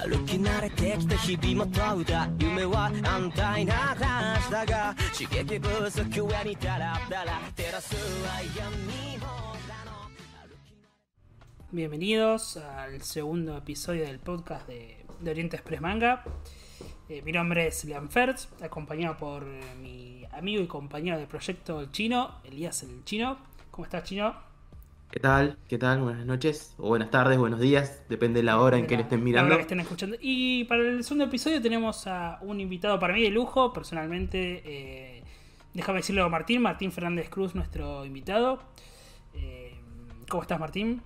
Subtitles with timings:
[0.00, 9.26] 歩き慣れてきた日々も問うた夢は安泰な話だが刺激不足上にダラダラ照らすは闇僕
[9.68, 10.08] らの
[10.42, 10.74] 歩き
[11.72, 16.24] Bienvenidos al segundo episodio del podcast de, de Oriente Express Manga.
[17.08, 21.80] Eh, mi nombre es Leon Fertz, acompañado por eh, mi amigo y compañero de proyecto
[21.80, 23.38] el chino, Elías el chino.
[23.70, 24.49] ¿Cómo estás, chino?
[25.11, 25.57] ¿Qué tal?
[25.67, 26.01] ¿Qué tal?
[26.01, 29.19] Buenas noches, o buenas tardes, buenos días, depende de la hora en que le estén
[29.19, 29.47] La mirando.
[29.47, 30.17] hora que estén escuchando.
[30.21, 34.61] Y para el segundo episodio tenemos a un invitado para mí de lujo, personalmente.
[34.65, 35.23] eh,
[35.73, 38.61] déjame decirlo a Martín, Martín Fernández Cruz, nuestro invitado.
[39.33, 39.75] Eh,
[40.29, 41.01] ¿Cómo estás, Martín?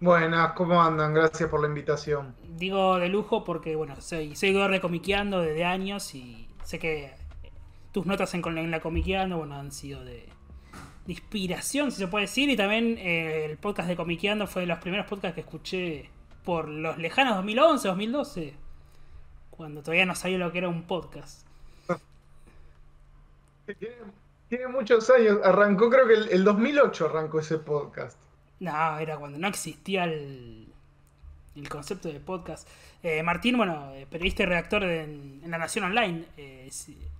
[0.00, 1.14] Buenas, ¿cómo andan?
[1.14, 2.36] Gracias por la invitación.
[2.42, 7.12] Digo de lujo porque, bueno, soy seguidor de Comiqueando desde años y sé que
[7.92, 10.28] tus notas en, en la Comiqueando, bueno, han sido de,
[11.06, 14.68] de inspiración, si se puede decir, y también eh, el podcast de Comiqueando fue de
[14.68, 16.10] los primeros podcasts que escuché
[16.44, 18.54] por los lejanos 2011, 2012,
[19.50, 21.46] cuando todavía no sabía lo que era un podcast.
[23.78, 23.94] Tiene,
[24.48, 28.18] tiene muchos años, arrancó creo que el, el 2008 arrancó ese podcast.
[28.60, 30.66] No, era cuando no existía el,
[31.56, 32.68] el concepto de podcast.
[33.02, 36.68] Eh, Martín, bueno, eh, periodista y redactor de- en, en La Nación Online, eh,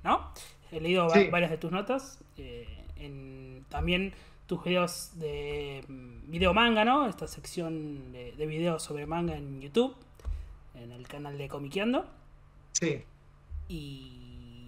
[0.05, 0.33] ¿no?
[0.71, 1.29] He leído Sí.
[1.31, 2.19] varias de tus notas.
[2.37, 4.13] eh, en, también
[4.47, 7.07] tus videos de mm, video manga, ¿no?
[7.07, 9.95] Esta sección de, de videos sobre manga en YouTube,
[10.75, 12.07] en el canal de Comiqueando.
[12.73, 13.03] Sí.
[13.69, 14.23] Y,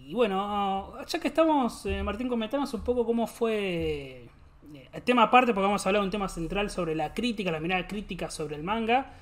[0.06, 4.28] y bueno, ya que estamos, eh, Martín, comentanos un poco cómo fue
[4.74, 7.50] eh, el tema aparte, porque vamos a hablar de un tema central sobre la crítica,
[7.50, 9.12] la mirada crítica sobre el manga.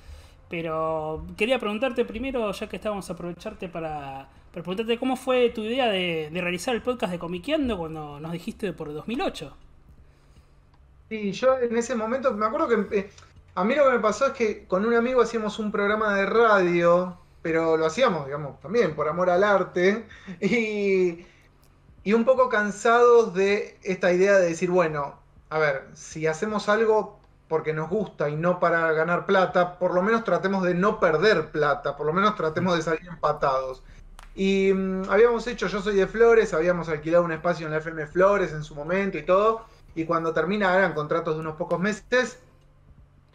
[0.49, 5.61] Pero quería preguntarte primero, ya que estábamos a aprovecharte para, para preguntarte cómo fue tu
[5.63, 9.57] idea de, de realizar el podcast de Comiqueando cuando nos dijiste por 2008.
[11.09, 13.11] Sí, yo en ese momento me acuerdo que eh,
[13.55, 16.25] a mí lo que me pasó es que con un amigo hacíamos un programa de
[16.25, 20.07] radio, pero lo hacíamos, digamos, también por amor al arte.
[20.41, 21.25] Y,
[22.03, 27.19] y un poco cansados de esta idea de decir, bueno, a ver, si hacemos algo
[27.47, 31.51] porque nos gusta y no para ganar plata, por lo menos tratemos de no perder
[31.51, 33.83] plata, por lo menos tratemos de salir empatados.
[34.35, 38.07] Y mm, habíamos hecho Yo Soy de Flores, habíamos alquilado un espacio en la FM
[38.07, 42.39] Flores en su momento y todo, y cuando termina eran contratos de unos pocos meses,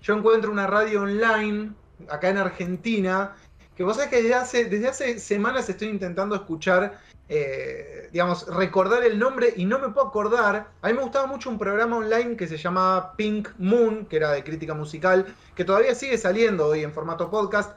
[0.02, 1.72] yo encuentro una radio online
[2.08, 3.36] acá en Argentina,
[3.76, 6.98] que vos sabés que desde hace, desde hace semanas estoy intentando escuchar,
[7.28, 10.68] eh, digamos, recordar el nombre y no me puedo acordar.
[10.82, 14.32] A mí me gustaba mucho un programa online que se llamaba Pink Moon, que era
[14.32, 17.76] de crítica musical, que todavía sigue saliendo hoy en formato podcast.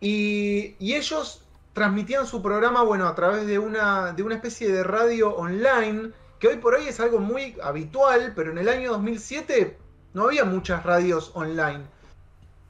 [0.00, 1.43] Y, y ellos
[1.74, 6.48] transmitían su programa, bueno, a través de una, de una especie de radio online, que
[6.48, 9.76] hoy por hoy es algo muy habitual, pero en el año 2007
[10.14, 11.82] no había muchas radios online.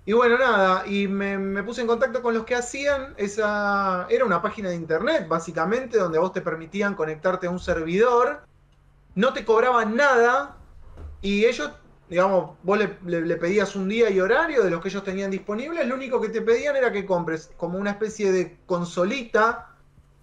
[0.07, 4.07] Y bueno, nada, y me, me puse en contacto con los que hacían esa...
[4.11, 8.43] Era una página de internet, básicamente, donde vos te permitían conectarte a un servidor,
[9.15, 10.57] no te cobraban nada,
[11.21, 11.71] y ellos,
[12.15, 15.97] digamos, vos le, pedías un día y horario de los que ellos tenían disponibles, lo
[15.97, 19.75] único que te pedían era que compres como una especie de consolita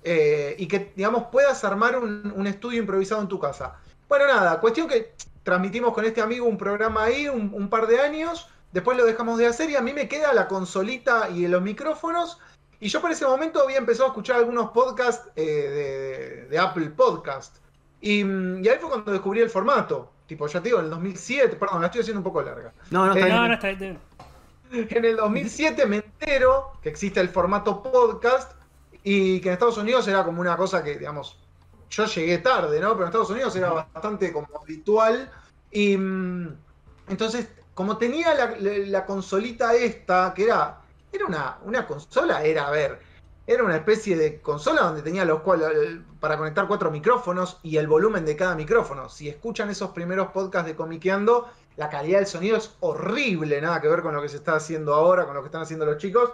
[0.02, 3.75] eh, y que, digamos, puedas armar un, estudio improvisado en tu casa.
[4.07, 5.12] Bueno, nada, cuestión que
[5.44, 9.47] transmitimos con este amigo un programa ahí un, par de años, después lo dejamos de
[9.47, 12.40] hacer y a mí me queda la consolita y los micrófonos.
[12.79, 17.58] Y yo por ese momento había empezado a escuchar algunos podcasts eh, de, Apple Podcast.
[18.00, 20.09] Y ahí fue cuando descubrí el formato.
[20.31, 22.72] Tipo, ya te digo, en el 2007, perdón, la estoy haciendo un poco larga.
[22.90, 23.36] No, no, está Eh, bien.
[23.36, 24.00] No, no, está bien.
[24.72, 28.53] En el 2007 me entero que existe el formato podcast
[29.03, 31.38] y que en Estados Unidos era como una cosa que, digamos,
[31.90, 32.91] yo llegué tarde, ¿no?
[32.94, 35.29] Pero en Estados Unidos era bastante como habitual.
[35.70, 36.56] Y mm,
[37.09, 40.79] entonces, como tenía la, la- la consolita esta, que era,
[41.11, 43.02] era una, una consola, era, a ver,
[43.47, 45.41] era una especie de consola donde tenía los
[46.20, 49.09] para conectar cuatro micrófonos y el volumen de cada micrófono.
[49.09, 53.88] Si escuchan esos primeros podcasts de Comiqueando, la calidad del sonido es horrible, nada que
[53.88, 56.32] ver con lo que se está haciendo ahora, con lo que están haciendo los chicos.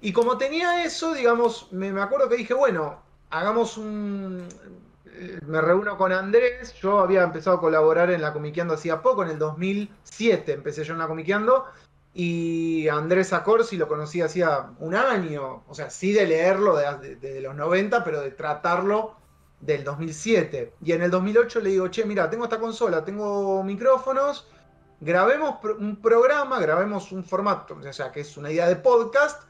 [0.00, 3.00] Y como tenía eso, digamos, me, me acuerdo que dije, bueno,
[3.30, 4.46] hagamos un...
[5.06, 9.22] eh, Me reúno con Andrés, yo había empezado a colaborar en la Comiqueando hacía poco,
[9.22, 11.66] en el 2007 empecé yo en la Comiqueando,
[12.18, 17.34] y Andrés Acorsi lo conocí hacía un año, o sea, sí de leerlo desde de,
[17.34, 19.16] de los 90, pero de tratarlo
[19.60, 20.72] del 2007.
[20.82, 24.48] Y en el 2008 le digo, che, mira, tengo esta consola, tengo micrófonos,
[24.98, 29.42] grabemos un programa, grabemos un formato, o sea, que es una idea de podcast,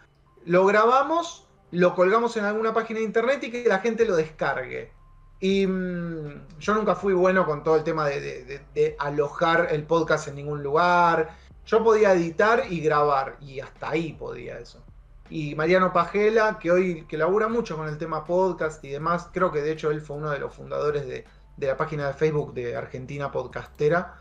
[0.45, 4.93] lo grabamos, lo colgamos en alguna página de internet y que la gente lo descargue.
[5.39, 10.35] Y mm, yo nunca fui bueno con todo el tema de alojar el podcast en
[10.35, 11.46] ningún lugar.
[11.67, 14.83] Yo podía editar y grabar, y hasta ahí podía eso.
[15.29, 19.51] Y Mariano Pajela, que hoy que labura mucho con el tema podcast y demás, creo
[19.51, 21.25] que de hecho él fue uno de los fundadores de,
[21.57, 24.15] de la página de Facebook de Argentina Podcastera.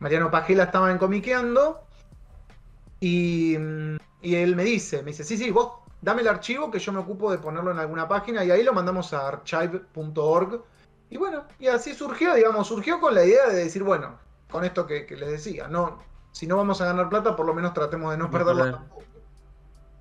[0.00, 1.80] Mariano Pajela estaba en Comiqueando
[2.98, 3.56] y,
[4.20, 6.98] y él me dice, me dice, sí, sí, vos dame el archivo que yo me
[6.98, 10.64] ocupo de ponerlo en alguna página y ahí lo mandamos a archive.org.
[11.10, 14.18] Y bueno, y así surgió, digamos, surgió con la idea de decir, bueno,
[14.50, 17.54] con esto que, que les decía, no, si no vamos a ganar plata, por lo
[17.54, 19.02] menos tratemos de no perderlo tampoco.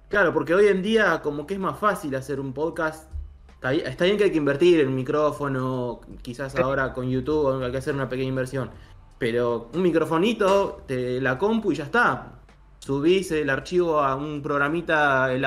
[0.07, 3.11] Claro, porque hoy en día como que es más fácil hacer un podcast.
[3.53, 7.71] Está bien, está bien que hay que invertir en micrófono, quizás ahora con YouTube hay
[7.71, 8.71] que hacer una pequeña inversión.
[9.17, 12.39] Pero un microfonito, te, la compu y ya está.
[12.79, 15.43] Subís el archivo a un programita, hay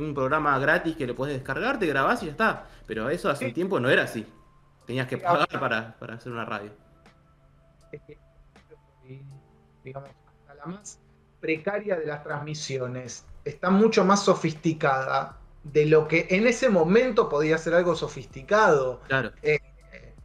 [0.00, 2.66] un programa gratis que lo puedes descargar, te grabás y ya está.
[2.86, 3.54] Pero eso hace un Sí.
[3.54, 4.24] tiempo no era así.
[4.86, 6.70] Tenías que pagar para, para hacer una radio.
[7.90, 8.18] es que,
[9.82, 10.10] digamos,
[10.66, 10.98] más
[11.40, 17.58] precaria de las transmisiones está mucho más sofisticada de lo que en ese momento podía
[17.58, 19.00] ser algo sofisticado.
[19.08, 19.32] Claro.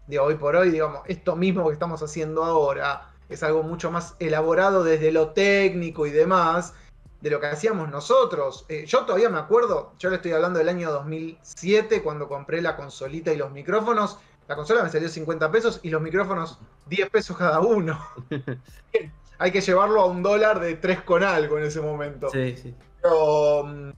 [0.08, 4.16] De hoy por hoy, digamos, esto mismo que estamos haciendo ahora es algo mucho más
[4.20, 6.74] elaborado desde lo técnico y demás
[7.22, 8.66] de lo que hacíamos nosotros.
[8.68, 12.76] Eh, yo todavía me acuerdo, yo le estoy hablando del año 2007 cuando compré la
[12.76, 14.20] consolita y los micrófonos.
[14.48, 18.06] La consola me salió 50 pesos y los micrófonos 10 pesos cada uno.
[19.42, 22.30] Hay que llevarlo a un dólar de 3 con algo en ese momento.
[22.30, 22.76] Sí, sí.
[23.02, 23.90] Pero, mm,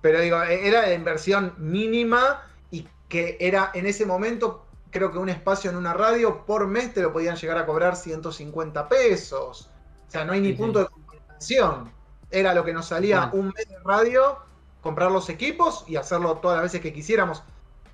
[0.00, 5.28] pero digo, era la inversión mínima y que era en ese momento, creo que un
[5.28, 9.70] espacio en una radio por mes te lo podían llegar a cobrar 150 pesos.
[10.08, 10.62] O sea, no hay ni Sí, sí.
[10.62, 11.92] punto de comparación.
[12.30, 14.38] Era lo que nos salía un mes de radio,
[14.80, 17.42] comprar los equipos y hacerlo todas las veces que quisiéramos.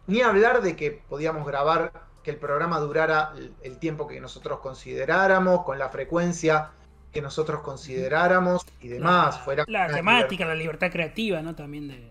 [0.06, 5.64] Ni hablar de que podíamos grabar, que el programa durara el tiempo que nosotros consideráramos,
[5.64, 6.70] con la frecuencia
[7.12, 9.36] que nosotros consideráramos y demás.
[9.36, 11.54] la, fuera la temática, la libertad creativa, ¿no?
[11.54, 12.10] También de.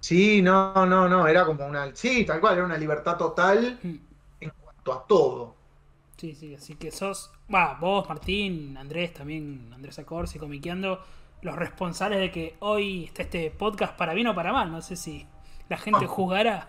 [0.00, 1.94] Sí, no, no, no, era como una.
[1.94, 3.96] Sí, tal cual, era una libertad total Mm.
[4.40, 5.54] en cuanto a todo.
[6.16, 11.02] Sí, sí, así que sos, va, vos, Martín, Andrés también, Andrés Acorsi, comiqueando,
[11.42, 14.70] los responsables de que hoy está este podcast para bien o para mal.
[14.70, 15.26] No sé si
[15.68, 16.08] la gente Ah.
[16.08, 16.68] juzgará.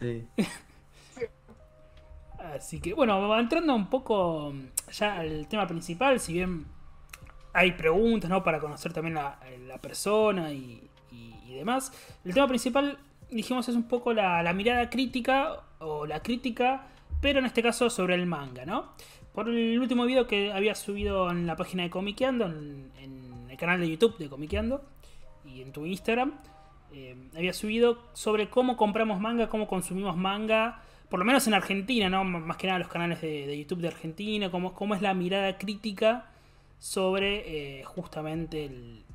[0.00, 0.26] sí.
[2.54, 4.52] Así que, bueno, entrando un poco
[4.92, 6.66] ya al tema principal, si bien
[7.54, 8.42] hay preguntas, ¿no?
[8.42, 9.38] Para conocer también la,
[9.80, 10.88] persona y,
[11.48, 11.92] demás.
[12.24, 12.98] El tema principal,
[13.30, 16.86] dijimos, es un poco la, mirada crítica o la crítica,
[17.20, 18.92] pero en este caso sobre el manga, ¿no?
[19.32, 23.56] Por el último video que había subido en la página de Comiqueando, en, en el
[23.56, 24.82] canal de YouTube de Comiqueando
[25.44, 26.34] y en tu Instagram,
[26.94, 32.08] eh, había subido sobre cómo compramos manga, cómo consumimos manga, por lo menos en Argentina,
[32.08, 32.24] ¿no?
[32.24, 36.30] Más que nada los canales de, YouTube de Argentina, cómo, cómo es la mirada crítica
[36.78, 38.70] sobre eh, justamente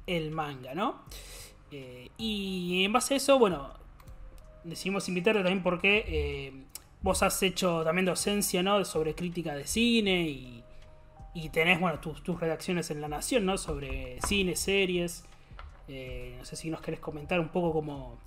[0.05, 1.01] el, manga, ¿no?
[1.71, 3.73] Eh, y en base a eso, bueno,
[4.63, 6.53] decidimos invitarte también porque eh,
[7.01, 8.85] vos has hecho también docencia, ¿no?
[8.85, 10.63] Sobre crítica de cine y,
[11.33, 13.57] y tenés, bueno, tus, tus redacciones en La Nación, ¿no?
[13.57, 15.25] Sobre cine, series.
[15.87, 18.19] No sé si nos querés comentar un poco cómo,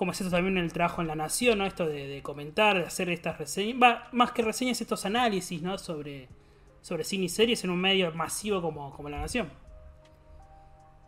[0.00, 1.66] cómo es esto también en el trabajo en La Nación, ¿no?
[1.66, 5.76] Esto de, comentar, de hacer estas reseñas, más que reseñas, estos análisis, ¿no?
[5.76, 6.26] Sobre,
[6.80, 9.50] sobre cine y series en un medio masivo como, como La Nación.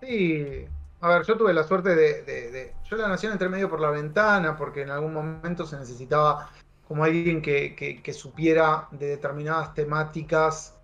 [0.00, 0.66] Sí,
[1.00, 3.80] a ver, yo tuve la suerte de, de- de- Yo la nación entré medio por
[3.80, 6.50] la ventana porque en algún momento se necesitaba
[6.86, 10.78] como alguien que, supiera de determinadas temáticas.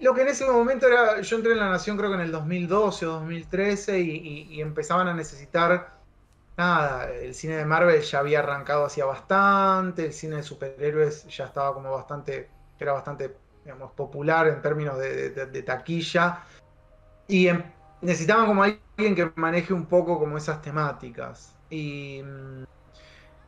[0.00, 2.32] Lo que en ese momento era, yo entré en la nación creo que en el
[2.32, 6.03] 2012 o 2013 y, y- y empezaban a necesitar,
[6.56, 11.46] nada, el cine de Marvel ya había arrancado hacía bastante, el cine de superhéroes ya
[11.46, 16.44] estaba como bastante, era bastante, digamos, popular en términos de, taquilla.
[17.28, 17.64] Y em-
[18.02, 21.54] necesitaban como alguien que maneje un poco como esas temáticas.
[21.70, 22.64] Y, mm,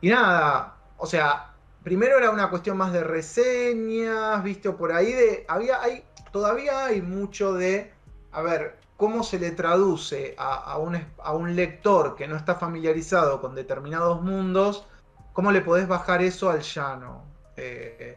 [0.01, 5.13] y nada, o sea, primero era una cuestión más de reseñas, viste, o por ahí
[5.13, 5.45] de.
[5.47, 7.93] Había, hay, todavía hay mucho de.
[8.31, 13.39] A ver, cómo se le traduce a, un, a un lector que no está familiarizado
[13.39, 14.85] con determinados mundos,
[15.33, 17.23] cómo le podés bajar eso al llano.
[17.55, 18.15] Eh,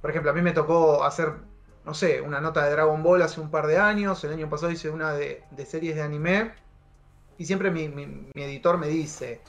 [0.00, 1.34] por ejemplo, a mí me tocó hacer
[1.84, 4.70] no sé, una nota de Dragon Ball hace un par de años, el año pasado
[4.70, 6.52] hice una de, series de anime,
[7.38, 9.40] y siempre mi, mi- mi editor me dice,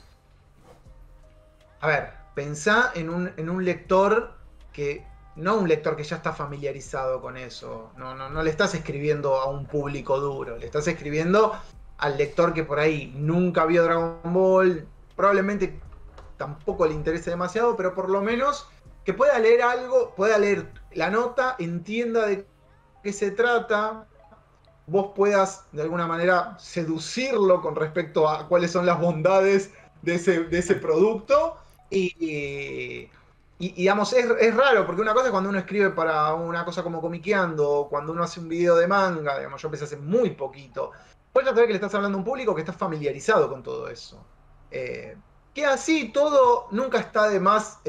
[1.79, 4.33] a ver, pensá en un, en un lector
[4.71, 8.75] que, no un lector que ya está familiarizado con eso, no, no, no le estás
[8.75, 11.53] escribiendo a un público duro, le estás escribiendo
[11.97, 15.79] al lector que por ahí nunca vio Dragon Ball, probablemente
[16.37, 18.67] tampoco le interese demasiado, pero por lo menos
[19.05, 22.45] que pueda leer algo, pueda leer la nota, entienda de
[23.03, 24.07] qué se trata,
[24.87, 29.71] vos puedas de alguna manera seducirlo con respecto a cuáles son las bondades
[30.01, 31.57] de ese, de ese producto.
[31.89, 33.09] Y,
[33.63, 36.83] y, digamos, es, es, raro, porque una cosa es cuando uno escribe para una cosa
[36.83, 40.31] como comiqueando, o cuando uno hace un video de manga, digamos, yo empecé hace muy
[40.31, 40.91] poquito.
[41.33, 44.21] Ya sabés que le estás hablando a un público que está familiarizado con todo eso.
[44.69, 45.15] Eh,
[45.53, 47.79] que así todo nunca está de más.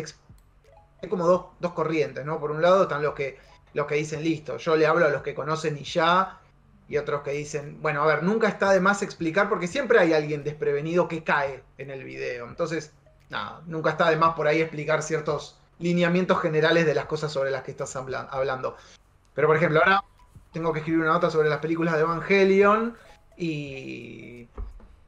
[1.02, 2.38] Hay como dos, dos, corrientes, ¿no?
[2.38, 3.38] Por un lado están los que,
[3.72, 6.40] los que dicen, listo, yo le hablo a los que conocen y ya,
[6.88, 10.12] y otros que dicen, bueno, a ver, nunca está de más explicar porque siempre hay
[10.12, 12.46] alguien desprevenido que cae en el video.
[12.46, 12.92] Entonces,
[13.28, 17.50] nada, nunca está de más por ahí explicar ciertos lineamientos generales de las cosas sobre
[17.50, 18.76] las que estás hablando.
[19.34, 20.02] Pero, por ejemplo, ahora
[20.52, 22.96] tengo que escribir una nota sobre las películas de Evangelion
[23.36, 24.48] y,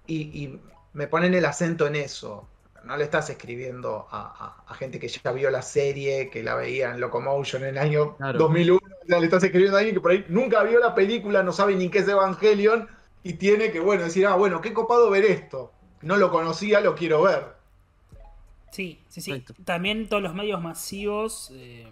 [0.06, 0.61] y, y
[0.92, 2.49] me ponen el acento en eso.
[2.85, 6.54] No le estás escribiendo a, a, a, gente que ya vio la serie, que la
[6.54, 8.38] veía en Locomotion en el año claro.
[8.38, 8.80] 2001.
[8.80, 11.52] O sea, le estás escribiendo a alguien que por ahí nunca vio la película, no
[11.52, 12.88] sabe ni qué es Evangelion
[13.25, 15.73] y tiene que, bueno, decir, ah, bueno, qué copado ver esto.
[16.02, 17.56] No lo conocía, lo quiero ver.
[18.76, 19.30] Sí, sí, sí.
[19.30, 19.54] Perfecto.
[19.64, 21.90] También todos los medios masivos, eh,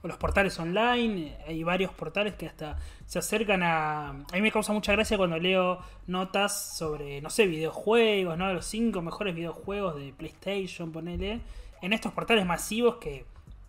[0.00, 4.08] o los portales online, hay varios portales que hasta se acercan a...
[4.08, 8.50] A mí me causa mucha gracia cuando leo notas sobre, no sé, videojuegos, ¿no?
[8.50, 11.42] Los cinco mejores videojuegos de PlayStation, ponele,
[11.82, 13.26] en estos portales masivos que,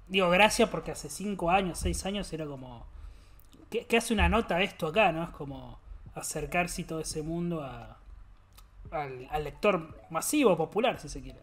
[0.08, 2.86] digo, gracias porque hace cinco años, seis años era como...
[3.70, 5.24] ¿Qué, qué hace una nota esto acá, no?
[5.24, 5.80] Es como
[6.16, 7.98] acercarse todo ese mundo a,
[8.90, 11.40] al, al lector masivo, popular, si se quiere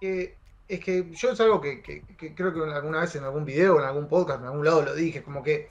[0.00, 0.34] eh,
[0.68, 3.86] es que yo es algo que, que, creo que alguna vez en algún video, en
[3.86, 5.68] algún podcast, en algún lado lo dije, como que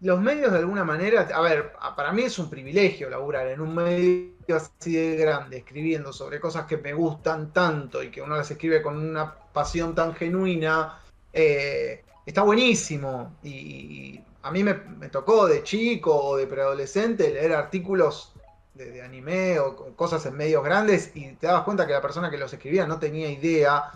[0.00, 3.74] los medios de alguna manera, a ver, para mí es un privilegio laburar en un
[3.74, 8.50] medio así de grande, escribiendo sobre cosas que me gustan tanto y que uno las
[8.50, 11.00] escribe con una pasión tan genuina,
[11.32, 13.36] eh, está buenísimo.
[13.42, 18.32] Y a mí me, me, tocó de chico o de preadolescente leer artículos
[18.78, 22.30] de, de, anime o cosas en medios grandes y te dabas cuenta que la persona
[22.30, 23.90] que los escribía no tenía idea,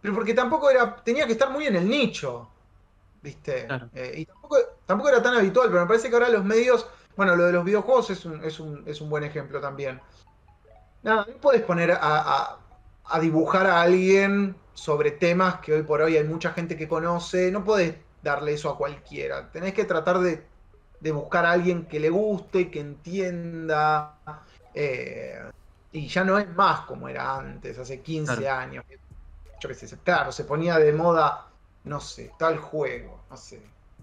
[0.00, 2.48] pero porque tampoco era, tenía que estar muy en el nicho,
[3.20, 3.66] ¿viste?
[3.66, 3.90] Claro.
[3.94, 4.56] Eh, y tampoco,
[4.86, 7.64] tampoco, era tan habitual, pero me parece que ahora los medios, bueno, lo de los
[7.64, 10.00] videojuegos es un, es un, es un buen ejemplo también.
[11.02, 12.58] Nada, no puedes poner a, a,
[13.04, 17.50] a, dibujar a alguien sobre temas que hoy por hoy hay mucha gente que conoce,
[17.50, 20.44] no puedes darle eso a cualquiera, tenés que tratar de
[21.00, 24.18] de buscar a alguien que le guste, que entienda.
[24.74, 25.40] Eh,
[25.92, 28.60] y ya no es más como era antes, hace 15 claro.
[28.60, 28.84] años.
[29.60, 31.46] Yo qué sé, claro, se ponía de moda,
[31.84, 33.60] no sé, tal juego, no sé.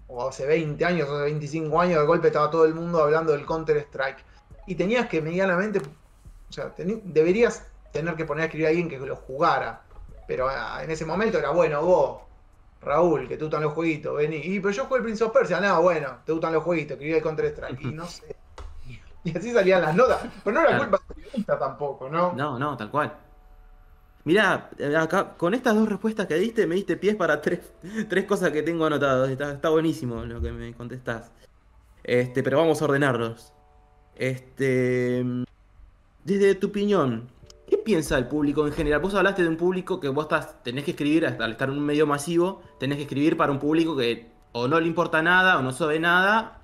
[0.08, 3.32] O hace 20 años, o hace 25 años, de golpe estaba todo el mundo hablando
[3.32, 4.24] del Counter-Strike.
[4.66, 8.98] Y tenías que medianamente, o sea, deberías tener que poner a escribir a alguien que
[8.98, 9.82] lo jugara.
[10.26, 12.22] Pero ah, en ese momento era, bueno, vos,
[12.80, 14.36] Raúl, que te gustan los jueguitos, vení.
[14.36, 17.14] Y pero yo jugué el Prince of Persia, no, bueno, te gustan los jueguitos, escribí
[17.14, 18.36] el Counter Strike, y no sé.
[19.24, 20.26] Y así salían las notas.
[20.44, 20.90] Pero no era claro.
[20.90, 22.32] culpa periodista tampoco, ¿no?
[22.34, 23.12] No, no, tal cual.
[24.24, 24.70] Mirá,
[25.00, 27.60] acá, con estas dos respuestas que diste, me diste pies para tres,
[28.08, 29.30] tres cosas que tengo anotadas.
[29.30, 31.30] Está, está, buenísimo lo que me contestás.
[32.04, 33.52] Este, pero vamos a ordenarlos.
[34.14, 35.24] Este.
[36.24, 37.28] Desde tu opinión,
[37.78, 39.00] ¿Qué piensa el público en general?
[39.00, 41.86] Vos hablaste de un público que vos estás, tenés que escribir, al estar en un
[41.86, 45.62] medio masivo, tenés que escribir para un público que o no le importa nada o
[45.62, 46.60] no sabe nada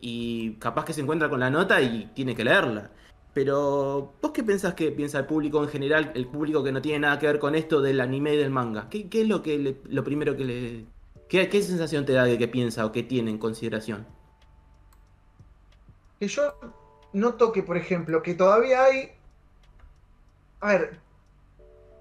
[0.00, 2.90] y capaz que se encuentra con la nota y tiene que leerla.
[3.34, 7.00] Pero, ¿vos qué pensás que piensa el público en general, el público que no tiene
[7.00, 8.88] nada que ver con esto del anime y del manga?
[8.88, 10.86] ¿Qué, qué es lo que le, lo primero que le...
[11.28, 14.06] Qué, ¿Qué sensación te da de que piensa o que tiene en consideración?
[16.18, 16.54] Que yo
[17.12, 19.10] noto que, por ejemplo, que todavía hay
[20.64, 20.98] a ver,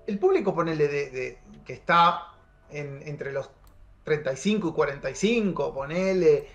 [0.07, 2.29] el público, ponele, de, que está
[2.69, 3.49] en, entre los
[4.05, 6.47] 35 y 45, ponele.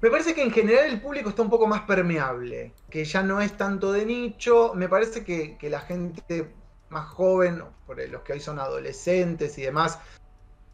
[0.00, 3.40] Me parece que en general el público está un poco más permeable, que ya no
[3.40, 4.74] es tanto de nicho.
[4.76, 6.54] Me parece que, la gente
[6.88, 9.98] más joven, por los que hoy son adolescentes y demás,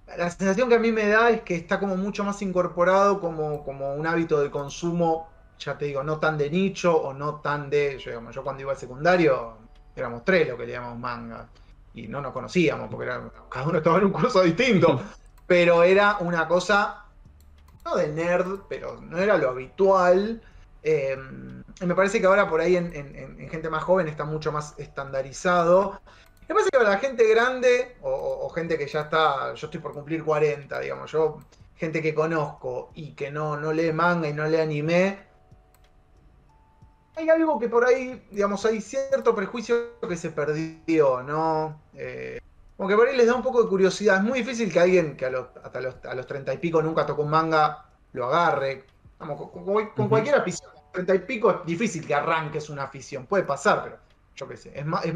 [0.07, 3.65] la sensación que a mí me da es que está como mucho más incorporado como,
[3.65, 7.71] como un hábito de consumo, ya te digo, no tan de nicho o no tan
[7.71, 7.99] de.
[7.99, 9.66] Yo, digamos, yo cuando iba al secundario
[9.97, 11.49] éramos tres lo que le llamamos manga.
[11.95, 15.03] Y no nos conocíamos, porque era, cada uno estaba en un curso distinto.
[15.47, 17.05] pero era una cosa,
[17.85, 20.43] no de nerd, pero no era lo habitual.
[20.83, 21.17] Eh,
[21.85, 24.75] me parece que ahora por ahí en, en, en, gente más joven está mucho más
[24.79, 26.01] estandarizado.
[26.49, 29.81] Me parece que la gente grande, o, o, o, gente que ya está, yo estoy
[29.81, 31.41] por cumplir 40, digamos, yo,
[31.77, 35.19] gente que conozco y que no, no lee manga y no lee anime,
[37.17, 41.81] hay algo que por ahí, digamos, hay cierto prejuicio que se perdió, ¿no?
[41.95, 42.39] Eh,
[42.77, 44.19] como que por ahí les da un poco de curiosidad.
[44.19, 46.83] Es muy difícil que alguien que a los, hasta los, a los 30 y pico
[46.83, 48.85] nunca tocó un manga lo agarre.
[49.19, 50.09] Vamos, con, con- con Ujú.
[50.11, 53.27] cualquier afición, 30 y pico es difícil que arranques una afición.
[53.27, 53.99] Puede pasar, pero
[54.35, 54.79] yo qué sé.
[54.79, 55.15] Es más, es-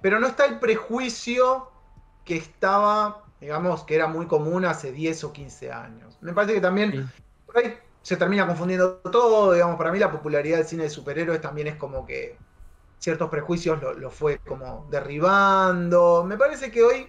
[0.00, 1.70] pero no está el prejuicio
[2.24, 6.16] que estaba, digamos, que era muy común hace 10 o 15 años.
[6.22, 7.22] Me parece que también Sí.
[7.44, 7.74] por ahí
[8.04, 11.76] se termina confundiendo todo, digamos, para mí la popularidad del cine de superhéroes también es
[11.76, 12.36] como que
[12.98, 16.22] ciertos prejuicios lo, fue como derribando.
[16.22, 17.06] Me parece que hoy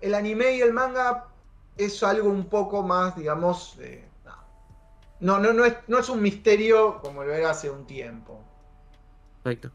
[0.00, 1.26] el anime y el manga
[1.76, 3.76] es algo un poco más, digamos,
[5.18, 8.40] no, no, no, es, no es un misterio como lo era hace un tiempo.
[9.42, 9.72] Perfecto.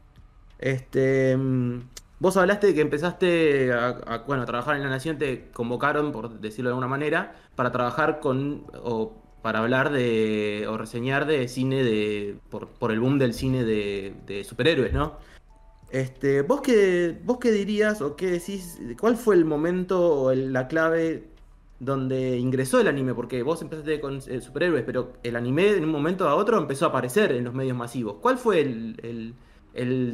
[0.58, 6.10] Este, mm, vos hablaste de que empezaste a, bueno, trabajar en La Nación, te convocaron,
[6.10, 8.64] por decirlo de alguna manera, para trabajar con,
[9.46, 14.42] para hablar de, o reseñar de cine de, por, el boom del cine de, de
[14.42, 15.18] superhéroes, ¿no?
[15.88, 20.66] Este, ¿vos qué, vos qué dirías o qué decís, cuál fue el momento o la
[20.66, 21.28] clave
[21.78, 23.14] donde ingresó el anime?
[23.14, 26.86] Porque vos empezaste con eh, superhéroes, pero el anime en un momento a otro empezó
[26.86, 28.16] a aparecer en los medios masivos.
[28.20, 29.36] ¿Cuál fue el,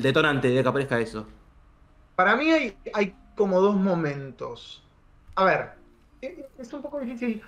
[0.02, 1.26] detonante de que aparezca eso?
[2.16, 4.84] Para mí hay, hay como dos momentos.
[5.36, 5.70] A ver,
[6.20, 7.42] eh, es un poco difícil.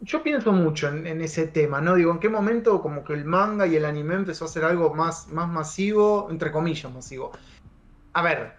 [0.00, 1.94] Yo pienso mucho en, ese tema, ¿no?
[1.94, 4.94] Digo, ¿en qué momento como que el manga y el anime empezó a ser algo
[4.94, 7.32] más, más masivo, entre comillas masivo?
[8.12, 8.52] A ver,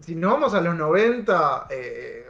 [0.00, 2.26] si nos vamos a los 90, eh,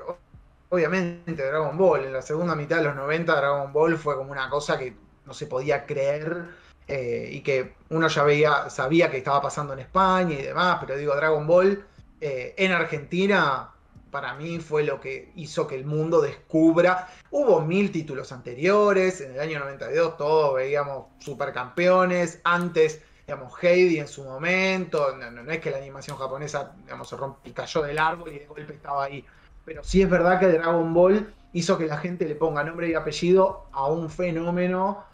[0.69, 4.51] obviamente Dragon Ball, en la segunda mitad de los 90 Dragon Ball fue como una
[4.51, 4.95] cosa que
[5.27, 6.47] no se podía creer
[6.89, 10.99] eh, y que uno ya veía, sabía que estaba pasando en España y demás, pero
[10.99, 11.85] digo, Dragon Ball
[12.21, 13.71] eh, en Argentina
[14.11, 17.09] para mí fue lo que hizo que el mundo descubra.
[17.31, 24.09] Hubo mil títulos anteriores, en el año 92 todos veíamos supercampeones, antes, digamos, Heidi en
[24.09, 28.39] su momento, no, es que la animación japonesa, digamos, se rompió, cayó del árbol y
[28.41, 29.25] de golpe estaba ahí,
[29.65, 32.95] pero sí es verdad que Dragon Ball hizo que la gente le ponga nombre y
[32.95, 35.05] apellido a un fenómeno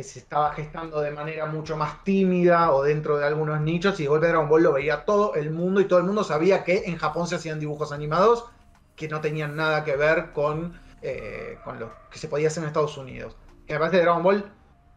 [0.00, 4.04] que se estaba gestando de manera mucho más tímida o dentro de algunos nichos y
[4.04, 6.84] de golpe Dragon Ball lo veía todo el mundo y todo el mundo sabía que
[6.86, 8.46] en Japón se hacían dibujos animados
[8.96, 12.68] que no tenían nada que ver con, eh, con lo que se podía hacer en
[12.68, 13.36] Estados Unidos.
[13.68, 14.50] Y me parece que Dragon Ball,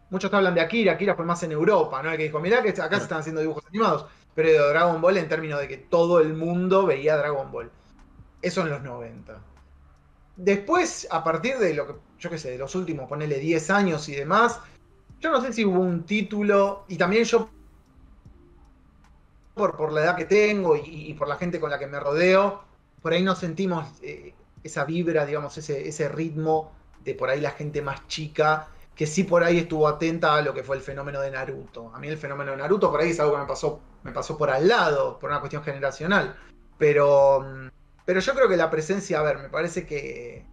[0.09, 2.09] muchos te hablan de Akira, Akira fue más en Europa, ¿no?
[2.09, 5.17] El que dijo, mirá que acá se están haciendo dibujos animados, pero de Dragon Ball
[5.17, 7.69] en términos de que todo el mundo veía Dragon Ball.
[8.41, 9.37] Eso en los 90.
[10.37, 14.09] Después, a partir de lo que, yo qué sé, de los últimos, ponele 10 años
[14.09, 14.59] y demás,
[15.23, 17.49] yo no sé si hubo un título, y también yo,
[19.53, 22.61] por, por la edad que tengo y, por la gente con la que me rodeo,
[23.01, 24.33] por ahí no sentimos eh,
[24.63, 26.73] esa vibra, digamos, ese, ese ritmo
[27.05, 30.53] de por ahí la gente más chica, que sí por ahí estuvo atenta a lo
[30.53, 31.93] que fue el fenómeno de Naruto.
[31.95, 34.37] A mí el fenómeno de Naruto por ahí es algo que me pasó, me pasó
[34.37, 36.35] por al lado, por una cuestión generacional.
[36.77, 37.67] Pero, mm,
[38.03, 40.45] pero yo creo que la presencia, a ver, me parece que,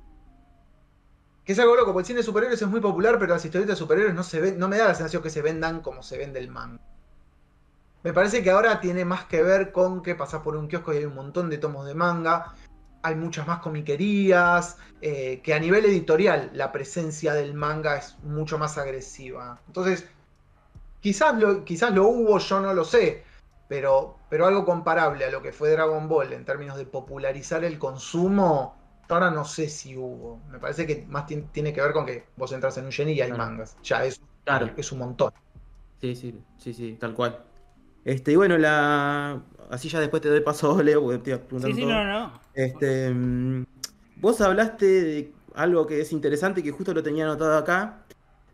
[1.45, 3.77] que es algo loco, porque el cine de superhéroes es muy popular, pero las historietas
[3.77, 6.19] de superhéroes no se ven, no me da la sensación que se vendan como se
[6.19, 6.81] vende el manga.
[8.03, 10.99] Me parece que ahora tiene más que ver con que pasás por un kiosco y
[10.99, 12.55] hay un montón de tomos de manga,
[13.03, 18.59] hay muchas más comiquerías, eh, que a nivel editorial la presencia del manga es mucho
[18.59, 19.61] más agresiva.
[19.67, 20.07] Entonces,
[21.01, 23.25] quizás lo, quizás lo hubo, yo no lo sé,
[23.69, 27.79] pero, pero algo comparable a lo que fue Dragon Ball en términos de popularizar el
[27.79, 28.80] consumo,
[29.15, 30.41] ahora no sé si hubo.
[30.51, 33.13] Me parece que más tien- tiene que ver con que vos entras en un Jenny
[33.13, 33.45] y hay Claro.
[33.45, 33.77] mangas.
[33.83, 34.71] Ya es, Claro.
[34.77, 35.33] es un montón.
[36.01, 37.45] Sí, sí, sí, sí, tal cual.
[38.05, 39.43] Este, y bueno, la.
[39.71, 41.95] Así ya después te doy paso a Leo, porque te iba preguntando Sí, sí, todo.
[41.95, 42.41] no, no.
[42.55, 43.65] Este, mm,
[44.17, 48.05] vos hablaste de algo que es interesante, que justo lo tenía anotado acá,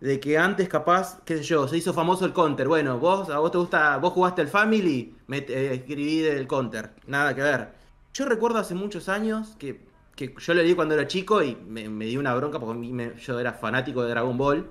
[0.01, 2.69] de que antes capaz, qué sé yo, se hizo famoso el counter.
[2.69, 6.93] Bueno, vos, a vos te gusta, vos jugaste el Family, me eh, escribí del counter.
[7.07, 7.69] Nada que ver.
[8.13, 11.89] Yo recuerdo hace muchos años que, que yo lo leí cuando era chico y me,
[11.89, 14.69] me dio una bronca porque me- yo era fanático de Dragon Ball.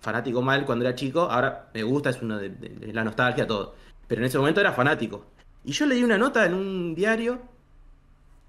[0.00, 3.46] Fanático mal cuando era chico, ahora me gusta, es uno de, de- de la nostalgia,
[3.46, 3.74] todo.
[4.08, 5.26] Pero en ese momento era fanático.
[5.64, 7.40] Y yo leí una nota en un diario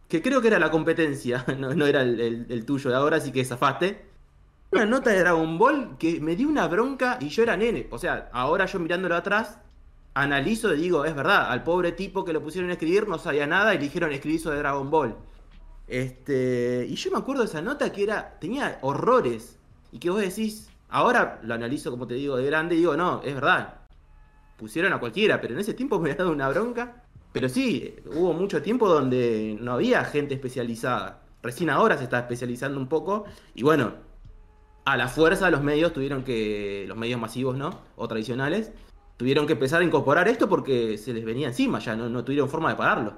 [0.07, 3.43] que creo que era la competencia, no, no era el, tuyo de ahora, así que
[3.45, 4.05] zafaste.
[4.71, 7.87] Una nota de Dragon Ball que me dio una bronca y yo era nene.
[7.91, 9.59] O sea, ahora yo mirándolo atrás,
[10.15, 13.47] analizo y digo, es verdad, al pobre tipo que lo pusieron a escribir no sabía
[13.47, 15.15] nada y le dijeron escribir sobre Dragon Ball.
[15.87, 19.57] Este, y yo me acuerdo de esa nota que era, tenía horrores.
[19.91, 23.21] Y que vos decís, ahora lo analizo como te digo de grande y digo, no,
[23.23, 23.75] es verdad.
[24.57, 27.03] Pusieron a cualquiera, pero en ese tiempo me había dado una bronca.
[27.31, 31.21] Pero sí, hubo mucho tiempo donde no había gente especializada.
[31.41, 33.25] Recién ahora se está especializando un poco.
[33.55, 33.93] Y bueno,
[34.85, 37.79] a la fuerza los medios tuvieron que, los medios masivos, ¿no?
[37.95, 38.71] O tradicionales,
[39.17, 42.49] tuvieron que empezar a incorporar esto porque se les venía encima, ya no, no tuvieron
[42.49, 43.13] forma de pararlo.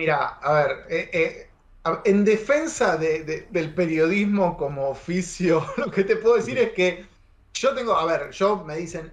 [0.00, 1.50] Mira, a ver, eh, eh,
[1.84, 6.72] a- en defensa de- de- del periodismo como oficio, lo que te puedo decir es
[6.72, 7.06] que
[7.52, 9.12] yo tengo, a ver, yo me dicen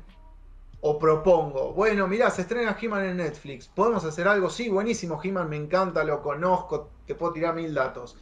[0.79, 4.49] o propongo, bueno, mirá, se estrena He-Man en Netflix, ¿podemos hacer algo?
[4.49, 8.15] Sí, buenísimo, He-Man me encanta, lo conozco, te puedo tirar mil datos.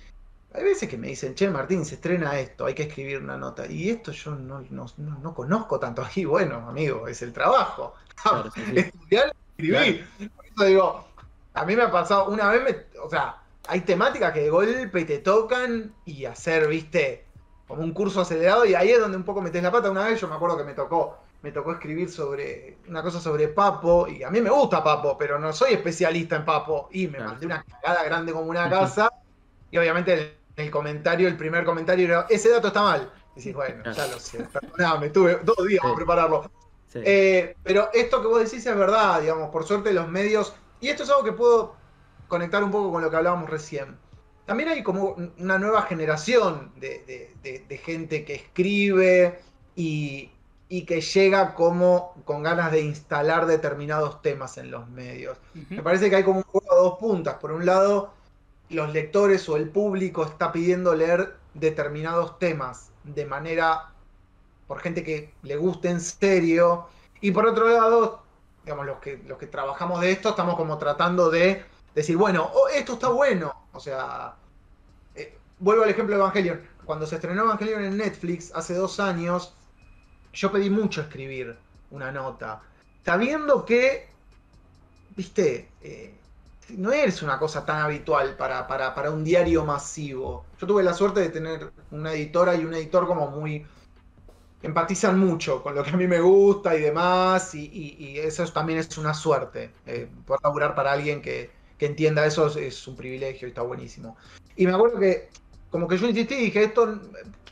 [0.51, 3.67] Hay veces que me dicen, che, Martín, se estrena esto, hay que escribir una nota.
[3.69, 6.25] Y esto yo no, no- no- no conozco tanto aquí.
[6.25, 7.93] Bueno, amigo, es el trabajo.
[8.23, 8.73] Claro, sí, sí.
[8.80, 10.08] Estudiar y escribir.
[10.36, 11.08] Por eso digo,
[11.55, 15.05] a mí me ha pasado, una vez, me- o sea, hay temáticas que de golpe
[15.05, 17.25] te tocan y hacer, viste,
[17.67, 19.89] como un curso acelerado y ahí es donde un poco metes la pata.
[19.91, 23.47] Una vez yo me acuerdo que me tocó, me tocó escribir sobre una cosa sobre
[23.49, 27.17] Papo y a mí me gusta Papo, pero no soy especialista en Papo y me
[27.17, 27.31] Claro.
[27.31, 29.09] mandé una cagada grande como una casa
[29.71, 33.11] y obviamente el, el comentario, el primer comentario era, ese dato está mal.
[33.35, 36.51] Y decís, bueno, ya lo sé, perdoname, tuve dos días para prepararlo.
[36.87, 36.99] Sí.
[37.03, 40.55] Eh, pero esto que vos decís es verdad, digamos, por suerte los medios,
[40.86, 41.76] y esto es algo que puedo
[42.28, 44.00] conectar un poco con lo que hablábamos recién.
[44.45, 49.39] También hay como una nueva generación de, de- de- de gente que escribe
[49.76, 50.32] y,
[50.67, 55.39] y que llega como con ganas de instalar determinados temas en los medios.
[55.76, 57.36] Me parece que hay como un juego a dos puntas.
[57.36, 58.13] Por un lado,
[58.69, 63.95] los lectores o el público está pidiendo leer determinados temas de manera
[64.67, 66.88] por gente que le guste en serio.
[67.21, 68.24] Y por otro lado,
[68.65, 72.67] digamos, los que, los que trabajamos de esto estamos como tratando de decir, bueno, oh,
[72.67, 73.54] esto está bueno.
[73.73, 74.34] O sea,
[75.13, 76.62] eh, vuelvo al ejemplo de Evangelion.
[76.84, 79.54] Cuando se estrenó Evangelion en Netflix hace dos años,
[80.34, 81.56] yo pedí mucho escribir
[81.91, 82.63] una nota.
[83.06, 84.10] Sabiendo que,
[85.15, 86.15] viste, eh,
[86.69, 90.43] no es una cosa tan habitual para, para, para un diario masivo.
[90.60, 93.63] Yo tuve la suerte de tener una editora y un editor como muy...
[94.65, 98.97] empatizan mucho con lo que a mí me gusta y demás, y, eso también es
[98.97, 99.71] una suerte.
[99.86, 104.17] Eh, poder laburar para alguien que, entienda eso es, un privilegio y está buenísimo.
[104.56, 105.30] Y me acuerdo que,
[105.69, 106.99] como que yo insistí, dije, esto,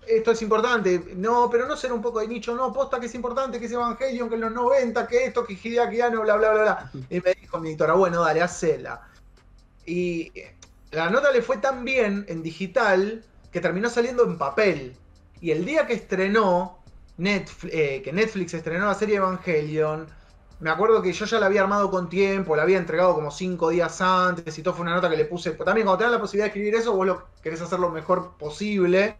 [0.08, 3.14] esto es importante, no, pero no ser un poco de nicho, no, posta que es
[3.14, 6.52] importante, que es Evangelion, que en los 90, que esto, que Hideaki Anno, bla, bla,
[6.52, 6.92] bla, bla.
[7.12, 9.08] Y me dijo mi editora, bueno, dale, hacela.
[9.86, 10.32] Y
[10.90, 14.96] la nota le fue tan bien en digital que terminó saliendo en papel.
[15.42, 16.83] Y el día que estrenó,
[17.18, 20.08] Netflix, que Netflix estrenó la serie Evangelion,
[20.64, 23.70] me acuerdo que yo ya la había armado con tiempo, la había entregado como cinco
[23.70, 25.52] días antes y todo fue una nota que le puse.
[25.52, 28.38] También cuando te dan la posibilidad de escribir eso, vos lo querés hacer lo mejor
[28.38, 29.18] posible.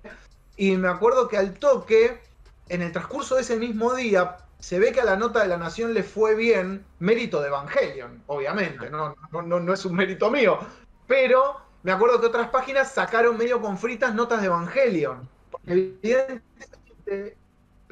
[0.56, 2.22] Y me acuerdo que al toque,
[2.70, 5.58] en el transcurso de ese mismo día, se ve que a la nota de la
[5.58, 10.32] Nación le fue bien, mérito de Evangelion, obviamente, no, no, no, no es un mérito
[10.32, 10.60] mío.
[11.08, 15.28] Pero me acuerdo que otras páginas sacaron medio con fritas notas de Evangelion.
[15.68, 17.38] Evidentemente,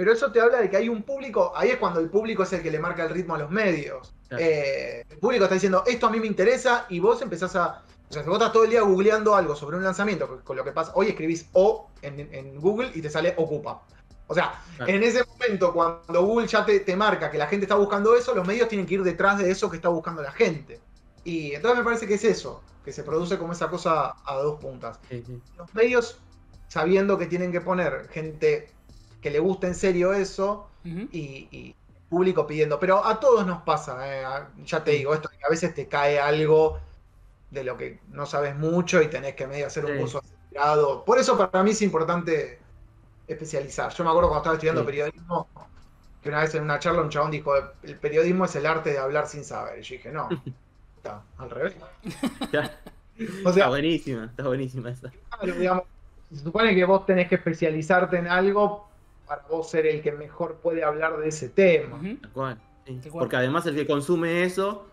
[0.01, 2.51] pero eso te habla de que hay un público, ahí es cuando el público es
[2.53, 4.15] el que le marca el ritmo a los medios.
[4.27, 4.43] Claro.
[4.43, 7.83] Eh, el público está diciendo, esto a mí me interesa, y vos empezás a...
[8.09, 10.63] O sea, si vos estás todo el día googleando algo sobre un lanzamiento, con lo
[10.63, 13.83] que pasa, hoy escribís O en, en Google y te sale Ocupa.
[14.25, 14.91] O sea, Claro.
[14.91, 18.33] en ese momento, cuando Google ya te, te marca que la gente está buscando eso,
[18.33, 20.79] los medios tienen que ir detrás de eso que está buscando la gente.
[21.23, 24.59] Y entonces me parece que es eso, que se produce como esa cosa a dos
[24.59, 24.99] puntas.
[25.07, 25.39] Sí, sí.
[25.57, 26.19] Los medios,
[26.69, 28.71] sabiendo que tienen que poner gente
[29.21, 31.75] que le guste en serio eso, y, y
[32.09, 32.79] público pidiendo.
[32.79, 36.19] Pero a todos nos pasa, eh, ya te digo, esto que a veces te cae
[36.19, 36.79] algo
[37.49, 39.99] de lo que no sabes mucho y tenés que medio hacer un Sí.
[39.99, 41.05] curso acelerado.
[41.05, 42.59] Por eso para mí es importante
[43.27, 43.93] especializar.
[43.93, 44.87] Yo me acuerdo cuando estaba estudiando Sí.
[44.87, 45.49] periodismo,
[46.21, 47.53] que una vez en una charla un chabón dijo,
[47.83, 49.79] el periodismo es el arte de hablar sin saber.
[49.79, 50.29] Y yo dije, no,
[50.97, 51.75] está al revés.
[53.17, 55.11] Está buenísima, está buenísima esa.
[55.29, 55.83] claro, digamos,
[56.31, 58.90] se supone que vos tenés que especializarte en algo
[59.31, 61.97] para vos ser el que mejor puede hablar de ese tema.
[62.01, 62.19] Sí.
[63.09, 64.87] Porque además el que consume eso,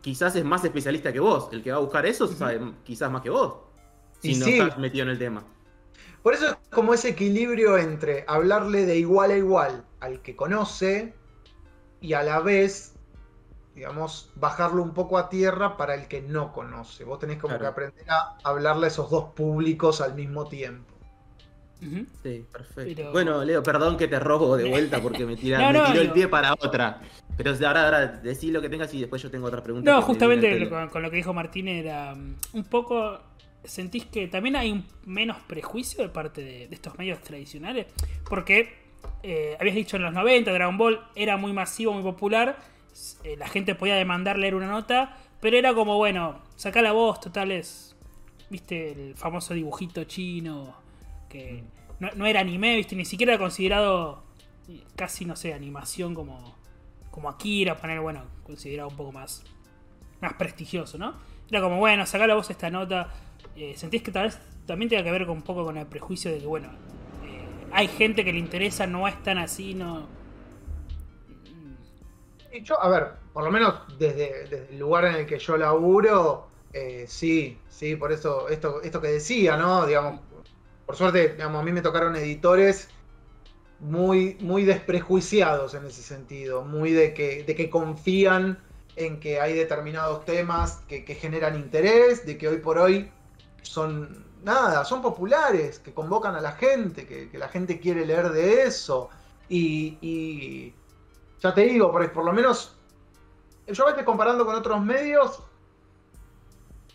[0.00, 1.48] quizás es más especialista que vos.
[1.50, 3.56] El que va a buscar eso sabe quizás más que vos.
[4.20, 4.60] Si Y no sí.
[4.60, 5.42] estás metido en el tema.
[6.22, 11.12] Por eso es como ese equilibrio entre hablarle de igual a igual al que conoce
[12.00, 12.94] y a la vez,
[13.74, 17.02] digamos, bajarlo un poco a tierra para el que no conoce.
[17.02, 17.62] Vos tenés como Claro.
[17.64, 20.93] que aprender a hablarle a esos dos públicos al mismo tiempo.
[22.22, 22.92] Sí, perfecto.
[22.96, 25.86] Pero- Bueno, Leo, perdón que te robo de vuelta porque me, tira, No, me no,
[25.86, 27.00] tiró el pie para otra.
[27.36, 29.90] Pero ahora, ahora decí lo que tengas y después yo tengo otra pregunta.
[29.90, 33.20] No, justamente con, con lo que dijo Martín era mm, un poco.
[33.64, 37.86] ¿Sentís que también hay un menos prejuicio de parte de, de estos medios tradicionales?
[38.28, 38.74] Porque
[39.22, 42.58] eh, habías dicho en los 90, Dragon Ball era muy masivo, muy popular.
[43.24, 47.20] eh, la gente podía demandar leer una nota, pero era como, bueno, sacá la voz,
[47.20, 47.96] total es.
[48.50, 48.92] ¿Viste?
[48.92, 50.83] El famoso dibujito chino
[51.34, 51.64] que
[52.00, 52.96] no, no era anime, ¿viste?
[52.96, 54.22] Ni siquiera era considerado
[54.96, 56.56] casi, no sé, animación como,
[57.10, 59.44] como Akira, poner, bueno, considerado un poco más
[60.20, 61.14] más prestigioso, ¿no?
[61.50, 63.12] Era como, bueno, sacá la voz esta nota.
[63.56, 66.30] eh, ¿sentís que tal vez también tenga que ver con un poco con el prejuicio
[66.30, 66.68] de que, bueno,
[67.24, 70.06] eh, hay gente que le interesa, no es tan así, no...
[72.52, 75.56] Y yo, a ver, por lo menos desde, desde el lugar en el que yo
[75.56, 79.86] laburo, eh, sí, sí, por eso esto, esto que decía, ¿no?
[79.86, 80.20] Digamos,
[80.86, 82.88] por suerte, digamos, a mí me tocaron editores
[83.80, 88.58] muy, muy desprejuiciados en ese sentido, muy de que, de que confían
[88.96, 93.10] en que hay determinados temas que, generan interés, de que hoy por hoy
[93.62, 98.62] son nada, son populares, que convocan a la gente, que, la gente quiere leer de
[98.62, 99.10] eso.
[99.48, 100.74] Y, y
[101.40, 102.76] ya te digo, por, por lo menos
[103.66, 105.42] yo a veces comparando con otros medios,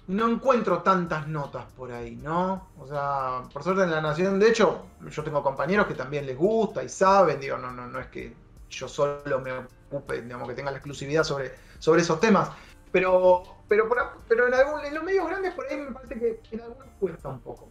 [0.10, 2.70] no encuentro tantas notas por ahí, ¿no?
[2.80, 6.36] O sea, por suerte en La Nación, de hecho, yo tengo compañeros que también les
[6.36, 8.34] gusta y saben, digo, no, no, no es que
[8.72, 12.50] yo solo me ocupe, digamos, que tenga la exclusividad sobre, sobre esos temas.
[12.92, 16.42] Pero, pero, por, pero en, algún, en los medios grandes por ahí me parece que
[16.56, 17.70] en algunos cuesta un poco.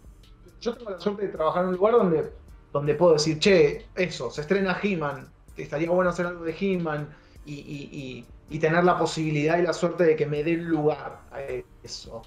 [0.60, 2.32] Yo tengo la suerte de trabajar en un lugar donde,
[2.72, 7.08] donde puedo decir, che, eso, se estrena He-Man, estaría bueno hacer algo de He-Man
[7.44, 11.20] y, y, y, y, tener la posibilidad y la suerte de que me dé lugar
[11.30, 11.40] a
[11.82, 12.22] eso.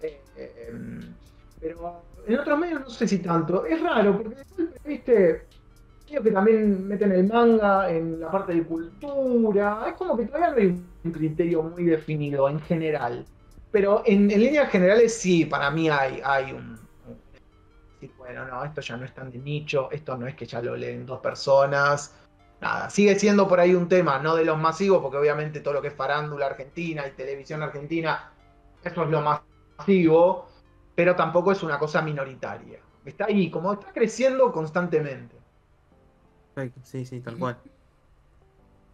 [0.00, 0.72] Eh, eh,
[1.60, 3.64] pero en otros medios no sé si tanto.
[3.64, 4.36] Es raro, porque
[4.84, 5.46] viste,
[6.06, 9.84] creo que también meten el manga en la parte de cultura.
[9.88, 13.24] Es como que todavía no hay un criterio muy definido en general.
[13.70, 18.80] Pero en, en líneas generales sí, para mí hay, hay un, un, bueno, no, esto
[18.80, 22.14] ya no es tan de nicho, esto no es que ya lo leen dos personas.
[22.60, 25.82] Nada, sigue siendo por ahí un tema, no de los masivos, porque obviamente todo lo
[25.82, 28.32] que es farándula argentina y televisión argentina,
[28.82, 30.48] eso es lo masivo,
[30.94, 32.80] pero tampoco es una cosa minoritaria.
[33.04, 35.36] Está ahí, como está creciendo constantemente.
[36.54, 37.58] Perfecto, sí, sí, tal cual.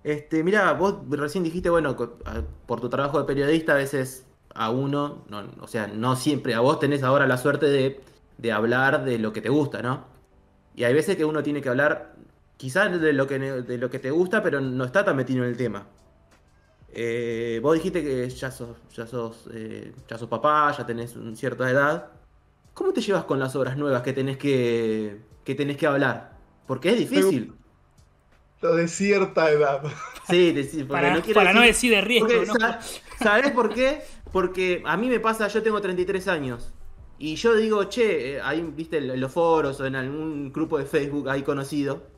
[0.03, 1.97] Este, mira, vos recién dijiste, bueno,
[2.67, 6.61] por tu trabajo de periodista a veces a uno, no, o sea, no siempre, a
[6.61, 8.01] vos tenés ahora la suerte de,
[8.39, 10.05] de, hablar de lo que te gusta, ¿no?
[10.75, 12.17] Y hay veces que uno tiene que hablar
[12.63, 15.51] quizás de lo que, de lo que te gusta, pero no está tan metido en
[15.51, 15.85] el tema.
[16.95, 21.35] Eh, vos dijiste que ya sos, ya sos, eh, ya sos papá, ya tenés una
[21.35, 22.13] cierta edad.
[22.73, 26.39] ¿Cómo te llevas con las obras nuevas que tenés que, que tenés que hablar?
[26.69, 27.53] Porque es difícil.
[28.61, 29.83] Lo de cierta edad.
[30.31, 32.29] Sí, de, para, no, para decir, no decir de riesgo.
[32.29, 32.55] Porque, ¿no?
[33.21, 34.03] ¿Sabés por qué?
[34.31, 36.73] Porque a mí me pasa, yo tengo 33 años.
[37.19, 41.29] Y yo digo, che, ahí viste en los foros o en algún grupo de Facebook
[41.29, 42.12] ahí conocido.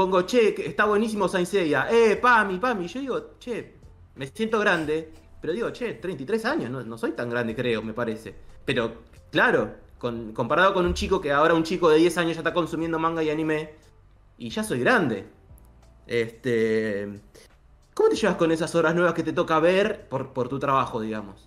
[0.00, 1.86] Pongo, che, está buenísimo Saint Seiya.
[1.90, 2.86] Eh, Pami, Pami.
[2.86, 3.74] Yo digo, che,
[4.14, 5.12] me siento grande.
[5.38, 8.34] Pero digo, che, 33 años, no, no soy tan grande, creo, me parece.
[8.64, 12.54] Pero, claro, comparado con un chico que ahora un chico de 10 años ya está
[12.54, 13.74] consumiendo manga y anime.
[14.38, 15.26] Y ya soy grande.
[16.06, 17.20] Este.
[17.92, 21.02] ¿Cómo te llevas con esas horas nuevas que te toca ver por, por tu trabajo,
[21.02, 21.46] digamos?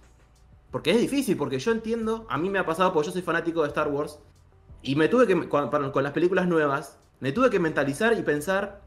[0.69, 3.63] Porque es difícil, porque yo entiendo, a mí me ha pasado porque yo soy fanático
[3.63, 4.19] de Star Wars,
[4.83, 8.81] y me tuve que, con, las películas nuevas, me tuve que mentalizar y pensar,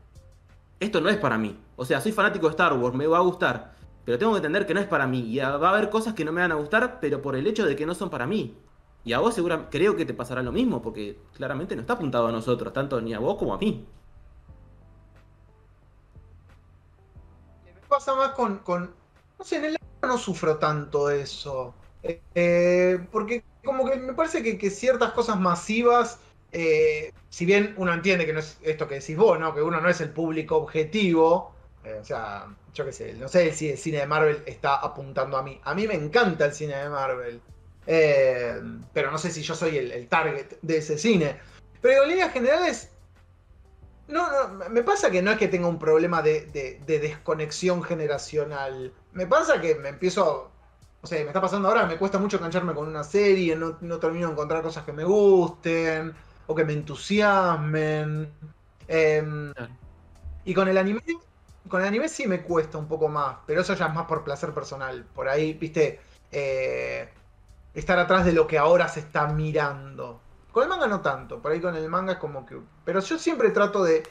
[0.79, 1.59] esto no es para mí.
[1.75, 3.72] O sea, soy fanático de Star Wars, me va a gustar,
[4.05, 5.20] pero tengo que entender que no es para mí.
[5.20, 7.64] Y va a haber cosas que no me van a gustar, pero por el hecho
[7.64, 8.55] de que no son para mí.
[9.05, 12.27] Y a vos seguramente creo que te pasará lo mismo, porque claramente no está apuntado
[12.27, 13.87] a nosotros, tanto ni a vos como a mí.
[17.88, 18.61] pasa más con,
[19.38, 21.72] No sé, en el no sufro tanto eso.
[22.03, 26.20] Eh, porque como que me parece que, que ciertas cosas masivas,
[26.59, 29.55] eh, si bien uno entiende que no es esto que decís vos, ¿no?
[29.55, 31.55] Que uno no es el público objetivo.
[31.85, 35.37] Eh, o sea, yo qué sé, no sé si el cine de Marvel está apuntando
[35.37, 35.61] a mí.
[35.64, 37.42] A mí me encanta el cine de Marvel.
[37.85, 41.38] pero no sé si yo soy el, el target de ese cine.
[41.83, 42.90] Pero en líneas generales,
[44.09, 47.83] no, no, me pasa que no es que tenga un problema de, de, de, desconexión
[47.83, 48.95] generacional.
[49.12, 50.51] Me pasa que me empiezo.
[51.03, 53.99] O sea, me está pasando ahora, me cuesta mucho engancharme con una serie, no, no
[53.99, 56.16] termino de encontrar cosas que me gusten
[56.47, 58.31] o que me entusiasmen.
[58.89, 59.53] Eh,
[60.45, 61.03] y con el anime.
[61.69, 64.23] Con el anime sí me cuesta un poco más, pero eso ya es más por
[64.23, 65.05] placer personal.
[65.13, 67.09] Por ahí, viste, eh,
[67.75, 70.21] estar atrás de lo que ahora se está mirando.
[70.53, 72.59] Con el manga no tanto, por ahí con el manga es como que...
[72.85, 74.05] Pero yo siempre trato de...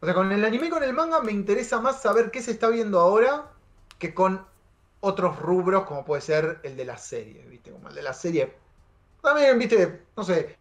[0.00, 2.52] O sea, con el anime y con el manga me interesa más saber qué se
[2.52, 3.50] está viendo ahora
[3.98, 4.46] que con
[5.00, 7.70] otros rubros como puede ser el de la serie, ¿viste?
[7.70, 8.56] Como el de la serie.
[9.20, 10.06] También, ¿viste?
[10.16, 10.56] No sé.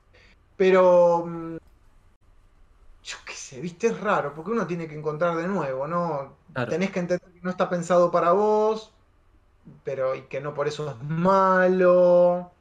[0.61, 1.25] Pero...
[1.25, 1.57] mm,
[3.03, 3.87] Yo qué sé, ¿viste?
[3.87, 6.37] Es raro, porque uno tiene que encontrar de nuevo, ¿no?
[6.53, 6.71] Claro.
[6.71, 8.93] Tenés que entender que no está pensado para vos,
[9.83, 12.51] pero y que no por eso es malo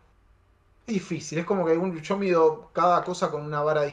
[0.87, 3.85] difícil, es como que un, yo mido cada cosa con una vara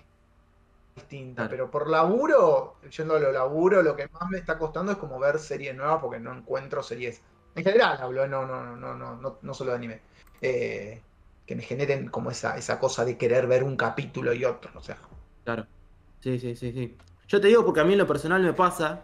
[0.96, 1.50] distinta, Claro.
[1.50, 5.20] pero por laburo, yendo a lo laburo, lo que más me está costando es como
[5.20, 7.22] ver series nuevas porque no encuentro series.
[7.56, 10.02] En general hablo, no, no, no, no, no, no, no solo de anime.
[10.42, 11.07] Eh,
[11.48, 14.84] que me generen como esa, esa cosa de querer ver un capítulo y otro, o
[14.84, 14.98] sea.
[15.46, 15.66] Claro.
[16.20, 16.96] Sí, sí, sí, sí.
[17.28, 19.02] Yo te digo porque a mí en lo personal me pasa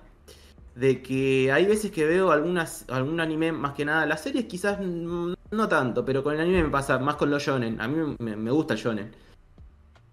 [0.75, 4.79] de que hay veces que veo algunas, algún anime, más que nada, las series quizás
[4.79, 7.79] no tanto, pero con el anime me pasa más con los shonen.
[7.79, 9.15] A mí me, me gusta el shonen.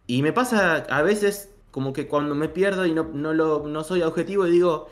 [0.06, 3.84] Y me pasa a veces como que cuando me pierdo y no, no, lo, no
[3.84, 4.88] soy objetivo y digo,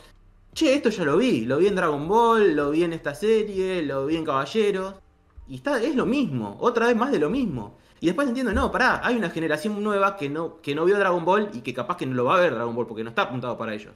[0.54, 3.82] che, esto ya lo vi, lo vi en Dragon Ball, lo vi en esta serie,
[3.82, 4.94] lo vi en Caballeros.
[5.48, 7.78] Y está, es lo mismo, otra vez más de lo mismo.
[8.00, 11.24] Y después entiendo, no, pará, hay una generación nueva que no, que no vio Dragon
[11.24, 13.22] Ball y que capaz que no lo va a ver Dragon Ball porque no está
[13.22, 13.94] apuntado para ellos.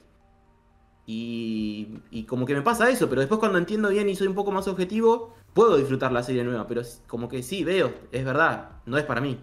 [1.05, 4.35] Y, y como que me pasa eso, pero después cuando entiendo bien y soy un
[4.35, 8.69] poco más objetivo, puedo disfrutar la serie nueva, pero como que sí, veo, es verdad,
[8.85, 9.39] no es para mí.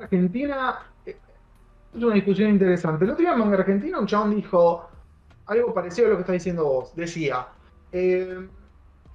[0.00, 1.16] Argentina eh,
[1.94, 3.04] es una discusión interesante.
[3.04, 4.88] El otro día en Manga Argentina un chabón dijo
[5.46, 6.94] algo parecido a lo que estás diciendo vos.
[6.94, 7.48] Decía,
[7.92, 8.48] eh,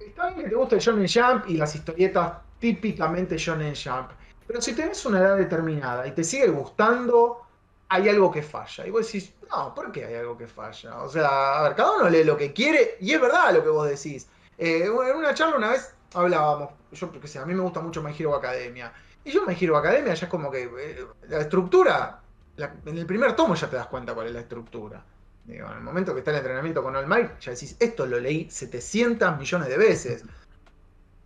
[0.00, 4.10] está bien que te guste Shonen Jump y las historietas típicamente Shonen Jump,
[4.46, 7.42] pero si tenés una edad determinada y te sigue gustando,
[7.88, 8.86] hay algo que falla.
[8.86, 11.02] Y vos decís, no, ¿por qué hay algo que falla?
[11.02, 13.70] O sea, a ver, cada uno lee lo que quiere y es verdad lo que
[13.70, 14.26] vos decís.
[14.58, 18.02] Eh, en una charla una vez hablábamos, yo porque sé, a mí me gusta mucho
[18.02, 18.92] My Hero Academia.
[19.24, 22.20] Y yo My Hero Academia ya es como que eh, la estructura,
[22.56, 25.04] en el primer tomo ya te das cuenta cuál es la estructura.
[25.46, 28.48] En el momento que está el entrenamiento con All Might, ya decís, esto lo leí
[28.50, 30.24] 700 millones de veces.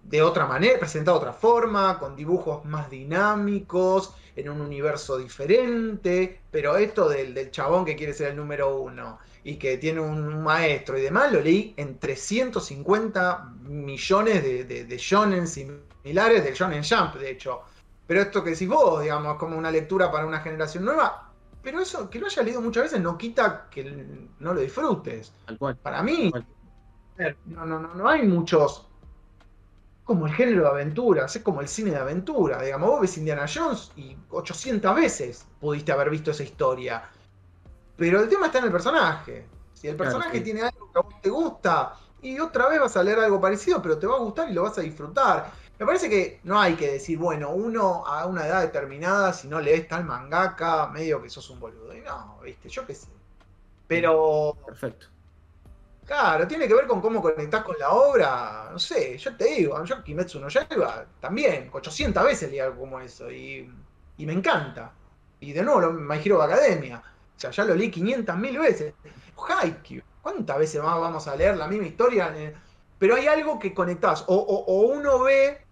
[0.02, 6.40] De otra manera, presentado de otra forma, con dibujos más dinámicos, en un universo diferente.
[6.50, 10.42] Pero esto del, del chabón que quiere ser el número uno y que tiene un
[10.42, 16.82] maestro y demás, lo leí en 350 millones de, de, de shonen similares del Shonen
[16.82, 17.62] Jump, de hecho.
[18.06, 21.27] Pero esto que decís vos, digamos, como una lectura para una generación nueva,
[21.70, 23.84] pero eso, que lo hayas leído muchas veces no quita que
[24.38, 25.34] no lo disfrutes.
[25.44, 25.76] Tal cual.
[25.76, 26.32] Para mí,
[27.44, 28.86] no, no, no, no hay muchos.
[30.02, 32.62] Como el género de aventuras, es como el cine de aventura.
[32.62, 37.02] Digamos, vos ves Indiana Jones y 800 veces pudiste haber visto esa historia.
[37.98, 39.46] Pero el tema está en el personaje.
[39.74, 40.44] Si el Claro, personaje sí.
[40.44, 43.82] tiene algo que a vos te gusta, y otra vez vas a leer algo parecido,
[43.82, 45.52] pero te va a gustar y lo vas a disfrutar.
[45.78, 49.60] Me parece que no hay que decir, bueno, uno a una edad determinada, si no
[49.60, 51.94] lees tal mangaka, medio que sos un boludo.
[51.96, 53.08] Y no, viste, yo qué sé.
[53.86, 55.06] Pero Perfecto.
[56.04, 58.68] Claro, tiene que ver con cómo conectás con la obra.
[58.72, 62.98] No sé, yo te digo, yo Kimetsu no Yaiba también, 800 veces leí algo como
[62.98, 63.70] eso y,
[64.16, 64.90] y me encanta.
[65.40, 67.02] Y de nuevo, lo- My Hero Academia.
[67.36, 68.94] O sea, ya lo leí 500.000 veces.
[69.36, 72.32] Haikyuu, ¿cuántas veces más vamos a leer la misma historia?
[72.34, 72.54] Eh,
[72.98, 74.24] Pero hay algo que conectás.
[74.28, 75.67] O, o- o uno ve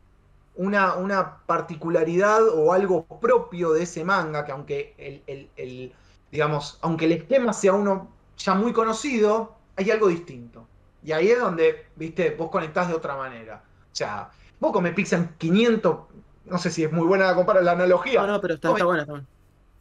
[0.57, 5.95] una, una particularidad o algo propio de ese manga, que aunque el, el- el-
[6.31, 10.69] digamos, aunque el esquema sea uno ya muy conocido, hay algo distinto.
[11.03, 13.65] Y ahí es donde, viste, vos conectás de otra manera.
[13.93, 16.07] O sea, vos comés pizza en 500,
[16.45, 18.23] no sé si es muy buena la compara la analogía.
[18.23, 19.29] No, no, pero está, Come- está bueno, está bueno.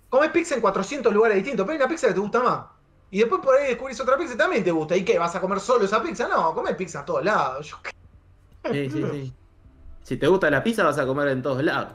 [0.10, 2.66] Comés pizza en 400 lugares distintos, pero hay una pizza que te gusta más.
[3.12, 4.96] Y después por ahí descubrís otra pizza que también te gusta.
[4.96, 5.20] ¿Y qué?
[5.20, 6.28] ¿Vas a comer solo esa pizza?
[6.28, 7.76] No, comés pizza a todos lados.
[8.72, 9.38] Sí, sí, sí.
[10.06, 11.94] Si te gusta la pizza, vas a comer en todos lados.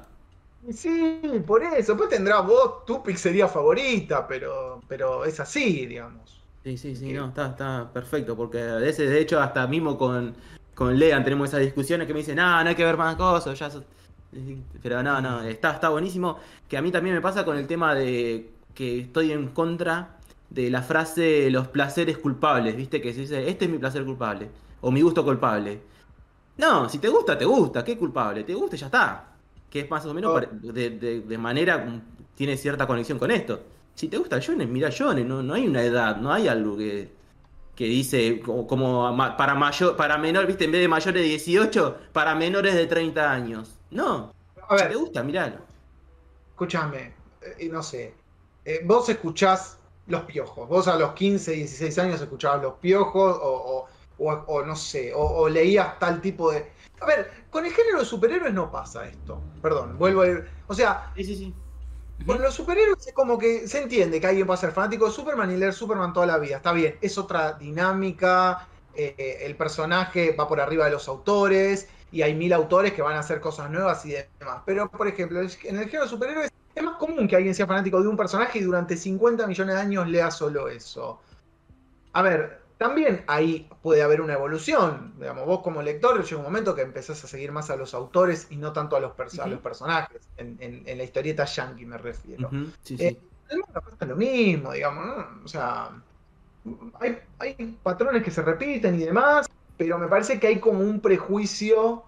[0.73, 1.93] Sí, por eso.
[1.93, 6.43] Después tendrás vos tu pizzería favorita, pero, pero es así, digamos.
[6.65, 10.35] Sí, sí, sí, no, está, está perfecto, porque a veces, de hecho, hasta mismo con,
[10.75, 13.59] con Lean tenemos esas discusiones que me dicen, no, no hay que ver más cosas,
[13.59, 13.85] ya sos-".
[14.83, 16.39] Pero no, no, está, está buenísimo.
[16.69, 20.19] Que a mí también me pasa con el tema de que estoy en contra
[20.51, 23.01] de la frase los placeres culpables, ¿viste?
[23.01, 24.51] Que se dice, este es mi placer culpable,
[24.83, 25.81] o mi gusto culpable.
[26.57, 28.45] No, si te gusta, te gusta, ¿qué culpable?
[28.45, 29.27] Te gusta y ya está.
[29.71, 30.41] Que es más o menos Oh.
[30.73, 32.03] de, de- de manera,
[32.35, 33.61] tiene cierta conexión con esto.
[33.95, 36.77] Si te gusta el shonen, mira shonen, no, no hay una edad, no hay algo
[36.77, 37.11] que,
[37.75, 42.35] que dice como, para mayor, para menor, viste, en vez de mayores de 18, para
[42.35, 43.79] menores de 30 años.
[43.91, 44.33] No,
[44.69, 45.57] A si ver, te gusta, miralo.
[46.51, 47.15] escúchame,
[47.59, 48.15] eh, no sé.
[48.65, 50.69] eh, vos escuchás los piojos.
[50.69, 53.89] Vos a los 15, 16 años escuchabas los piojos o, o-
[54.21, 56.73] o- o no sé, o, o leías tal tipo de...
[57.01, 59.43] A ver, con el género de superhéroes no pasa esto.
[59.61, 60.51] Perdón, vuelvo a ir...
[60.67, 61.55] O sea, Sí, sí, sí.
[62.27, 65.51] con los superhéroes es como que se entiende que alguien puede ser fanático de Superman
[65.51, 66.57] y leer Superman toda la vida.
[66.59, 72.23] Está bien, es otra dinámica, eh, el personaje va por arriba de los autores y
[72.23, 74.11] hay mil autores que van a hacer cosas nuevas y
[74.41, 74.63] demás.
[74.67, 75.51] Pero, por ejemplo, en el
[75.89, 78.97] género de superhéroes es más común que alguien sea fanático de un personaje y durante
[78.97, 81.23] 50 millones de años lea solo eso.
[82.13, 85.15] A ver, también ahí puede haber una evolución.
[85.19, 88.49] Digamos, vos como lector llega un momento que empezás a seguir más a los autores
[88.51, 89.51] y no tanto a los, perso- a Ujú.
[89.51, 90.31] los personajes.
[90.37, 92.57] En, en- en la historieta yankee me refiero.
[92.83, 93.21] Sí, Eh, sí.
[93.51, 95.45] el manga pasa lo mismo, digamos, ¿no?
[95.45, 96.03] O sea,
[97.01, 101.01] hay, hay patrones que se repiten y demás, pero me parece que hay como un
[101.01, 102.05] prejuicio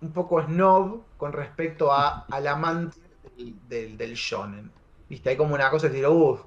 [0.00, 4.72] un poco snob con respecto a, al amante del, del, del shonen.
[5.08, 6.44] Viste, hay como una cosa que digo, uff,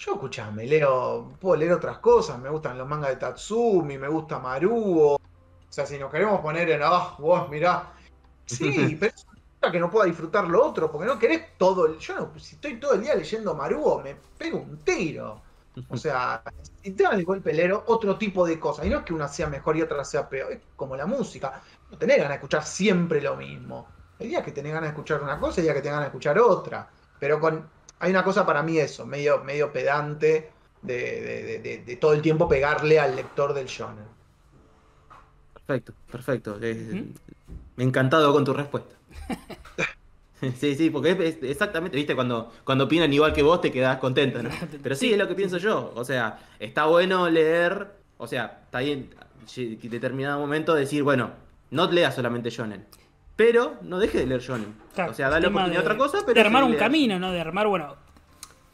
[0.00, 4.38] yo escuchame, leo, puedo leer otras cosas, me gustan los mangas de Tatsumi, me gusta
[4.38, 5.16] Maruo.
[5.16, 5.20] O
[5.68, 7.92] sea, si nos queremos poner en, ah, vos mirá.
[8.46, 9.26] Sí, pero es
[9.60, 11.98] una que no pueda disfrutar lo otro, porque no querés todo el.
[11.98, 15.42] Yo no, si estoy todo el día leyendo Maruo, me pego un tiro.
[15.90, 16.42] O sea,
[16.82, 18.86] si te dan el golpe leer otro tipo de cosas.
[18.86, 20.52] Y no es que una sea mejor y otra sea peor.
[20.52, 21.62] Es como la música.
[21.90, 23.86] No tenés ganas de escuchar siempre lo mismo.
[24.18, 26.08] Hay días que tenés ganas de escuchar una cosa y días que tenés ganas de
[26.08, 26.88] escuchar otra.
[27.18, 27.68] Pero con.
[28.00, 30.50] Hay una cosa para mí eso, medio, medio pedante
[30.82, 34.06] de, de, de, de todo el tiempo pegarle al lector del shonen.
[35.54, 36.58] Perfecto, perfecto.
[36.62, 37.04] Eh,
[37.76, 38.96] Me he encantado con tu respuesta.
[40.56, 43.98] Sí, sí, porque es, es- exactamente, viste, cuando, cuando opinan igual que vos te quedás
[43.98, 44.50] contento, ¿no?
[44.82, 45.92] Pero sí, es lo que pienso yo.
[45.94, 49.14] O sea, está bueno leer, o sea, está bien
[49.56, 51.32] en determinado momento decir, bueno,
[51.70, 52.86] no leas solamente Shonen.
[53.40, 54.74] Pero no deje de leer Shonen.
[54.94, 56.34] Claro, o sea, dale oportunidad a de- otra cosa, pero.
[56.34, 56.82] De armar un leer.
[56.82, 57.32] camino, ¿no?
[57.32, 57.96] De armar, bueno.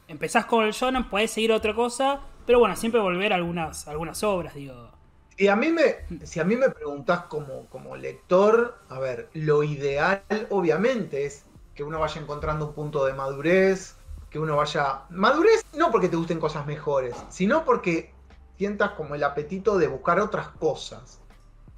[0.09, 4.21] Empezás con el shonen, podés seguir otra cosa, pero bueno, siempre volver a algunas, algunas
[4.25, 4.91] obras, digo.
[5.37, 9.63] Y a mí me, si a mí me preguntás como, como lector, a ver, lo
[9.63, 13.95] ideal obviamente es que uno vaya encontrando un punto de madurez,
[14.29, 15.03] que uno vaya...
[15.11, 18.13] Madurez no porque te gusten cosas mejores, sino porque
[18.57, 21.21] sientas como el apetito de buscar otras cosas.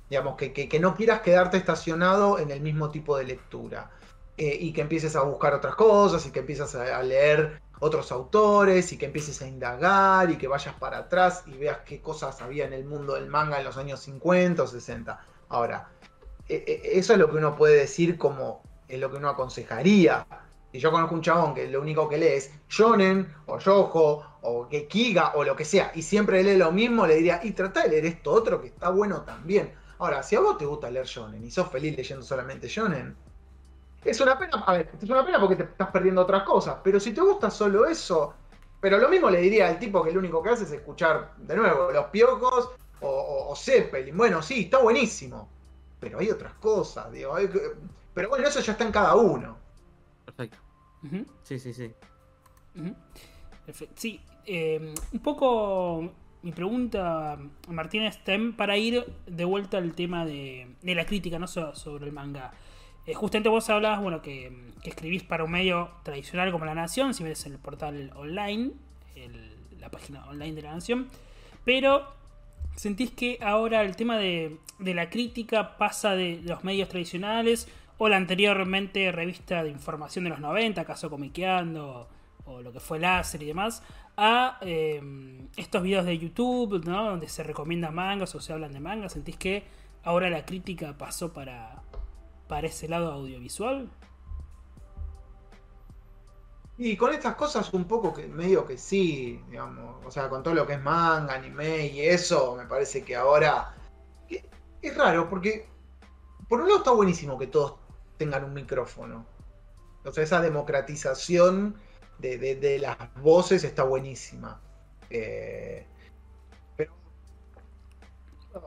[0.10, 3.92] Digamos, que, que- no quieras quedarte estacionado en el mismo tipo de lectura.
[4.38, 8.94] Eh, y que empieces a buscar otras cosas y que empieces a, leer otros autores
[8.94, 12.66] y que empieces a indagar y que vayas para atrás y veas qué cosas había
[12.66, 15.20] en el mundo del manga en los años 50 o 60.
[15.50, 15.90] Ahora,
[16.48, 20.26] eh, eh, eso es lo que uno puede decir como es lo que uno aconsejaría.
[20.72, 24.70] Si yo conozco un chabón que lo único que lee es shonen o yojo o
[24.70, 27.90] gekiga o lo que sea y siempre lee lo mismo, le diría, y trata de
[27.90, 29.74] leer esto otro que está bueno también.
[30.00, 33.16] Ahora, si a vos te gusta leer shonen y sos feliz leyendo solamente shonen,
[34.04, 37.00] es una pena, a ver, es una pena porque te estás perdiendo otras cosas, pero
[37.00, 38.34] si te gusta solo eso,
[38.80, 41.56] pero lo mismo le diría al tipo que lo único que hace es escuchar de
[41.56, 42.72] nuevo los piojos
[43.02, 44.16] o, o, o Zeppelin.
[44.16, 45.50] Bueno, sí, está buenísimo,
[46.00, 47.50] pero hay otras cosas, digo, hay
[48.14, 49.58] pero bueno, eso ya está en cada uno.
[50.26, 50.58] Perfecto.
[51.44, 51.94] Sí, sí, sí.
[53.66, 53.96] Perfecto.
[53.98, 56.12] Sí, eh, un poco
[56.42, 57.38] mi pregunta,
[57.68, 62.06] Martínez, tem para ir de vuelta al tema de, de la crítica, no So- sobre
[62.06, 62.52] el manga.
[63.06, 64.52] Eh, justamente vos hablabas, bueno, que,
[64.84, 68.72] escribís para un medio tradicional como La Nación, si ves el portal online,
[69.80, 71.08] la página online de La Nación,
[71.66, 72.08] pero
[72.76, 77.68] sentís que ahora el tema de, de la crítica pasa de los medios tradicionales
[77.98, 82.08] o la anteriormente revista de información de los 90, caso Comiqueando
[82.46, 83.84] o lo que fue Láser y demás,
[84.20, 85.02] a eh,
[85.56, 86.82] estos videos de YouTube.
[86.84, 89.14] Donde se recomienda mangas o se hablan de mangas.
[89.14, 89.64] ¿Sentís que
[90.04, 91.82] ahora la crítica pasó para,
[92.48, 93.90] para ese lado audiovisual?
[96.78, 100.66] Y con estas cosas un poco medio que sí, digamos, o sea, con todo lo
[100.66, 103.76] que es manga, anime y eso, me parece que ahora
[104.82, 105.68] es raro porque
[106.48, 107.76] por un lado está buenísimo que todos
[108.18, 109.26] tengan un micrófono.
[110.06, 111.76] O sea, esa democratización
[112.20, 114.60] de, de- de las voces está buenísima.
[115.10, 115.86] Eh,
[116.76, 116.94] pero...
[118.54, 118.60] A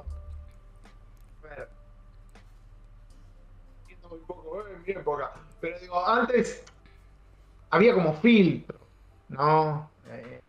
[1.49, 1.69] ver.
[4.11, 5.33] Muy poco, eh, en mi época.
[5.61, 6.63] Pero digo, antes
[7.71, 8.79] había como filtro,
[9.29, 9.91] ¿no?
[10.07, 10.41] Eh,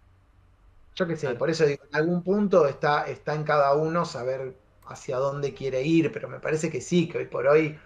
[0.96, 4.56] yo qué sé, por eso digo, en algún punto está, está en cada uno saber
[4.86, 7.80] hacia dónde quiere ir, pero me parece que sí, que hoy por hoy,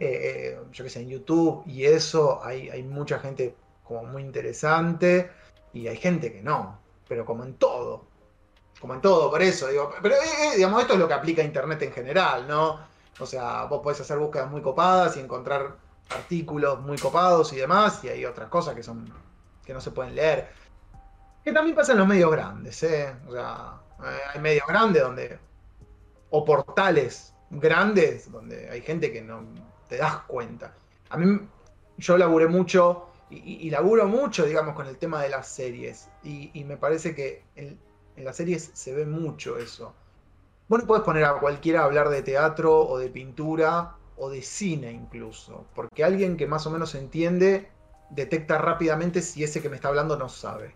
[0.00, 3.54] eh, yo qué sé, en YouTube y eso, hay, hay mucha gente
[3.88, 5.30] como muy interesante
[5.72, 6.78] y hay gente que no,
[7.08, 8.04] pero como en todo,
[8.80, 10.18] como en todo, por eso digo, pero eh,
[10.52, 12.86] eh, digamos, esto es lo que aplica a Internet en general, ¿no?
[13.18, 15.76] O sea, vos podés hacer búsquedas muy copadas y encontrar
[16.10, 19.10] artículos muy copados y demás, y hay otras cosas que son
[19.64, 20.48] que no se pueden leer.
[21.44, 23.14] Que también pasa en los medios grandes, ¿eh?
[23.26, 25.38] O sea, eh, hay medios grandes donde.
[26.30, 29.42] o portales grandes donde hay gente que no
[29.88, 30.74] te das cuenta.
[31.10, 31.40] A mí,
[31.96, 36.08] yo laburé mucho y, laburo mucho, digamos, con el tema de las series.
[36.22, 37.78] Y, y me parece que en,
[38.16, 39.94] en las series se ve mucho eso.
[40.68, 44.42] Vos no podés poner a cualquiera a hablar de teatro o de pintura o de
[44.42, 47.70] cine incluso, porque alguien que más o menos entiende
[48.10, 50.74] detecta rápidamente si ese que me está hablando no sabe.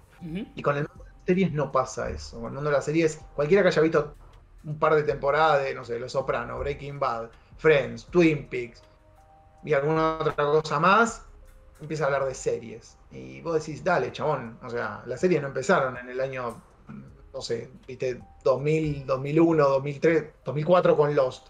[0.55, 2.37] Y con el mundo de las series no pasa eso.
[2.37, 4.15] Con el mundo de las series, cualquiera que haya visto
[4.65, 8.83] un par de temporadas de, no sé, Los Sopranos, Breaking Bad, Friends, Twin Peaks
[9.65, 11.27] y alguna otra cosa más,
[11.83, 12.97] empieza a hablar de series.
[13.11, 14.59] Y vos decís, dale, chabón.
[14.63, 16.61] O sea, las series no empezaron en el año,
[17.35, 21.49] no sé, viste, 2000, 2001, 2003, 2004 con Lost.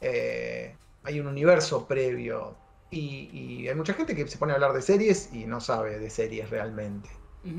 [0.00, 0.74] Eh,
[1.04, 2.54] hay un universo previo.
[2.90, 5.98] Y, y hay mucha gente que se pone a hablar de series y no sabe
[5.98, 7.08] de series realmente.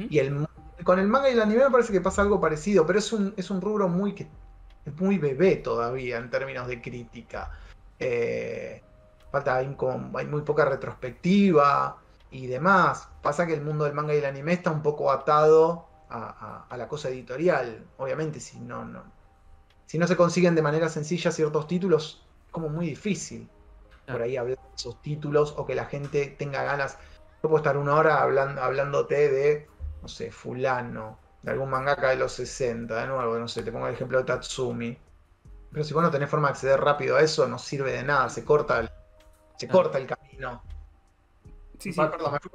[0.10, 0.46] Y el,
[0.84, 3.34] con el manga y el anime me parece que pasa algo parecido, pero es un,
[3.38, 4.28] es un rubro muy, que,
[4.86, 7.52] es muy bebé todavía en términos de crítica.
[8.00, 8.82] Eh,
[9.32, 11.98] falta, hay, como- hay muy poca retrospectiva
[12.32, 13.10] y demás.
[13.22, 16.68] Pasa que el mundo del manga y el anime está un poco atado a, a-
[16.70, 17.86] a la cosa editorial.
[17.98, 19.04] Obviamente, si no, no,
[19.86, 23.50] si no se consiguen de manera sencilla ciertos títulos, es como muy difícil
[24.08, 26.98] por ahí hablar de esos títulos o que la gente tenga ganas.
[27.44, 29.68] Yo puedo estar una hora hablando, hablándote de,
[30.02, 33.88] no sé, fulano, de algún mangaka de los 60, de nuevo, no sé, te pongo
[33.88, 34.98] el ejemplo de Tatsumi.
[35.72, 38.30] Pero si vos no tenés forma de acceder rápido a eso, no sirve de nada,
[38.30, 38.90] se corta el,
[39.58, 40.64] se corta el camino.
[41.80, 41.98] Sí, sí.
[42.00, 42.52] Perdón, me fui-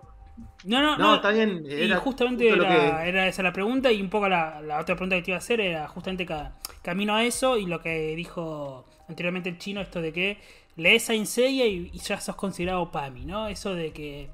[0.64, 1.14] No, no, No, no.
[1.16, 1.64] está bien.
[1.66, 4.80] Y Era justamente justo era, que- era esa la pregunta y un poco la, la
[4.80, 6.52] otra pregunta que te iba a hacer era justamente ca-
[6.82, 10.38] camino a eso y lo que dijo anteriormente el chino, esto de que
[10.76, 13.46] lees a Seiya y, y ya sos considerado Pami, ¿no?
[13.48, 14.28] Eso de que,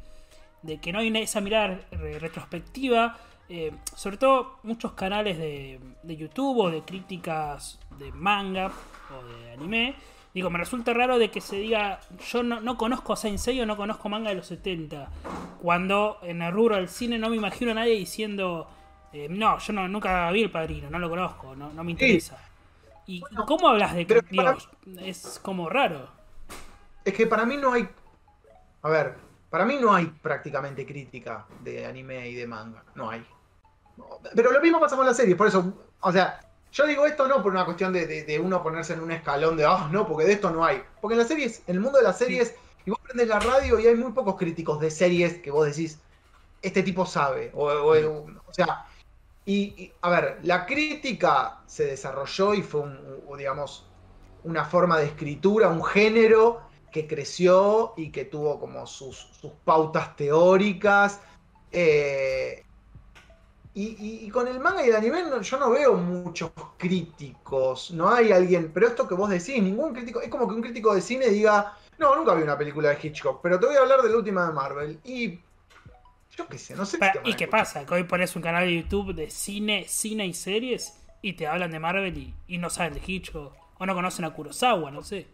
[0.62, 3.18] de que no hay esa mirada re- retrospectiva,
[3.48, 8.70] eh, sobre todo muchos canales de, de YouTube o de críticas de manga
[9.10, 9.94] o de anime.
[10.32, 12.00] Digo, me resulta raro de que se diga,
[12.30, 15.08] yo no, no conozco a Saint Seiya o no conozco manga de los 70.
[15.60, 18.68] Cuando en el rubro del cine no me imagino a nadie diciendo,
[19.12, 22.38] eh, no, yo no, nunca vi el padrino, no lo conozco, no, no me interesa.
[23.06, 24.56] ¿Y Bueno, cómo hablas de que, para-
[25.00, 26.08] es como raro?
[27.04, 27.88] Es que para mí no hay.
[28.82, 29.16] A ver,
[29.50, 32.84] para mí no hay prácticamente crítica de anime y de manga.
[32.94, 33.24] No hay.
[34.34, 35.72] Pero lo mismo pasa con las series, por eso.
[36.00, 36.40] O sea,
[36.72, 39.56] yo digo esto no por una cuestión de, de- de uno ponerse en un escalón
[39.56, 40.82] de, ah, no, porque de esto no hay.
[41.00, 43.78] Porque en las series, en el mundo de las series, y vos prendes la radio
[43.80, 46.04] y hay muy pocos críticos de series que vos decís,
[46.62, 47.50] este tipo sabe.
[47.54, 48.86] O, o- o sea,
[49.44, 53.94] y, y, a ver, la crítica se desarrolló y fue, un, un- digamos,
[54.42, 60.16] una forma de escritura, un género que creció y que tuvo como sus, sus pautas
[60.16, 61.22] teóricas.
[61.70, 62.66] eh,
[63.74, 67.90] y, y- y con el manga y el anime no- yo no veo muchos críticos,
[67.92, 70.94] no hay alguien, pero esto que vos decís, ningún crítico, es como que un crítico
[70.94, 74.02] de cine diga, no, nunca vi una película de Hitchcock, pero te voy a hablar
[74.02, 75.00] de la última de Marvel.
[75.04, 75.38] Y
[76.36, 76.92] yo qué sé, no sé.
[76.92, 77.84] si Pa- te van ¿Y qué pasa?
[77.86, 81.70] Que hoy pones un canal de YouTube de cine, cine y series y te hablan
[81.70, 83.52] de Marvel y, y no saben de Hitchcock.
[83.78, 85.26] O no conocen a Kurosawa, no sé.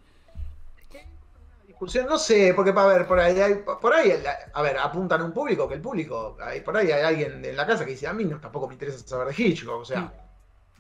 [2.08, 4.12] No sé, porque para ver, por ahí, hay- por ahí,
[4.54, 7.56] a ver, apuntan a un público, que el público, hay- por ahí hay alguien en
[7.56, 10.00] la casa que dice, a mí no, tampoco me interesa saber de Hitchcock, o sea,
[10.02, 10.12] Mm.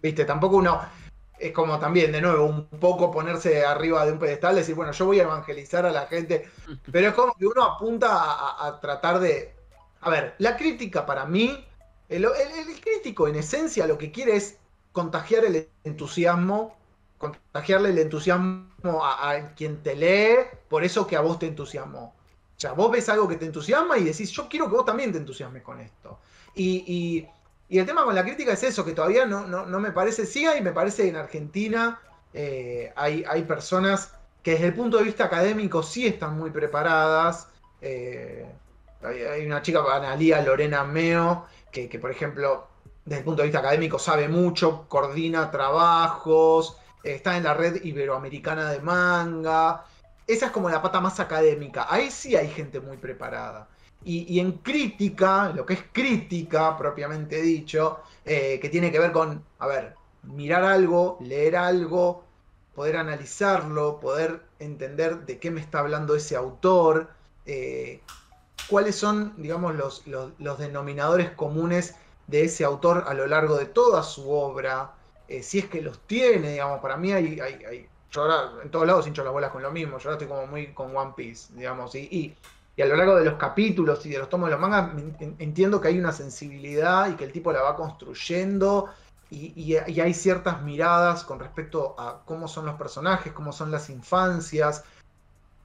[0.02, 0.80] viste, tampoco uno,
[1.38, 5.06] es como también, de nuevo, un poco ponerse arriba de un pedestal, decir, bueno, yo
[5.06, 6.50] voy a evangelizar a la gente,
[6.90, 8.32] pero es como que uno apunta a,
[8.64, 9.54] a- a tratar de,
[10.00, 11.66] a ver, la crítica para mí,
[12.08, 14.58] el, el- el crítico en esencia lo que quiere es
[14.92, 16.76] contagiar el entusiasmo
[17.18, 18.66] contagiarle el entusiasmo
[19.04, 20.36] a, quien te lee
[20.68, 22.14] por eso que a vos te entusiasmó.
[22.56, 25.12] O sea, vos ves algo que te entusiasma y decís, yo quiero que vos también
[25.12, 26.18] te entusiasmes con esto.
[26.54, 27.28] Y, y-
[27.68, 30.24] y el tema con la crítica es eso, que todavía no, no, no me parece,
[30.24, 32.00] sí hay, me parece que en Argentina
[32.32, 34.12] eh, hay, hay personas
[34.42, 37.48] que desde el punto de vista académico sí están muy preparadas.
[37.80, 38.46] Eh,
[39.02, 42.68] hay, hay una chica, Analía Lorena Meo, que, que, por ejemplo,
[43.04, 46.76] desde el punto de vista académico sabe mucho, coordina trabajos,
[47.14, 49.84] está en la red iberoamericana de manga.
[50.26, 51.86] Esa es como la pata más académica.
[51.88, 53.68] Ahí sí hay gente muy preparada.
[54.04, 59.42] Y, en crítica, lo que es crítica propiamente dicho, eh, que tiene que ver con,
[59.58, 62.24] a ver, mirar algo, leer algo,
[62.76, 67.08] poder analizarlo, poder entender de qué me está hablando ese autor,
[67.46, 68.00] eh,
[68.68, 71.96] cuáles son, digamos, los, los, los denominadores comunes
[72.28, 74.94] de ese autor a lo largo de toda su obra,
[75.28, 78.70] eh, si es que los tiene, digamos, para mí hay, hay, hay- yo ahora en
[78.70, 81.12] todos lados hincho las bolas con lo mismo, yo ahora estoy como muy con One
[81.16, 82.38] Piece, digamos, y, y,
[82.76, 85.36] y a lo largo de los capítulos y de los tomos de los mangas en-
[85.38, 88.90] entiendo que hay una sensibilidad y que el tipo la va construyendo
[89.28, 93.90] y, y- hay ciertas miradas con respecto a cómo son los personajes, cómo son las
[93.90, 94.84] infancias,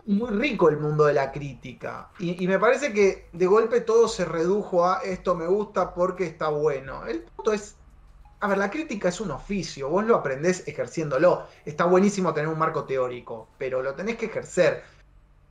[0.06, 2.12] muy rico el mundo de la crítica.
[2.20, 6.50] Y me parece que de golpe todo se redujo a esto me gusta porque está
[6.50, 7.06] bueno.
[7.06, 7.81] El punto es,
[8.42, 11.46] a ver, la crítica es un oficio, vos lo aprendés ejerciéndolo.
[11.64, 14.84] Está buenísimo tener un marco teórico, pero lo tenés que ejercer.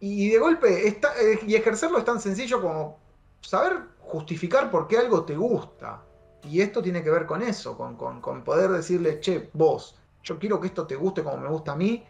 [0.00, 1.00] Y de golpe, eh,
[1.46, 2.98] y ejercerlo es tan sencillo como
[3.40, 6.02] saber justificar por qué algo te gusta.
[6.42, 10.38] Y esto tiene que ver con eso, con, con, con poder decirle, che, vos, yo
[10.38, 12.04] quiero que esto te guste como me gusta a mí,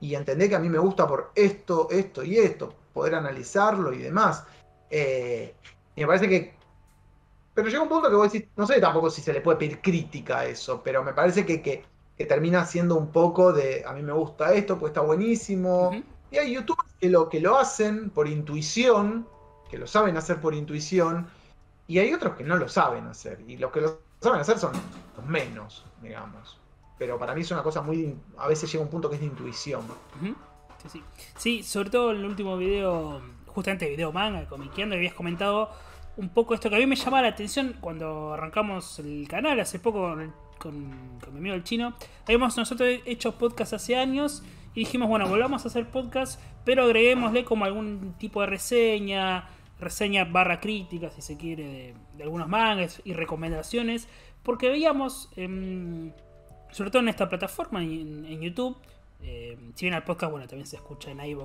[0.00, 3.98] y entender que a mí me gusta por esto, esto y esto, poder analizarlo y
[3.98, 4.44] demás.
[4.90, 5.54] Eh,
[5.94, 6.55] y me parece que.
[7.56, 9.80] Pero llega un punto que vos decís, no sé tampoco si se le puede pedir
[9.80, 11.84] crítica a eso, pero me parece que, que,
[12.16, 15.90] que termina siendo un poco de a mí me gusta esto, pues está buenísimo.
[16.30, 19.26] Y Y hay youtubers que lo, que lo hacen por intuición,
[19.70, 21.28] que lo saben hacer por intuición,
[21.86, 23.40] y hay otros que no lo saben hacer.
[23.48, 24.72] Y los que lo saben hacer son
[25.16, 26.58] los menos, digamos.
[26.98, 28.18] Pero para mí es una cosa muy.
[28.36, 29.82] A veces llega un punto que es de intuición.
[30.92, 31.02] Sí.
[31.36, 35.70] Sí, sobre todo en el último video, justamente video manga, comiqueando, habías comentado
[36.16, 39.78] un poco esto que a mí me llamaba la atención cuando arrancamos el canal hace
[39.78, 40.16] poco
[40.58, 41.94] con, mi amigo el chino.
[42.24, 44.42] Habíamos nosotros hecho podcast hace años
[44.74, 49.48] y dijimos, bueno, volvamos a hacer podcast, pero agreguémosle como algún tipo de reseña,
[49.78, 54.08] reseña barra crítica, si se quiere, de, algunos mangas y recomendaciones,
[54.42, 56.12] porque veíamos, em,
[56.70, 58.76] sobre todo en esta plataforma, en, YouTube,
[59.22, 61.36] eh, si bien el podcast, bueno, también se escucha en eh,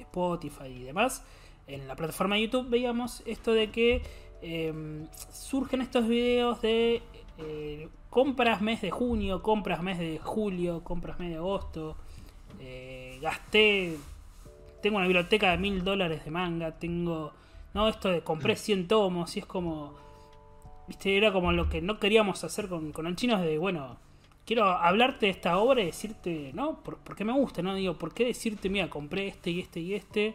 [0.00, 1.24] Spotify y demás.
[1.66, 4.02] En la plataforma de YouTube veíamos esto de que
[4.42, 7.02] eh, surgen estos videos de
[7.38, 11.96] eh, compras mes de junio, compras mes de julio, compras mes de agosto.
[12.60, 13.96] eh, gasté,
[14.82, 17.32] tengo una biblioteca de mil dólares de manga, tengo,
[17.72, 19.94] no, esto de compré 100 tomos y es como,
[20.88, 23.96] viste, era como lo que no queríamos hacer con, con el chino, es de, bueno,
[24.44, 26.82] quiero hablarte de esta obra y decirte, ¿no?
[26.82, 27.74] Por, por qué me gusta, ¿no?
[27.74, 30.34] Digo, ¿por qué decirte, mira, compré este y este y este?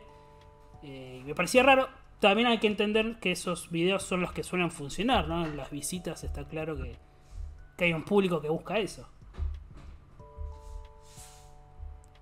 [0.84, 1.88] Eh, me parecía raro.
[2.20, 5.46] También hay que entender que esos videos son los que suelen funcionar, ¿no?
[5.46, 6.98] En las visitas está claro que,
[7.78, 9.08] hay un público que busca eso.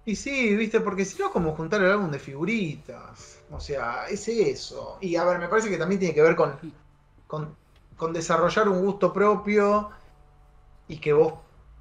[0.03, 3.39] Y sí, viste, porque si no, como juntar el álbum de figuritas.
[3.49, 4.97] O sea, es eso.
[5.01, 6.53] Y a ver, me parece que también tiene que ver con,
[7.25, 7.55] con,
[7.95, 9.89] con desarrollar un gusto propio
[10.87, 11.33] y que vos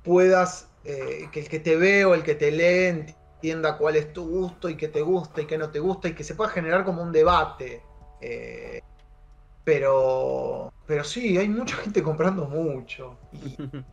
[0.02, 3.14] puedas, eh, que el que te ve o el que te lee
[3.44, 6.14] entienda cuál es tu gusto y qué te gusta y qué no te gusta y
[6.14, 7.82] que se pueda generar como un debate.
[8.22, 8.80] Eh,
[9.64, 13.18] pero, pero sí, hay mucha gente comprando mucho.
[13.32, 13.56] Y,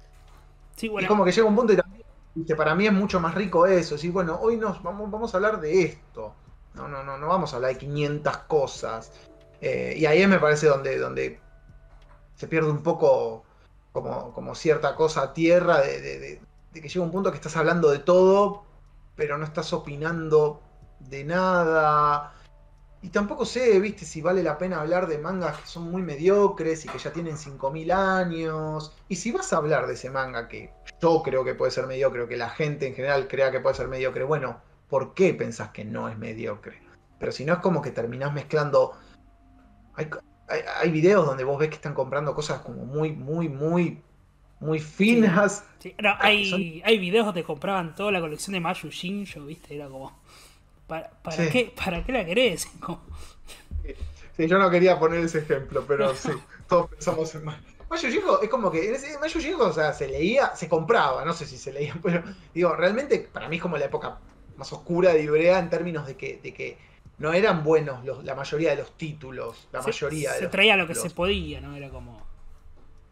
[0.77, 2.01] Sí, y como que llega un punto y también,
[2.33, 3.95] viste, para mí es mucho más rico eso.
[3.95, 6.33] Decir, bueno, hoy nos vamos, vamos a hablar de esto.
[6.73, 9.11] No, no, no, no vamos a hablar de 500 cosas.
[9.59, 11.39] Eh, y ahí me parece donde, donde
[12.37, 13.43] se pierde un poco
[13.91, 16.41] como, como cierta cosa a tierra de, de- de-
[16.71, 18.63] de que llega un punto que estás hablando de todo,
[19.15, 20.61] pero no estás opinando
[20.99, 22.33] de nada.
[23.03, 26.85] Y tampoco sé, viste, si vale la pena hablar de mangas que son muy mediocres
[26.85, 28.95] y que ya tienen 5.000 años.
[29.07, 32.21] Y si vas a hablar de ese manga que yo creo que puede ser mediocre,
[32.21, 35.69] o que la gente en general crea que puede ser mediocre, bueno, ¿por qué pensás
[35.71, 36.79] que no es mediocre?
[37.19, 38.93] Pero si no es como que terminás mezclando...
[39.95, 40.09] Hay,
[40.47, 44.03] hay, hay videos donde vos ves que están comprando cosas como muy, muy, muy,
[44.61, 45.63] muy finas.
[45.79, 49.75] sí, no, hay, hay videos donde compraban toda la colección de Mayu Shinjo, ¿viste?
[49.75, 50.17] Era como,
[50.87, 51.49] ¿para, para, Sí.
[51.51, 52.65] qué, ¿para qué la querés?
[52.79, 53.01] Como,
[54.37, 56.29] Sí, yo no quería poner ese ejemplo, pero sí,
[56.69, 57.59] todos pensamos en Mayo.
[57.89, 61.45] Mayo Shinjo es como que Mayo Shinjo, o sea, se leía, se compraba, no sé
[61.45, 64.19] si se leía, pero digo, realmente para mí es como la época
[64.57, 66.77] más oscura de Ibrea en términos de que, de que
[67.17, 70.51] no eran buenos los- la mayoría de los títulos, la se, mayoría de se los
[70.51, 71.11] traía lo que títulos.
[71.11, 71.75] se podía, ¿no?
[71.75, 72.30] Era como...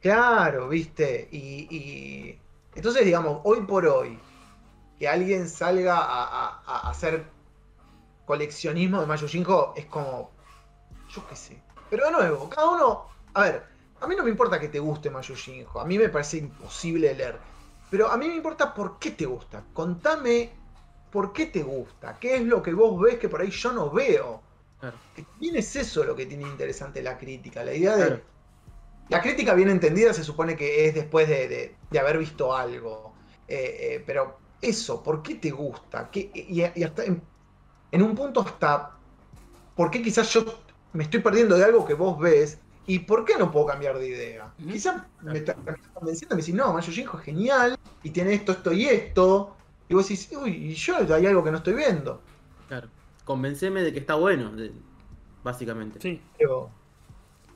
[0.01, 1.27] Claro, viste.
[1.31, 2.41] Y, y-
[2.75, 4.19] entonces, digamos, hoy por hoy,
[4.99, 7.25] que alguien salga a, a- a hacer
[8.25, 10.31] coleccionismo de Mayo Shinjo es como.
[11.09, 11.63] Yo qué sé.
[11.89, 13.05] Pero de nuevo, cada uno.
[13.33, 13.65] A ver,
[14.01, 15.79] a mí no me importa que te guste Mayo Shinjo.
[15.79, 17.39] A mí me parece imposible leer.
[17.89, 19.63] Pero a mí me importa por qué te gusta.
[19.73, 20.51] Contame
[21.11, 22.19] por qué te gusta.
[22.19, 24.41] ¿Qué es lo que vos ves que por ahí yo no veo?
[24.79, 24.97] Claro.
[25.13, 27.63] Que también es eso lo que tiene interesante la crítica.
[27.63, 28.23] La idea de.
[29.09, 33.13] La crítica bien entendida se supone que es después de, de- de haber visto algo.
[33.47, 36.09] Eh, eh, pero eso, ¿por qué te gusta?
[36.11, 37.21] ¿Qué- y, y hasta en,
[37.91, 38.91] en un punto hasta,
[39.75, 40.45] ¿por qué quizás yo
[40.93, 42.59] me estoy perdiendo de algo que vos ves?
[42.85, 44.51] ¿Y por qué no puedo cambiar de idea?
[44.57, 48.33] Quizás me está me está convenciendo, me decís, no, Mayo Shinjo es genial, y tiene
[48.33, 49.55] esto, esto y esto.
[49.87, 52.21] Y vos decís, uy, y yo hay algo que no estoy viendo.
[52.67, 52.89] Claro.
[53.25, 54.71] Convenceme de que está bueno, de-
[55.43, 55.99] básicamente.
[56.01, 56.69] Sí, Pero,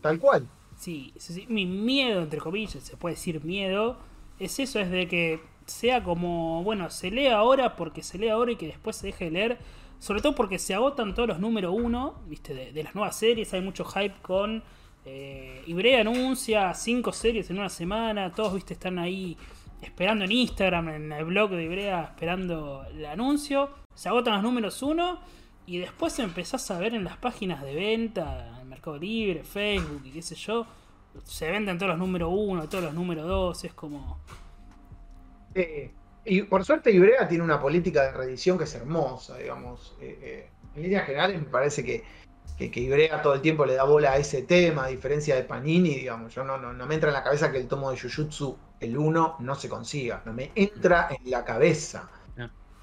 [0.01, 0.47] tal cual.
[0.83, 1.45] Sí, sí, sí.
[1.49, 3.97] Mi miedo, entre comillas, se puede decir miedo,
[4.39, 8.51] es eso, es de que sea como, bueno, se lee ahora porque se lee ahora
[8.51, 9.57] y que después se deje de leer.
[9.99, 13.53] Sobre todo porque se agotan todos los número uno, viste, de, de las nuevas series,
[13.53, 14.63] hay mucho hype con...
[15.05, 19.37] Eh, Ibrea anuncia cinco series en una semana, todos, viste, están ahí
[19.81, 23.69] esperando en Instagram, en el blog de Ibrea, esperando el anuncio.
[23.93, 25.19] Se agotan los números uno
[25.65, 30.11] y después empezás a ver en las páginas de venta, en Mercado Libre, Facebook y
[30.11, 30.65] qué sé yo,
[31.23, 34.19] se venden todos los números uno, todos los números dos, es como...
[35.53, 35.91] Eh,
[36.25, 39.95] y por suerte Ibrea tiene una política de reedición que es hermosa, digamos.
[40.01, 42.03] Eh, eh, en líneas generales me parece que,
[42.57, 45.43] que, que Ibrea todo el tiempo le da bola a ese tema, a diferencia de
[45.43, 46.33] Panini, digamos.
[46.33, 48.97] Yo no, no, no me entra en la cabeza que el tomo de Jujutsu, el
[48.97, 50.23] 1, no se consiga.
[50.25, 52.09] No me entra en la cabeza.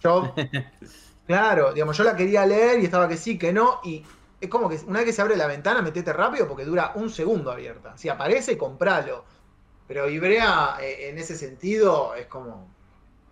[0.03, 0.35] Yo
[1.31, 4.05] Claro, digamos, yo la quería leer y estaba que sí, que no, y
[4.41, 7.11] es como que una vez que se abre la ventana, metete rápido porque dura un
[7.11, 7.97] segundo abierta.
[7.97, 9.25] Si aparece, compralo.
[9.87, 12.69] Pero Ibrea, eh, en ese sentido, es como.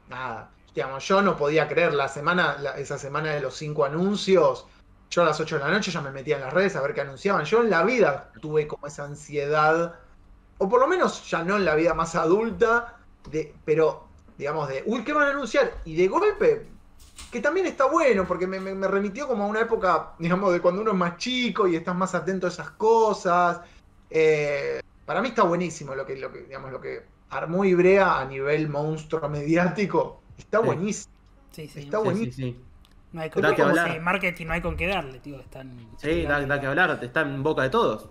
[0.09, 0.50] Nada.
[0.74, 4.66] Digamos, yo no podía creer la semana, la- esa semana de los cinco anuncios.
[5.11, 6.94] Yo a las 8 de la noche ya me metía en las redes a ver
[6.94, 7.44] qué anunciaban.
[7.44, 9.98] Yo en la vida tuve como esa ansiedad,
[10.59, 12.96] o por lo menos ya no en la vida más adulta,
[13.30, 15.72] de, pero digamos de, uy, ¿qué van a anunciar?
[15.84, 16.68] Y de golpe,
[17.30, 20.60] que también está bueno, porque me, me- me remitió como a una época, digamos, de
[20.60, 23.60] cuando uno es más chico y estás más atento a esas cosas.
[24.10, 28.24] Eh, para mí está buenísimo lo que, lo que, digamos, lo que armó Ibrea a
[28.24, 30.22] nivel monstruo mediático.
[30.38, 30.64] Está Sí.
[30.66, 31.12] buenísimo.
[31.50, 31.80] Sí, sí.
[31.80, 32.48] Está Sí, buenísimo.
[32.48, 32.64] sí, sí.
[33.12, 34.00] No hay con Da que hablar.
[34.00, 35.40] marketing no hay con qué darle, tío.
[35.40, 35.78] Están.
[35.98, 38.10] Sí, da, da que hablar, está en boca de todos.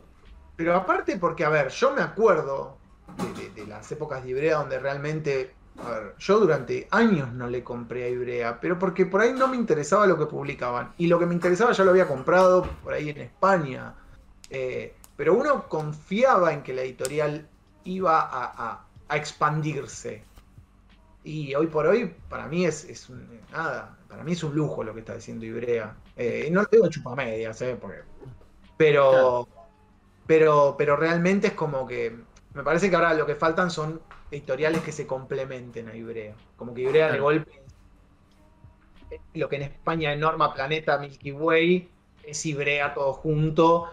[0.55, 2.78] Pero aparte porque, a ver, yo me acuerdo
[3.16, 7.48] de, de- de las épocas de Ibrea donde realmente, a ver, yo durante años no
[7.48, 10.94] le compré a Ibrea, pero porque por ahí no me interesaba lo que publicaban.
[10.98, 13.94] Y lo que me interesaba ya lo había comprado por ahí en España.
[14.50, 17.48] Eh, pero uno confiaba en que la editorial
[17.84, 20.24] iba a, a- a expandirse.
[21.24, 24.84] Y hoy por hoy, para mí es, es un, nada, para mí es un lujo
[24.84, 25.96] lo que está diciendo Ibrea.
[26.16, 27.78] Eh, no lo digo chupamedias, ¿eh?
[27.80, 27.98] Porque,
[28.78, 29.48] pero, Claro.
[30.26, 32.16] pero, pero realmente es como que
[32.54, 34.02] me parece que ahora lo que faltan son
[34.32, 36.36] editoriales que se complementen a Ibrea.
[36.56, 37.62] Como que Ibrea de golpe,
[39.34, 41.90] lo que en España es Norma Planeta Milky Way,
[42.24, 43.90] es Ibrea todo junto.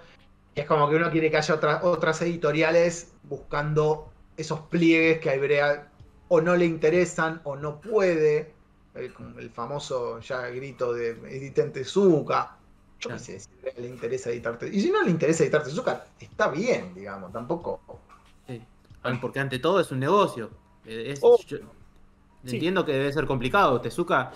[0.54, 5.30] Y es como que uno quiere que haya otra- otras editoriales buscando esos pliegues que
[5.30, 5.88] a Ibrea
[6.28, 8.52] o no le interesan o no puede.
[8.94, 12.56] El, famoso ya grito de edita en Tezuka.
[13.00, 13.18] Yo qué Claro.
[13.18, 14.68] sé, si a Ibrea le interesa editarte.
[14.68, 17.80] Y si no le interesa editar Tezuka, está bien, digamos, tampoco.
[19.20, 20.50] Porque ante todo es un negocio.
[20.86, 21.38] Eh, es- Oh.
[21.46, 21.58] yo
[22.44, 22.56] Sí.
[22.56, 23.80] entiendo que debe ser complicado.
[23.80, 24.32] Tezuka,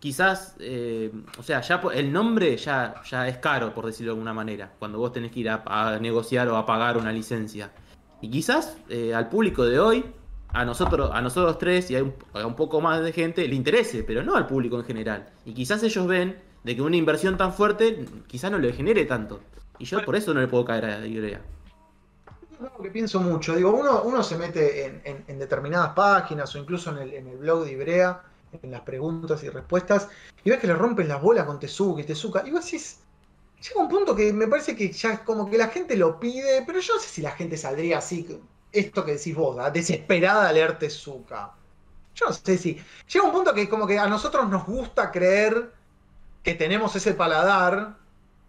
[0.00, 4.32] quizás, eh, o sea, ya el nombre ya, ya es caro, por decirlo de alguna
[4.34, 7.70] manera, cuando vos tenés que ir a, a negociar o a pagar una licencia.
[8.20, 10.04] Y quizás eh, al público de hoy,
[10.52, 13.54] a nosotros, a nosotros tres y a un, a un poco más de gente, le
[13.54, 15.26] interese, pero no al público en general.
[15.44, 19.40] Y quizás ellos ven de que una inversión tan fuerte quizás no le genere tanto.
[19.78, 21.42] Y yo por eso no le puedo caer a Ibrea.
[22.58, 23.54] Es algo que pienso mucho.
[23.54, 27.36] Digo, uno, uno se mete en, en- determinadas páginas o incluso en el, en el
[27.38, 28.22] blog de Ibrea,
[28.62, 30.08] en las preguntas y respuestas,
[30.44, 32.46] y ves que le rompen las bolas con Tezuka y Tezuka.
[32.46, 33.00] Y vos decís,
[33.60, 36.62] llega un punto que me parece que ya es como que la gente lo pide,
[36.66, 38.26] pero yo no sé si la gente saldría así,
[38.72, 41.52] esto que decís vos, desesperada a leer Tezuka.
[42.14, 42.80] Yo no sé si.
[43.12, 45.72] Llega un punto que como que a nosotros nos gusta creer
[46.42, 47.96] que tenemos ese paladar,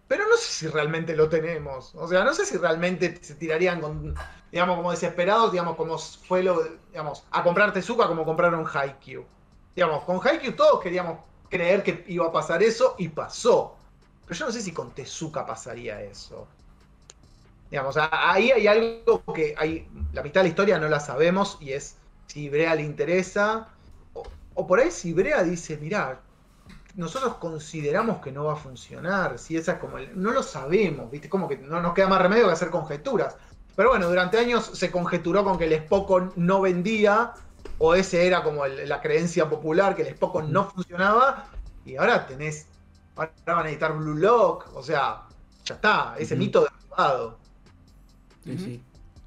[0.08, 1.94] pero no sé si realmente lo tenemos.
[1.94, 4.14] O sea, no sé si realmente se tirarían con,
[4.50, 9.24] digamos, como desesperados, digamos, como fue lo, digamos, a comprar Tezuka como compraron Haikyuu.
[9.76, 11.18] Digamos, con Haikyuu todos queríamos
[11.50, 13.76] creer que iba a pasar eso y pasó.
[14.26, 16.48] Pero yo no sé si con Tezuka pasaría eso.
[17.70, 21.72] Digamos, ahí hay algo que hay, la mitad de la historia no la sabemos y
[21.72, 21.96] es
[22.26, 23.68] si Ibrea le interesa
[24.14, 24.22] o,
[24.54, 26.18] o por ahí si Ibrea dice, mirá,
[26.98, 31.08] nosotros consideramos que no va a funcionar, si esa es como el- no lo sabemos,
[31.10, 31.28] ¿viste?
[31.28, 33.36] Como que no nos queda más remedio que hacer conjeturas.
[33.76, 37.34] Pero bueno, durante años se conjeturó con que el Spokon no vendía,
[37.78, 41.46] o ese era como el- la creencia popular, que el Spokon no funcionaba,
[41.84, 42.66] y ahora tenés,
[43.14, 45.22] ahora van a editar Blue Lock, o sea,
[45.64, 46.42] ya está, ese Ujú.
[46.42, 47.38] mito derribado.
[48.42, 48.82] Sí, sí.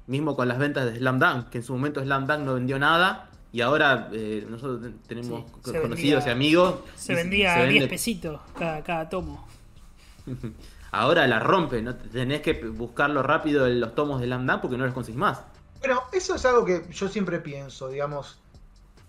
[0.06, 2.78] Mismo con las ventas de Slam Dunk, que en su momento Slam Dunk no vendió
[2.78, 6.74] nada y ahora eh, nosotros ten- tenemos Sí, co- se conocidos vendía- y amigos.
[6.96, 9.46] Se vendía se a vende- 10 pesitos cada, cada tomo.
[10.94, 11.94] Ahora la rompe, ¿no?
[11.96, 15.40] Tenés que buscarlo rápido en los tomos de Dunk porque no los conseguís más.
[15.80, 18.38] Bueno, eso es algo que yo siempre pienso, digamos.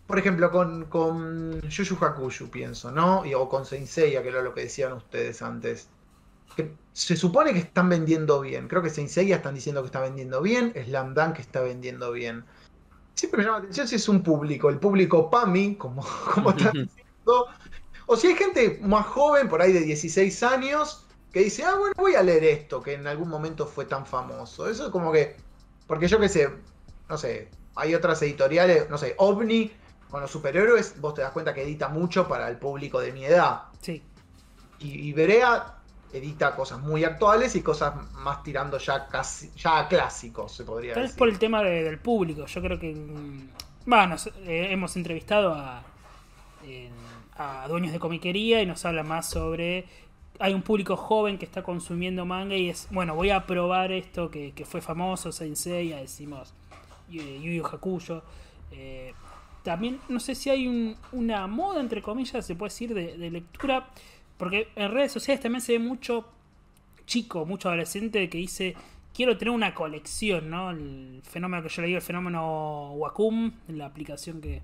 [0.08, 3.26] Por ejemplo, con, con Yu Yu Hakusho pienso, ¿no?
[3.26, 5.90] Y- o con Saint Seiya, que era lo que decían ustedes antes.
[6.56, 8.68] Que se supone que están vendiendo bien.
[8.70, 12.46] Creo que Saint Seiya están diciendo que está vendiendo bien, Slam Dunk está vendiendo bien.
[13.16, 16.04] Siempre me llama la atención si es un público, el público PAMI, como,
[16.34, 17.48] como están diciendo,
[18.06, 21.94] o si hay gente más joven, por ahí de 16 años, que dice, ah, bueno,
[21.98, 24.70] voy a leer esto, que en algún momento fue tan famoso.
[24.70, 25.36] Eso es como que,
[25.88, 26.50] porque yo qué sé,
[27.10, 29.72] no sé, hay otras editoriales, no sé, OVNI
[30.10, 33.26] con los superhéroes, vos te das cuenta que edita mucho para el público de mi
[33.26, 33.64] edad.
[33.82, 34.04] Sí.
[34.80, 35.78] Y, y Berea
[36.14, 40.94] edita cosas muy actuales y cosas más tirando ya casi, ya a clásicos, se podría
[40.94, 41.20] Tal vez decir.
[41.20, 42.46] por el tema de- del público.
[42.46, 42.94] Yo creo que.
[42.94, 43.50] mm,
[43.86, 45.84] Bueno, hemos entrevistado a,
[46.66, 46.90] eh,
[47.38, 49.86] a dueños de comiquería y nos habla más sobre.
[50.40, 52.88] Hay un público joven que está consumiendo manga y es.
[52.92, 56.54] Bueno, voy a probar esto que, que fue famoso, Saint Seiya, decimos.
[57.10, 58.24] Yu Yu Hakusho.
[58.72, 59.14] eh,
[59.64, 63.32] también no sé si hay un- una moda, entre comillas, se puede decir, de, de
[63.32, 63.88] lectura,
[64.44, 66.26] porque en redes sociales también se ve mucho
[67.06, 68.76] chico, mucho adolescente que dice,
[69.14, 70.72] quiero tener una colección, ¿no?
[70.72, 74.62] El fenómeno que yo le digo, el fenómeno Wacom, la aplicación que,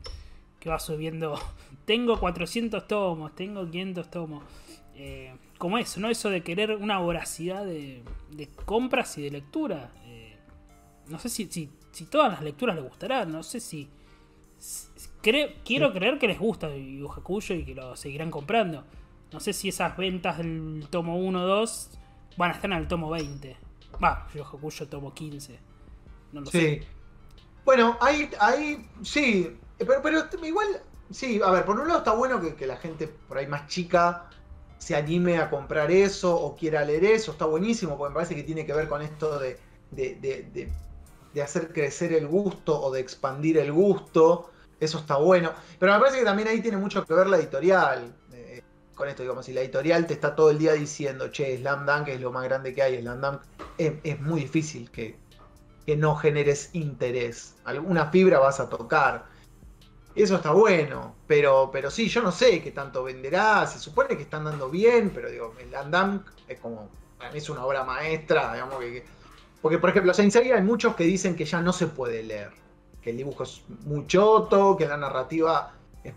[0.59, 1.39] que va subiendo,
[1.85, 4.43] tengo 400 tomos, tengo 500 tomos.
[4.95, 6.09] Eh, como eso, ¿no?
[6.09, 8.01] Eso de querer una voracidad de,
[8.31, 9.91] de compras y de lectura.
[10.05, 10.35] Eh,
[11.07, 13.89] no sé si, si, si todas las lecturas les gustarán, no sé si...
[14.57, 14.87] si-
[15.21, 18.85] creo, quiero creer que les gusta Yu Hakusho y que lo seguirán comprando.
[19.31, 21.91] No sé si esas ventas del tomo 1 o 2
[22.37, 23.57] van a estar en el tomo 20.
[24.03, 25.59] Va, Yu Hakusho tomo 15.
[26.31, 26.59] No lo Sí.
[26.59, 26.87] sé.
[27.65, 30.67] Bueno, ahí, ahí sí, pero, pero igual,
[31.11, 33.67] sí, a ver, por un lado está bueno que, que la gente por ahí más
[33.67, 34.29] chica
[34.79, 38.43] se anime a comprar eso o quiera leer eso, está buenísimo, porque me parece que
[38.43, 39.59] tiene que ver con esto de,
[39.91, 40.71] de, de- de-
[41.33, 44.49] de hacer crecer el gusto o de expandir el gusto,
[44.79, 48.15] eso está bueno, pero me parece que también ahí tiene mucho que ver la editorial.
[48.99, 52.09] Con esto, digamos, si la editorial te está todo el día diciendo, che, Slam Dunk
[52.09, 53.41] es lo más grande que hay, Slam Dunk,
[53.77, 55.15] es, es muy difícil que,
[55.85, 57.55] que no generes interés.
[57.63, 59.25] Alguna fibra vas a tocar.
[60.15, 63.65] Eso está bueno, pero, pero sí, yo no sé qué tanto venderá.
[63.67, 66.89] Se supone que están dando bien, pero digo, el Andam es como.
[67.17, 68.91] Para mí es una obra maestra, digamos que.
[68.91, 69.05] que-
[69.61, 72.51] porque, por ejemplo, Saint Seiya hay muchos que dicen que ya no se puede leer.
[73.01, 75.73] Que el dibujo es muy choto, que la narrativa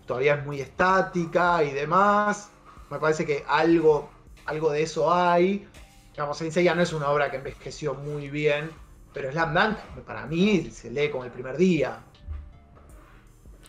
[0.07, 2.52] todavía es muy estática y demás.
[2.93, 4.11] Me parece que algo,
[4.45, 5.67] algo de eso hay.
[6.13, 8.71] Digamos, Saint Seiya no es una obra que envejeció muy bien,
[9.15, 12.01] pero Slam Dunk, para mí, se lee como el primer día.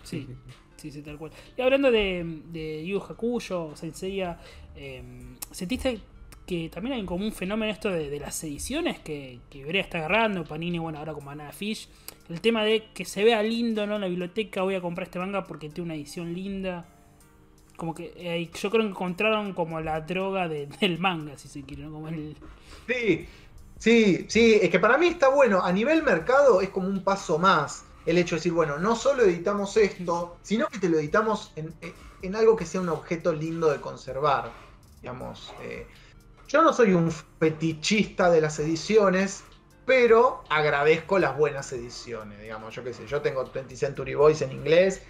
[0.04, 0.28] Sí,
[0.76, 1.32] sí, sí, tal cual.
[1.56, 4.40] Y hablando de, de Yu Hakusho, Senseiya,
[4.76, 5.02] eh,
[5.52, 6.02] ¿sentiste
[6.46, 10.00] que también hay como un fenómeno esto de, de las ediciones que, que Brea está
[10.00, 11.88] agarrando, Panini, bueno, ahora con Banana Fish?
[12.30, 13.96] El tema de que se vea lindo, ¿no?
[13.96, 16.86] En la biblioteca, voy a comprar este manga porque tiene una edición linda.
[17.78, 21.64] Como que eh, yo creo que encontraron como la droga de- del manga, si se
[21.64, 21.94] quiere, ¿no?
[21.94, 22.36] Como el...
[22.88, 23.28] Sí,
[23.80, 25.62] sí, sí, es que para mí está bueno.
[25.64, 27.86] A nivel mercado es como un paso más.
[28.06, 31.74] El hecho de decir, bueno, no solo editamos esto, sino que te lo editamos en,
[32.22, 34.52] en algo que sea un objeto lindo de conservar.
[35.02, 35.88] Digamos, eh,
[36.50, 39.44] yo no soy un fetichista de las ediciones,
[39.86, 42.42] pero agradezco las buenas ediciones.
[42.42, 45.02] Digamos, yo qué sé, yo tengo 20th Century Boys en inglés,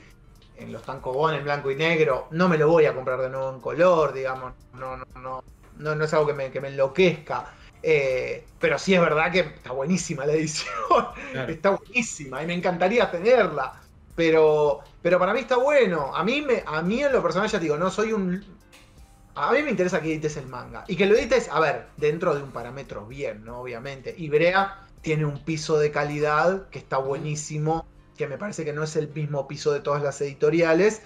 [0.57, 2.27] en los tancobón en blanco y negro.
[2.31, 4.53] No me lo voy a comprar de nuevo en color, digamos.
[4.73, 5.43] No, no, no,
[5.77, 7.53] no, no es algo que me, que me enloquezca.
[7.81, 10.73] Eh, pero sí es verdad que está buenísima la edición.
[11.31, 11.51] Claro.
[11.51, 13.81] Está buenísima y me encantaría tenerla.
[14.15, 16.15] Pero, pero para mí está bueno.
[16.15, 18.43] A mí, me, a mí en lo personal ya te digo, no soy un...
[19.35, 20.83] A mí me interesa que edites el manga.
[20.87, 23.61] Y que lo edites, a ver, dentro de un parámetro bien, ¿no?
[23.61, 24.13] Obviamente.
[24.15, 27.85] Y Brea tiene un piso de calidad que está buenísimo,
[28.17, 31.01] que me parece que no es el mismo piso de todas las editoriales.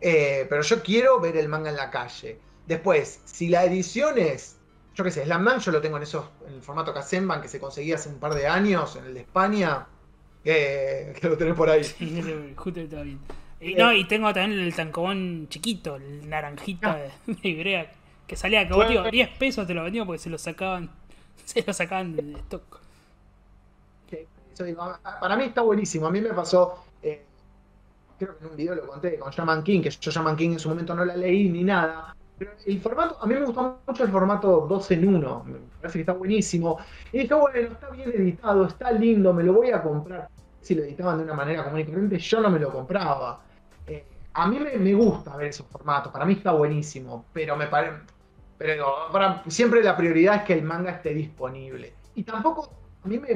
[0.00, 2.38] Eh, pero yo quiero ver el manga en la calle.
[2.66, 4.58] Después, si la edición es
[4.98, 7.46] yo qué sé, Slam Dunk yo lo tengo en esos, en el formato Kazenban que
[7.46, 9.86] se conseguía hace un par de años, en el de España,
[10.42, 11.84] que, que lo tenés por ahí.
[12.56, 13.20] Justo bien.
[13.60, 17.92] Y, no, y tengo también el tancobón chiquito, el naranjita de, de Ibrea,
[18.26, 19.02] que salía, que vos, Bueno.
[19.02, 20.90] digo, 10 pesos te lo vendían porque se lo sacaban,
[21.44, 22.77] se lo sacaban de stock.
[25.20, 26.06] Para mí está buenísimo.
[26.06, 27.24] A mí me pasó, eh,
[28.18, 30.58] creo que en un video lo conté con Shaman King, que yo Shaman King en
[30.58, 32.14] su momento no la leí ni nada.
[32.38, 35.44] Pero el formato, a mí me gustó mucho el formato 2 en 1.
[35.44, 36.78] Me parece que está buenísimo.
[37.12, 40.28] Y dije, bueno, está bien editado, está lindo, me lo voy a comprar.
[40.60, 43.40] Si lo editaban de una manera común y corriente, yo no me lo compraba.
[43.86, 44.04] Eh,
[44.34, 47.96] a mí me, gusta ver esos formatos, para mí está buenísimo, pero me parece.
[48.56, 51.92] Pero digo, para- siempre la prioridad es que el manga esté disponible.
[52.14, 52.70] Y tampoco,
[53.02, 53.34] a mí me,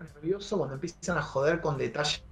[0.00, 2.22] nervioso cuando empiezan a joder con detalles.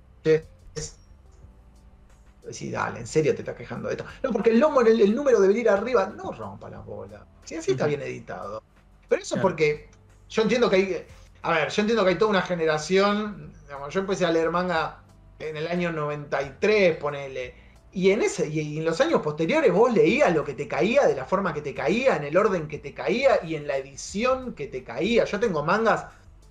[2.45, 4.05] Decir, dale, en serio te estás quejando de esto.
[4.23, 6.07] No, porque el lomo, el, el número debería ir arriba.
[6.07, 7.27] No rompa la bola.
[7.45, 8.63] Si así está bien editado.
[9.09, 9.43] Pero eso es Claro.
[9.43, 9.89] porque
[10.29, 11.07] yo entiendo que hay.
[11.43, 13.53] A ver, yo entiendo que hay toda una generación.
[13.63, 15.03] digamos, yo empecé a leer manga
[15.41, 17.55] en el año 93, ponele.
[17.93, 21.17] Y en ese, y en los años posteriores vos leías lo que te caía, de
[21.17, 24.55] la forma que te caía, en el orden que te caía y en la edición
[24.55, 25.25] que te caía.
[25.25, 26.07] Yo tengo mangas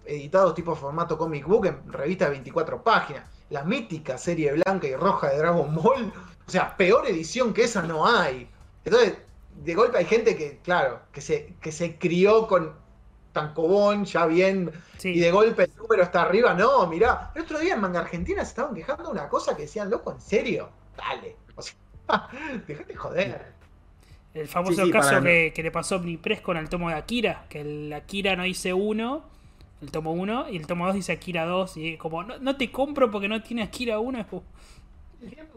[0.05, 3.23] editados tipo formato comic book en revista de 24 páginas.
[3.49, 6.11] La mítica serie blanca y roja de Dragon Ball.
[6.47, 8.49] O sea, peor edición que esa no hay.
[8.83, 9.17] Entonces,
[9.63, 12.73] de golpe hay gente que, claro, que se, que se crió con
[13.33, 16.53] Tancobón, ya bien, Sí, y de golpe el número está arriba.
[16.53, 19.63] No, mirá, el otro día en Manga Argentina se estaban quejando de una cosa que
[19.63, 20.69] decían, loco, ¿en serio?
[20.95, 21.35] Dale.
[21.55, 21.75] O sea,
[22.67, 23.53] dejate joder.
[24.33, 26.95] el famoso Sí, sí, caso que, que le pasó a Omnipress con el tomo de
[26.95, 29.34] Akira, que el Akira no dice uno
[29.81, 32.71] el tomo 1, y el tomo 2 dice Akira 2, y como, no, no te
[32.71, 34.25] compro porque no tiene Akira 1, es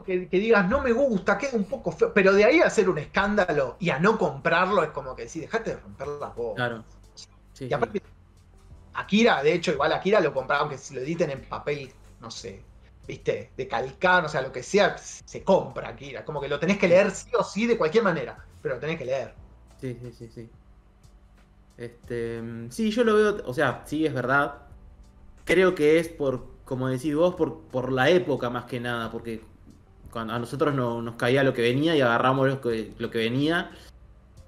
[0.04, 2.12] Que, que digas, no me gusta, queda un poco feo.
[2.14, 5.42] Pero de ahí a hacer un escándalo y a no comprarlo es como que decir,
[5.42, 6.56] dejate de romper las bolas.
[6.56, 6.84] Claro.
[7.52, 8.02] Sí, Y aparte,
[8.94, 12.64] Akira, de hecho, igual Akira lo compraba, aunque si lo editen en papel, no sé,
[13.06, 16.24] viste, de calcán, o sea, lo que sea, se compra Akira.
[16.24, 18.98] Como que lo tenés que leer sí o sí de cualquier manera, pero lo tenés
[18.98, 19.34] que leer.
[19.80, 20.50] Sí, sí, sí, sí.
[21.78, 24.54] Este, sí, yo lo veo, o sea, sí es verdad.
[25.44, 29.42] Creo que es por, como decís vos, por, por la época más que nada, porque
[30.10, 33.18] cuando a nosotros no, nos caía lo que venía y agarramos lo que, lo que
[33.18, 33.70] venía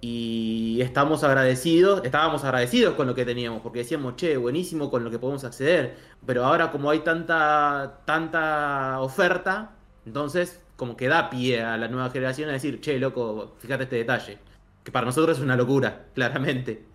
[0.00, 5.10] y estamos agradecidos, estábamos agradecidos con lo que teníamos, porque decíamos, che, buenísimo con lo
[5.10, 9.72] que podemos acceder, pero ahora como hay tanta, tanta oferta,
[10.06, 13.96] entonces como que da pie a la nueva generación a decir, che, loco, fíjate este
[13.96, 14.38] detalle,
[14.82, 16.89] que para nosotros es una locura, claramente.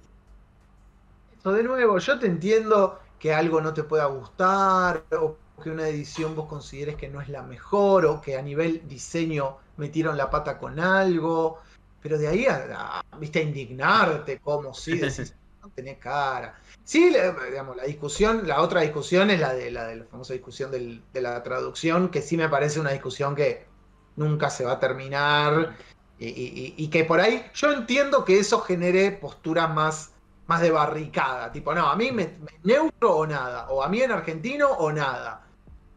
[1.46, 6.36] De nuevo, yo te entiendo que algo no te pueda gustar, o que una edición
[6.36, 10.58] vos consideres que no es la mejor, o que a nivel diseño metieron la pata
[10.58, 11.60] con algo,
[12.00, 16.60] pero de ahí a, a, ¿viste, a indignarte, como si decís, no tenés cara.
[16.84, 20.34] Sí, le- digamos, la discusión, la otra discusión es la de la, de la famosa
[20.34, 23.68] discusión del- de la traducción, que sí me parece una discusión que
[24.16, 25.78] nunca se va a terminar.
[26.18, 30.14] Y, y- y- y que por ahí yo entiendo que eso genere posturas más,
[30.48, 31.52] más de barricada.
[31.52, 33.70] Tipo, no, a mí me, me- neutro o nada.
[33.70, 35.46] O a mí en argentino o nada.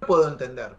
[0.01, 0.75] No puedo entender.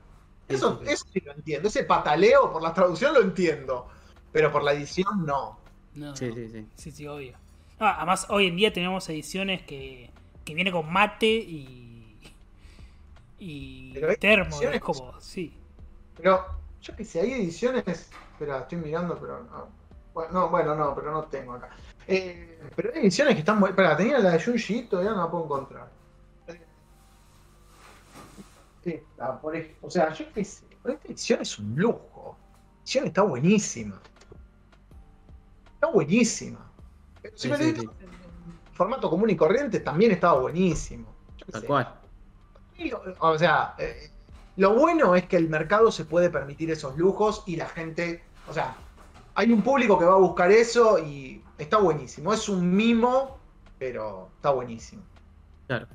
[0.48, 1.68] Eso, eso sí lo entiendo.
[1.68, 3.88] Ese pataleo por la traducción lo entiendo.
[4.32, 5.60] Pero por la edición no.
[5.96, 6.36] no, Sí, no.
[6.36, 6.68] sí, sí.
[6.76, 7.38] Sí, sí, obvio.
[7.80, 10.10] No, además, hoy en día tenemos ediciones que,
[10.46, 12.18] que viene con mate y.
[13.40, 15.54] y termo, es como, sí.
[16.18, 16.46] Pero
[16.82, 17.84] yo que sé, hay ediciones.
[17.88, 19.68] Espera, estoy mirando, pero no.
[20.14, 21.70] Bueno, no, bueno, no, pero no tengo acá.
[22.12, 23.70] Eh, pero hay ediciones que están muy.
[23.70, 25.90] Espera, tenía la de Junji todavía no la puedo encontrar.
[28.84, 32.38] Sí, la por ej- o sea, yo qué sé, pero esta edición es un lujo.
[32.76, 34.02] La edición está buenísima.
[35.76, 36.72] Está buenísima.
[37.22, 37.82] Pero si Sí, me sí, sí.
[37.84, 38.12] en
[38.74, 41.14] formato común y corriente, también estaba buenísimo.
[41.38, 41.68] Yo qué Tal sé.
[41.68, 41.96] cual.
[43.20, 44.10] O sea, eh,
[44.56, 48.54] lo bueno es que el mercado se puede permitir esos lujos y la gente, o
[48.54, 48.78] sea,
[49.36, 52.34] hay un público que va a buscar eso y está buenísimo.
[52.34, 53.38] Es un mimo,
[53.78, 55.04] pero está buenísimo.
[55.68, 55.88] Claro.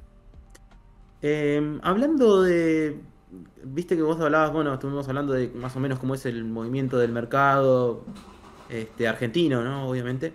[1.22, 3.00] Eh, hablando de.
[3.64, 6.98] Viste que vos hablabas, bueno, estuvimos hablando de más o menos cómo es el movimiento
[6.98, 8.04] del mercado
[8.68, 9.88] este, argentino, ¿no?
[9.88, 10.32] Obviamente.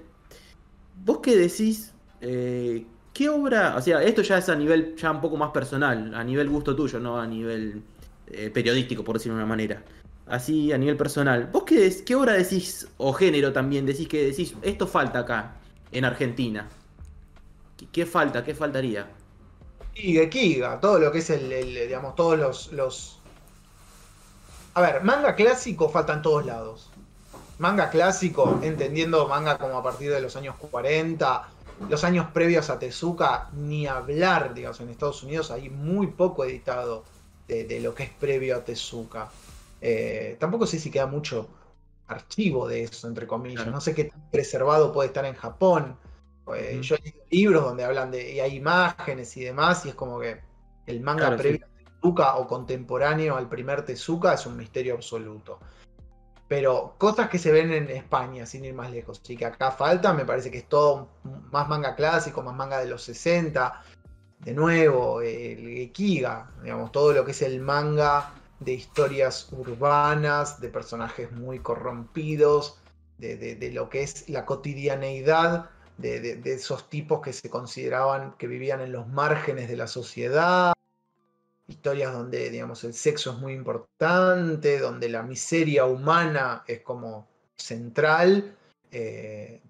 [1.05, 1.93] ¿Vos qué decís?
[2.19, 3.75] eh, ¿Qué obra?
[3.75, 6.75] O sea, esto ya es a nivel ya un poco más personal, a nivel gusto
[6.75, 7.81] tuyo, no a nivel
[8.27, 9.83] eh, periodístico, por decirlo de una manera.
[10.29, 11.49] Así a nivel personal.
[11.51, 15.55] ¿Vos qué, qué obra decís, o género también, decís que decís, esto falta acá,
[15.91, 16.69] en Argentina?
[17.91, 18.43] ¿Qué, falta?
[18.43, 19.07] ¿Qué faltaría?
[19.93, 23.19] Kiga, Kiga, todo lo que es el, el, digamos, todos los, los...
[24.75, 26.91] A ver, manga clásico falta en todos lados.
[27.57, 31.49] Manga clásico, entendiendo manga como a partir de los años 40,
[31.89, 37.03] los años previos a Tezuka, ni hablar, digamos, en Estados Unidos hay muy poco editado
[37.47, 39.29] de, de lo que es previo a Tezuka.
[39.81, 41.49] Eh, tampoco sé si queda mucho
[42.07, 43.63] archivo de eso, entre comillas.
[43.63, 43.71] Claro.
[43.71, 45.97] No sé qué tan preservado puede estar en Japón.
[46.55, 46.79] Eh.
[46.81, 48.33] Yo he leído libros donde hablan de.
[48.33, 50.41] y hay imágenes y demás, y es como que
[50.87, 55.59] el manga Claro, previo a Tezuka o contemporáneo al primer Tezuka es un misterio absoluto.
[56.47, 60.13] Pero cosas que se ven en España, sin ir más lejos, y que acá falta,
[60.13, 61.09] me parece que es todo
[61.51, 63.83] más manga clásico, más manga de los 60.
[64.39, 70.69] De nuevo, el Gekiga, digamos, todo lo que es el manga de historias urbanas, de
[70.69, 72.79] personajes muy corrompidos,
[73.17, 78.33] de, de- lo que es la cotidianeidad de, de- de esos tipos que se consideraban
[78.37, 80.73] que vivían en los márgenes de la sociedad.
[81.67, 88.55] Historias donde, digamos, el sexo es muy importante, donde la miseria humana es como central.
[88.91, 89.61] eh,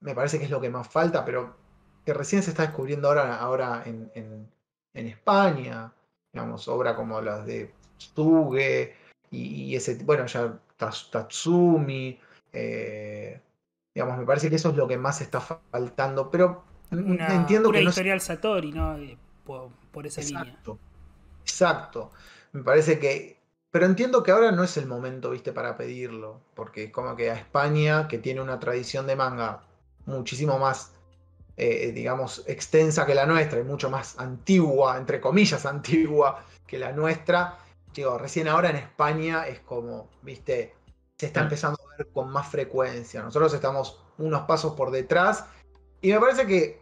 [0.00, 1.56] me parece que es lo que más falta, pero
[2.04, 4.50] que recién se está descubriendo ahora, ahora en, en-
[4.94, 5.92] en España.
[6.32, 8.94] Digamos, obra como las de Tsuge
[9.30, 9.38] y,
[9.72, 12.18] y ese, bueno, ya Tatsumi.
[12.52, 13.40] eh,
[13.94, 17.78] digamos, me parece que eso es lo que más está faltando, pero Una, entiendo una
[17.78, 18.96] que no es- editorial Satori, ¿no?
[18.98, 20.56] Eh, por, por esa línea.
[21.44, 22.12] Exacto.
[22.52, 23.36] Me parece que.
[23.70, 26.40] Pero entiendo que ahora no es el momento, viste, para pedirlo.
[26.54, 29.62] Porque como que a España, que tiene una tradición de manga
[30.06, 30.92] muchísimo más,
[31.56, 36.92] eh, digamos, extensa que la nuestra y mucho más antigua, entre comillas, antigua que la
[36.92, 37.58] nuestra.
[37.96, 40.74] Digo, recién ahora en España es como, viste,
[41.18, 41.44] se está Ah.
[41.44, 43.22] empezando a ver con más frecuencia.
[43.22, 45.46] Nosotros estamos unos pasos por detrás.
[46.00, 46.80] Y me parece que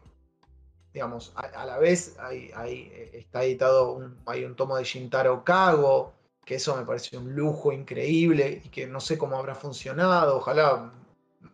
[0.93, 4.85] digamos, a, a la vez hay, hay, eh, está editado, un, hay un tomo de
[4.85, 6.13] Shintaro Kago,
[6.45, 10.93] que eso me parece un lujo increíble y que no sé cómo habrá funcionado, ojalá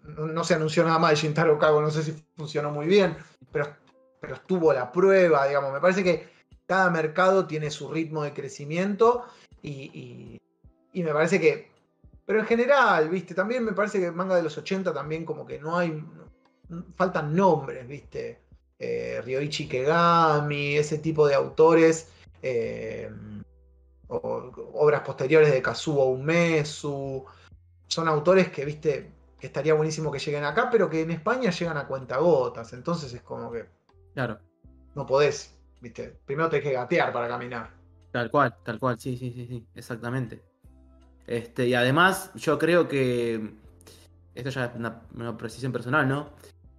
[0.04, 3.16] no, no se anunció nada más de Shintaro Kago, no sé si funcionó muy bien,
[3.50, 3.74] pero,
[4.20, 6.28] pero estuvo la prueba, digamos, me parece que
[6.66, 9.24] cada mercado tiene su ritmo de crecimiento
[9.62, 10.40] y, y-
[10.92, 11.70] y me parece que,
[12.26, 15.58] pero en general, viste, también me parece que manga de los 80 también como que
[15.58, 16.02] no hay,
[16.96, 18.38] faltan nombres, viste,
[18.78, 22.08] eh, Ryoichi Kegami, ese tipo de autores,
[22.42, 23.10] eh,
[24.08, 27.24] o- obras posteriores de Kazuo Umesu,
[27.86, 31.76] son autores que, viste, que estaría buenísimo que lleguen acá, pero que en España llegan
[31.76, 33.66] a cuentagotas, entonces es como que
[34.14, 34.38] Claro,
[34.94, 37.79] no podés, viste, primero tenés que gatear para caminar.
[38.10, 40.42] Tal cual, tal cual, sí, sí, sí, sí, exactamente.
[41.26, 43.54] Este, y además, yo creo que.
[44.34, 46.30] Esto ya es una, precisión personal, ¿no?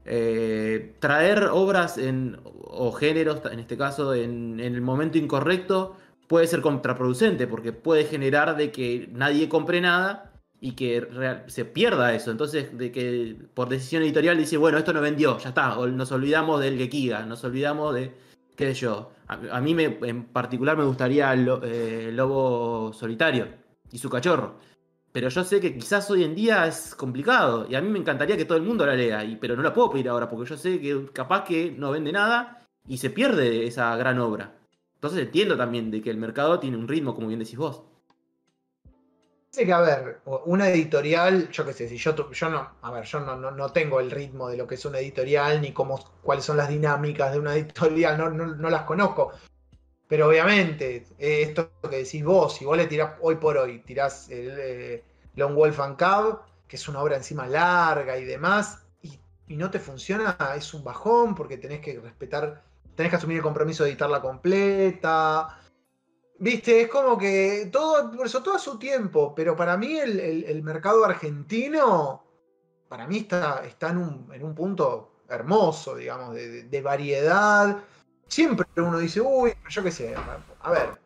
[0.05, 5.95] Eh, traer obras en, o géneros, en este caso, en, en el momento incorrecto,
[6.27, 11.65] puede ser contraproducente, porque puede generar de que nadie compre nada y que real- se
[11.65, 12.31] pierda eso.
[12.31, 16.11] Entonces, de que por decisión editorial dice, bueno, esto no vendió, ya está, o nos
[16.11, 18.13] olvidamos del Gekiga, nos olvidamos de,
[18.55, 19.11] qué sé yo.
[19.31, 23.47] A, mí me, en particular me gustaría eh, el Lobo Solitario
[23.89, 24.55] y su cachorro.
[25.13, 28.35] Pero yo sé que quizás hoy en día es complicado y a mí me encantaría
[28.35, 30.57] que todo el mundo la lea, y, pero no la puedo pedir ahora porque yo
[30.57, 34.53] sé que capaz que no vende nada y se pierde esa gran obra.
[34.95, 37.83] Entonces entiendo también de que el mercado tiene un ritmo, como bien decís vos.
[39.53, 42.15] Que, a ver, una editorial, yo qué sé, si yo,
[42.49, 44.99] no, a ver, yo no, no, no tengo el ritmo de lo que es una
[44.99, 49.33] editorial, ni cómo, cuáles son las dinámicas de una editorial, no, no, no las conozco.
[50.07, 54.29] Pero obviamente, eh, esto que decís vos, si vos le tirás hoy por hoy, tirás
[54.29, 55.03] el eh,
[55.35, 59.69] Lone Wolf and Cub, que es una obra encima larga y demás, y, y no
[59.69, 62.63] te funciona, es un bajón porque tenés que respetar,
[62.95, 65.57] tenés que asumir el compromiso de editarla completa.
[66.43, 70.19] Viste, es como que todo, por eso todo a su tiempo, pero para mí el,
[70.19, 72.23] el- el mercado argentino,
[72.89, 77.77] para mí está, está en, un, en un punto hermoso, digamos, de, de- de variedad.
[78.27, 80.15] Siempre uno dice, uy, yo qué sé,
[80.61, 80.97] a ver,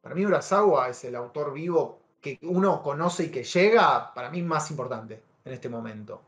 [0.00, 4.40] para mí Urasawa es el autor vivo que uno conoce y que llega, para mí
[4.42, 6.22] más importante en este momento.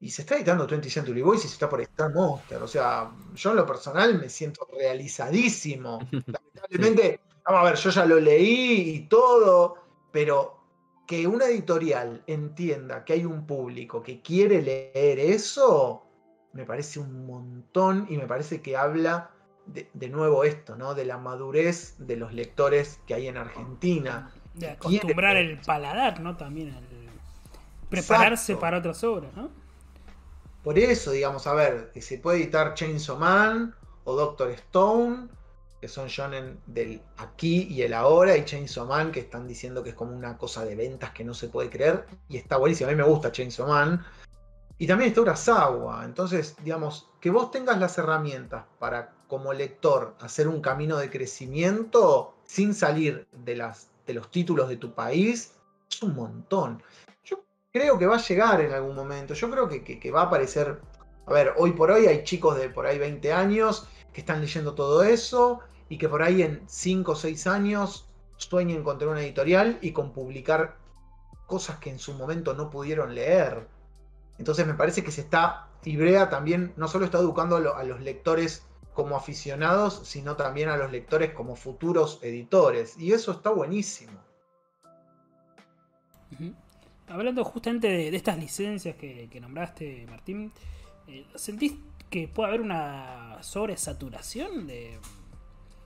[0.00, 2.62] Y se está editando 20 Century Boys y se está por editar Monster.
[2.62, 5.98] O sea, yo en lo personal me siento realizadísimo.
[6.26, 9.76] Lamentablemente, vamos a ver, yo ya lo leí y todo,
[10.10, 10.58] pero
[11.06, 16.04] que una editorial entienda que hay un público que quiere leer eso,
[16.52, 19.30] me parece un montón y me parece que habla
[19.66, 20.94] de, de nuevo esto, ¿no?
[20.94, 24.32] De la madurez de los lectores que hay en Argentina.
[24.54, 26.36] De acostumbrar el paladar, ¿no?
[26.36, 26.84] También al
[27.90, 28.60] prepararse Exacto.
[28.60, 29.50] para otras obras, ¿no?
[30.62, 33.74] Por eso, digamos, a ver, que se puede editar Chainsaw Man
[34.04, 35.28] o Doctor Stone,
[35.80, 39.90] que son shonen del aquí y el ahora, y Chainsaw Man, que están diciendo que
[39.90, 42.92] es como una cosa de ventas que no se puede creer, y está buenísimo, a
[42.92, 44.04] mí me gusta Chainsaw Man.
[44.78, 50.48] Y también está Urasawa, entonces, digamos, que vos tengas las herramientas para, como lector, hacer
[50.48, 55.52] un camino de crecimiento sin salir de, las, de los títulos de tu país,
[55.90, 56.82] es un montón.
[57.24, 57.42] Yo
[57.72, 59.34] creo que va a llegar en algún momento.
[59.34, 60.80] Yo creo que, que- que va a aparecer.
[61.26, 64.74] A ver, hoy por hoy hay chicos de por ahí 20 años que están leyendo
[64.74, 68.06] todo eso y que por ahí en 5 o 6 años
[68.36, 70.76] sueñen con tener una editorial y con publicar
[71.46, 73.66] cosas que en su momento no pudieron leer.
[74.38, 75.68] Entonces me parece que se está.
[75.84, 78.64] Ibrea también no solo está educando a, lo- a los lectores
[78.94, 82.96] como aficionados, sino también a los lectores como futuros editores.
[82.98, 84.12] Y eso está buenísimo.
[87.08, 90.52] Hablando justamente de, estas licencias que, que nombraste, Martín,
[91.08, 91.74] eh, ¿sentís
[92.10, 94.98] que puede haber una sobresaturación de,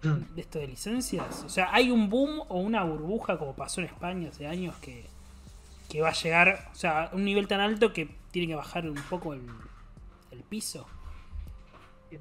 [0.02, 1.44] de esto de licencias?
[1.44, 5.06] O sea, ¿hay un boom o una burbuja como pasó en España hace años que,
[5.88, 8.88] que va a llegar o sea, a un nivel tan alto que tiene que bajar
[8.88, 9.44] un poco el,
[10.48, 10.86] piso?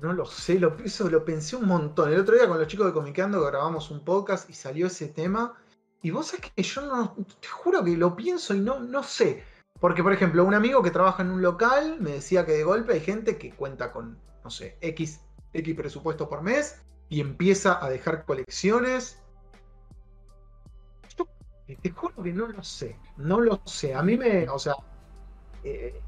[0.02, 0.76] No lo sé, lo,
[1.10, 2.12] lo pensé un montón.
[2.12, 5.54] El otro día con los chicos de Comiqueando grabamos un podcast y salió ese tema.
[6.02, 9.44] Y vos sabés que yo no, te juro que lo pienso y no, no sé.
[9.84, 12.94] Porque, por ejemplo, un amigo que trabaja en un local me decía que de golpe
[12.94, 15.20] hay gente que cuenta con, no sé, X,
[15.52, 19.22] X presupuesto por mes y empieza a dejar colecciones.
[21.18, 21.28] Yo
[21.82, 23.94] te juro que no lo sé, no lo sé.
[23.94, 24.74] A mí me, o sea,
[25.66, 26.00] eh,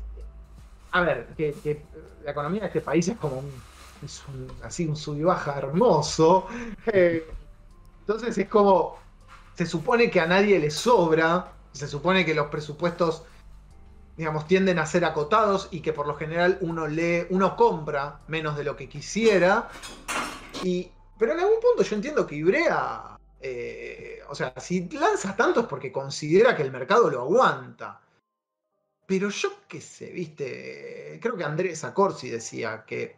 [0.91, 1.85] a ver, que,
[2.23, 3.61] la economía de este país es como un,
[4.01, 6.47] es un- así un sub y baja hermoso.
[6.93, 7.27] Eh,
[7.99, 8.99] entonces es como,
[9.53, 13.25] se supone que a nadie le sobra, se supone que los presupuestos
[14.17, 18.57] digamos, tienden a ser acotados y que por lo general uno lee, uno compra menos
[18.57, 19.69] de lo que quisiera.
[20.63, 25.61] Y, pero en algún punto yo entiendo que Ibrea, eh, o sea, si lanza tanto
[25.61, 28.01] es porque considera que el mercado lo aguanta.
[29.05, 33.17] Pero yo qué sé, viste, creo que Andrés Acorsi decía que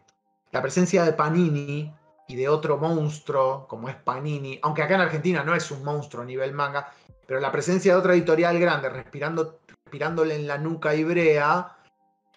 [0.50, 1.94] la presencia de Panini
[2.26, 6.22] y de otro monstruo como es Panini, aunque acá en Argentina no es un monstruo
[6.22, 6.92] a nivel manga,
[7.26, 11.74] pero la presencia de otra editorial grande respirando, respirándole en la nuca a Ibrea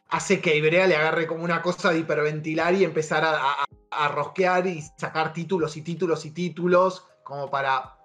[0.07, 4.67] hace que Ibrea le agarre como una cosa de hiperventilar y empezar a, a, rosquear
[4.67, 7.97] y sacar títulos y títulos y títulos como para,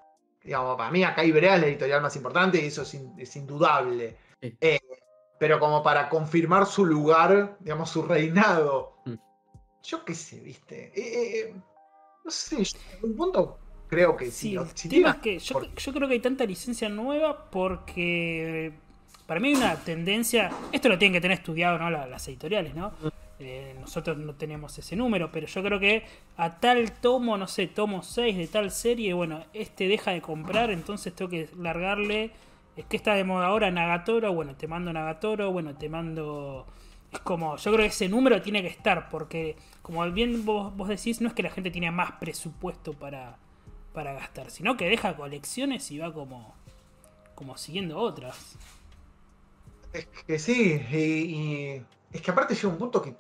[0.43, 4.17] digamos, para mí acá Ibrea es la editorial más importante y eso es, indudable.
[4.41, 4.81] Eh,
[5.39, 8.99] pero como para confirmar su lugar, digamos, su reinado.
[9.05, 9.15] Mm.
[9.85, 10.93] Yo qué sé, viste.
[10.95, 11.55] Eh, eh,
[12.25, 13.59] no sé, en un punto
[13.89, 14.57] creo que sí.
[15.23, 15.61] que yo,
[15.93, 18.73] creo que hay tanta licencia nueva porque
[19.27, 20.51] para mí hay una tendencia.
[20.73, 21.91] Esto lo tienen que tener estudiado ¿no?
[21.91, 22.93] las, editoriales, ¿no?
[23.39, 26.05] Eh, nosotros no tenemos ese número, pero yo creo que
[26.39, 30.71] a tal tomo, no sé, tomo 6 de tal serie, bueno, este deja de comprar,
[30.71, 32.31] entonces tengo que largarle.
[32.77, 36.67] Es que está de moda ahora Nagatoro, bueno, te mando Nagatoro, bueno, te mando.
[37.13, 40.89] Es como, yo creo que ese número tiene que estar, porque como bien vos, vos
[40.89, 43.39] decís, no es que la gente tiene más presupuesto para,
[43.93, 46.55] para gastar, sino que deja colecciones y va como,
[47.35, 48.57] como siguiendo otras.
[49.97, 51.83] Es que sí, y,
[52.13, 53.15] es que aparte llega un punto que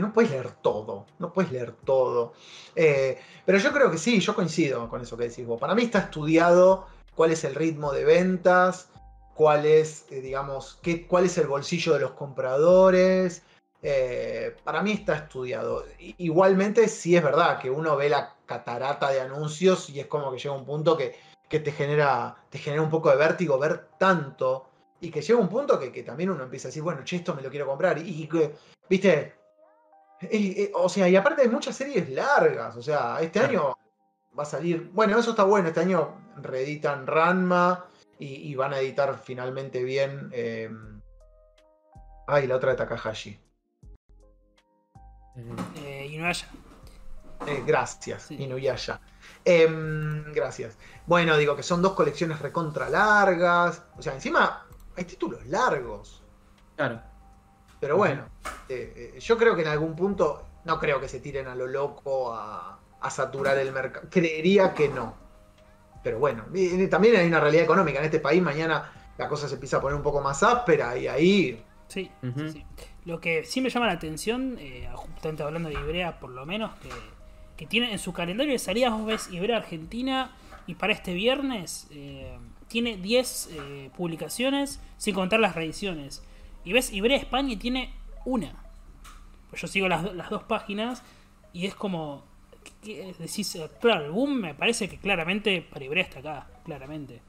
[0.00, 2.32] no puedes leer todo, no puedes leer todo.
[2.74, 5.60] Eh, pero yo creo que sí, yo coincido con eso que decís vos.
[5.60, 8.88] Para mí está estudiado cuál es el ritmo de ventas,
[9.34, 13.42] cuál es, eh, digamos, qué, cuál es el bolsillo de los compradores.
[13.82, 15.84] Eh, para mí está estudiado.
[15.98, 20.38] Igualmente, sí es verdad que uno ve la catarata de anuncios y es como que
[20.38, 21.16] llega un punto que,
[21.48, 24.68] te, genera, te genera un poco de vértigo ver tanto
[25.02, 27.42] y que llega un punto que, también uno empieza a decir, bueno, che, esto me
[27.42, 27.98] lo quiero comprar.
[27.98, 28.54] Y, que,
[28.88, 29.34] viste,
[30.74, 33.76] o sea, y aparte hay muchas series largas, o sea, este año
[34.38, 37.84] va a salir, bueno, eso está bueno, este año reeditan Ranma
[38.20, 40.30] y, van a editar finalmente bien...
[40.32, 40.70] Eh,
[42.28, 43.40] ay, la otra de Takahashi.
[45.84, 46.46] Eh, Inuyasha.
[47.48, 49.00] Eh, gracias, Inuyasha.
[49.44, 50.78] Em, gracias.
[51.08, 53.82] Bueno, digo que son dos colecciones recontra largas.
[53.98, 54.64] O sea, encima
[54.96, 56.22] hay títulos largos.
[56.76, 57.00] Claro.
[57.80, 58.26] Pero bueno,
[58.68, 62.32] eh, yo creo que en algún punto, no creo que se tiren a lo loco
[62.32, 62.78] a,
[63.10, 64.06] saturar el mercado.
[64.08, 65.14] Creería que no.
[66.04, 66.44] Pero bueno,
[66.88, 67.98] también hay una realidad económica.
[67.98, 71.08] En este país mañana la cosa se empieza a poner un poco más áspera y
[71.08, 71.64] ahí...
[71.88, 72.10] Sí,
[72.52, 72.64] sí.
[73.04, 76.74] Lo que sí me llama la atención, eh, justamente hablando de Ibrea por lo menos,
[76.76, 76.88] que,
[77.56, 80.30] que, tiene en su calendario de salidas, vos ves Ibrea Argentina
[80.66, 82.38] y para este viernes eh,
[82.72, 86.22] tiene 10 eh, publicaciones sin contar las reediciones.
[86.64, 87.94] Y ves Ibrea España y tiene
[88.24, 88.64] una.
[89.50, 91.02] Pues yo sigo las, las dos páginas
[91.52, 92.24] y es como...
[92.82, 97.20] ¿qué, decís, claro, el boom me parece que claramente para Ibrea está acá, claramente.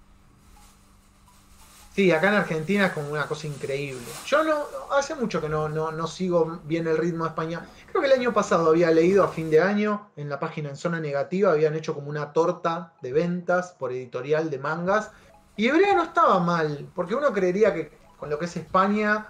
[1.93, 4.01] Sí, acá en Argentina es como una cosa increíble.
[4.25, 4.65] Yo no,
[4.97, 7.67] hace mucho que no, no, sigo bien el ritmo de España.
[7.91, 10.75] Creo que el año pasado había leído a fin de año, en la página en
[10.75, 15.11] zona negativa, habían hecho como una torta de ventas por editorial de mangas.
[15.55, 19.27] Y Ibrea no estaba mal, porque uno creería que con lo que es España.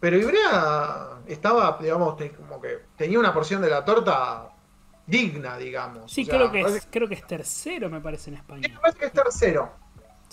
[0.00, 4.50] Pero Ibrea estaba, digamos, como que tenía una porción de la torta
[5.06, 6.10] digna, digamos.
[6.10, 8.68] Sí, creo, que es, creo que es tercero, me parece, en España.
[8.68, 9.70] me parece que es tercero.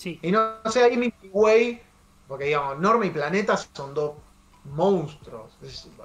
[0.04, 1.82] Y no, sé, ahí Milky Way,
[2.26, 4.14] porque digamos, Norma y Planeta son dos
[4.64, 5.58] monstruos.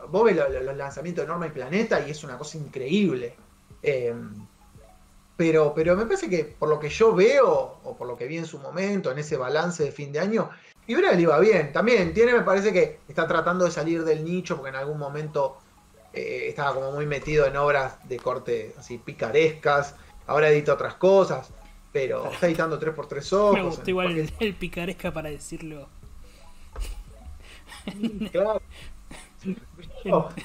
[0.10, 3.36] vos ves los, lanzamientos de Norma y Planeta y es una cosa increíble.
[3.82, 4.46] Em,
[5.38, 8.38] pero, pero me parece que por lo que yo veo, o por lo que vi
[8.38, 10.50] en su momento, en ese balance de fin de año,
[10.88, 11.74] le iba bien.
[11.74, 15.58] También tiene, me parece que está tratando de salir del nicho, porque en algún momento
[16.14, 19.96] eh, estaba como muy metido en obras de corte así picarescas.
[20.28, 21.52] Ahora edita otras cosas
[21.96, 23.54] pero está editando 3x3 ojos.
[23.54, 25.88] Me gustó igual el, picaresca para decirlo.
[28.32, 28.62] Claro.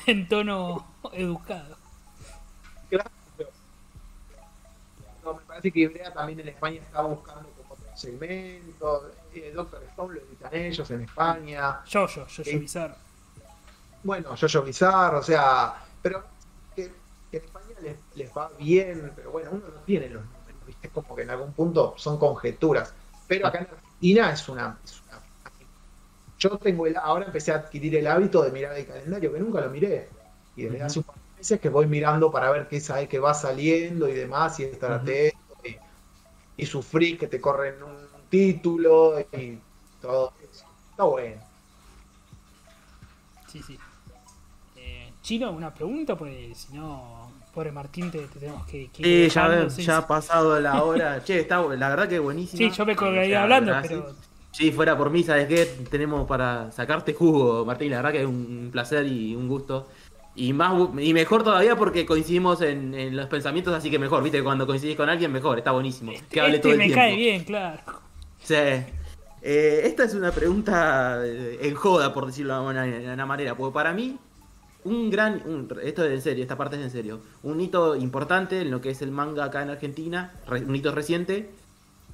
[0.06, 1.76] En, tono educado.
[5.24, 9.10] No, me parece que Ibrea también en España está buscando como otro segmento.
[9.34, 11.80] Eh, Doctor Stone lo editan ellos en España.
[11.86, 12.94] Yo, yo, yo, yo, Bizarro.
[14.02, 16.24] Bueno, yo, yo, Bizarro, o sea, pero
[16.74, 20.22] que, en España les, les va bien, pero bueno, uno no tiene los
[20.82, 22.94] es como que en algún punto son conjeturas.
[23.26, 24.78] Pero acá en Argentina es una,
[26.38, 29.60] yo tengo el, ahora empecé a adquirir el hábito de mirar el calendario, que nunca
[29.60, 30.09] lo miré.
[30.56, 31.16] Y desde hace un par
[31.60, 35.38] que voy mirando para ver qué sabe que va saliendo y demás, y estar atento,
[36.56, 37.96] y, sufrir que te corren un
[38.28, 39.58] título y
[40.00, 40.66] todo eso.
[40.90, 41.42] Está bueno.
[43.46, 43.78] Sí, sí.
[44.76, 49.30] Eh, Chino, una pregunta, pues si no, pobre Martín, te, te tenemos que, que ir
[49.30, 51.24] Sí, ya, ha pasado la hora.
[51.24, 52.70] che, está, la verdad que buenísimo.
[52.70, 54.14] Sí, yo me colgaría hablando, pero
[54.52, 55.64] Sí, fuera por mí, ¿sabes qué?
[55.90, 57.90] Tenemos para sacarte jugo, Martín.
[57.90, 59.88] La verdad que es un placer y un gusto.
[60.36, 64.43] Y más y mejor todavía porque coincidimos en, en los pensamientos, así que mejor, viste,
[64.43, 66.12] cuando coincidís con alguien, mejor, está buenísimo.
[66.31, 67.01] Que hable este todo el me tiempo.
[67.01, 67.81] cae bien, claro.
[68.43, 68.55] Sí.
[68.55, 73.57] Eh, esta es una pregunta eh, en joda, por decirlo de una, de una manera,
[73.57, 74.16] porque para mí,
[74.85, 75.43] un gran.
[75.47, 77.20] un- esto es en serio, esta parte es en serio.
[77.43, 81.51] Un hito importante en lo que es el manga acá en Argentina, un hito reciente,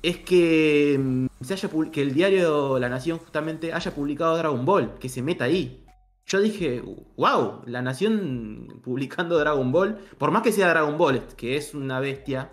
[0.03, 4.93] es que, mm, se haya, que el diario La Nación justamente haya publicado Dragon Ball,
[5.01, 5.81] que se meta ahí.
[6.27, 6.82] Yo dije,
[7.16, 12.01] wow, La Nación publicando Dragon Ball, por más que sea Dragon Ball, que es una
[12.01, 12.51] bestia,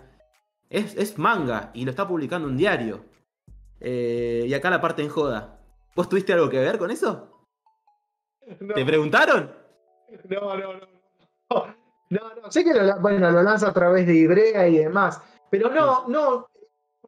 [0.70, 3.04] es, es manga y lo está publicando un diario.
[3.80, 5.58] Eh, y acá la parte en joda.
[5.96, 7.30] ¿Vos tuviste algo que ver con eso?
[8.60, 9.50] No, ¿Te preguntaron?
[10.28, 10.86] no, no, no.
[11.50, 11.66] No,
[12.10, 12.52] no, no.
[12.52, 15.18] Sé que lo, bueno, lo lanza a través de Ibrea y demás.
[15.50, 16.50] Pero no, no.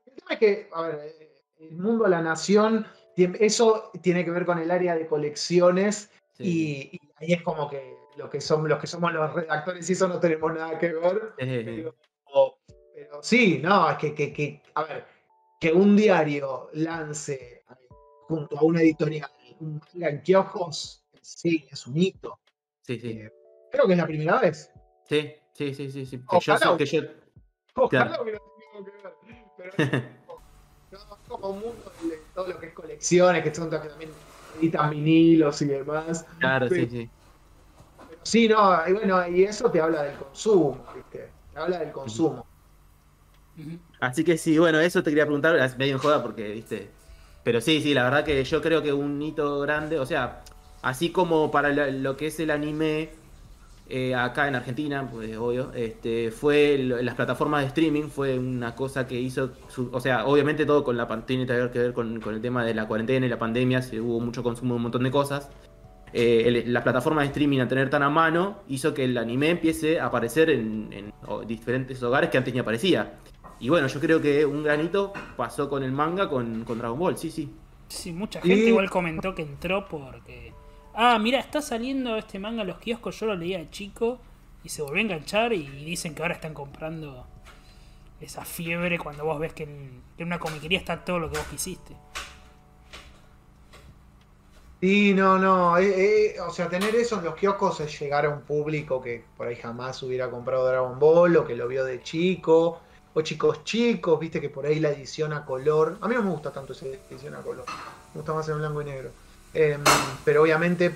[0.06, 2.86] El tema es que, a ver, eh, el mundo, la nación,
[3.16, 6.10] eso tiene que ver con el área de colecciones.
[6.38, 9.92] Y, y ahí es como que lo que somos, los que somos los redactores y
[9.92, 11.32] eso no tenemos nada que ver.
[11.38, 11.64] Eh,
[12.26, 12.58] Pero,
[12.94, 15.06] pero sí, no, es que, que, que, a ver,
[15.60, 17.64] que un diario lance
[18.28, 19.30] junto a una editorial
[19.60, 22.38] un manga en kioscos, sí, es un hito.
[22.82, 23.10] sí, sí.
[23.12, 23.32] Eh,
[23.70, 24.70] creo que es la primera vez.
[25.08, 26.04] Sí, sí, sí, sí.
[26.04, 26.18] sí.
[26.18, 26.76] Que yo, Ojalá.
[26.76, 27.02] que yo...
[27.74, 28.24] Ojalá Claro.
[28.24, 28.40] que no
[28.84, 29.46] tenga que ver.
[29.56, 29.72] Pero
[30.90, 34.10] no, no, como un mundo de todo lo que es colecciones, que son también
[34.58, 36.24] editan vinilos y demás.
[36.38, 37.10] claro, sí, Pero- sí.
[38.08, 41.30] pero sí, no, y bueno, y eso te habla del consumo, ¿viste?
[41.52, 42.46] Te habla del consumo.
[44.00, 46.90] Así que sí, bueno, eso te quería preguntar, es medio en joda porque, viste.
[47.42, 50.42] Pero sí, sí, la verdad que yo creo que un hito grande, o sea,
[50.82, 53.10] así como para lo que es el anime
[53.88, 58.74] eh, acá en Argentina, pues obvio, este, fue lo- las plataformas de streaming, fue una
[58.74, 61.92] cosa que hizo, su- o sea, obviamente todo con la tiene que ver que ver
[61.92, 64.76] con, con el tema de la cuarentena y la pandemia, se hubo mucho consumo de
[64.76, 65.50] un montón de cosas.
[66.12, 69.50] Eh, el- las plataformas de streaming a tener tan a mano hizo que el anime
[69.50, 70.88] empiece a aparecer en,
[71.46, 73.18] diferentes hogares que antes ni aparecía.
[73.60, 77.16] Y bueno, yo creo que un granito pasó con el manga con, con Dragon Ball,
[77.18, 77.50] sí, sí.
[77.88, 80.52] Sí, mucha Y- gente igual comentó que entró porque.
[80.96, 83.20] Ah, mira, está saliendo este manga en los kioscos.
[83.20, 84.20] Yo lo leía de chico
[84.64, 85.52] y se volvió a enganchar.
[85.52, 87.28] Y dicen que ahora están comprando
[88.20, 91.38] esa fiebre cuando vos ves que en, que en una comiquería está todo lo que
[91.38, 91.96] vos quisiste.
[94.80, 95.76] Sí, no, no.
[95.78, 99.24] eh, eh, o sea, tener eso en los kioscos es llegar a un público que
[99.36, 102.82] por ahí jamás hubiera comprado Dragon Ball o que lo vio de chico.
[103.14, 105.98] O chicos chicos, viste que por ahí la edición a color.
[106.02, 107.70] A mí no me gusta tanto esa edición a color.
[108.12, 109.12] Me gusta más en blanco y negro.
[109.54, 109.82] Em,
[110.24, 110.92] pero obviamente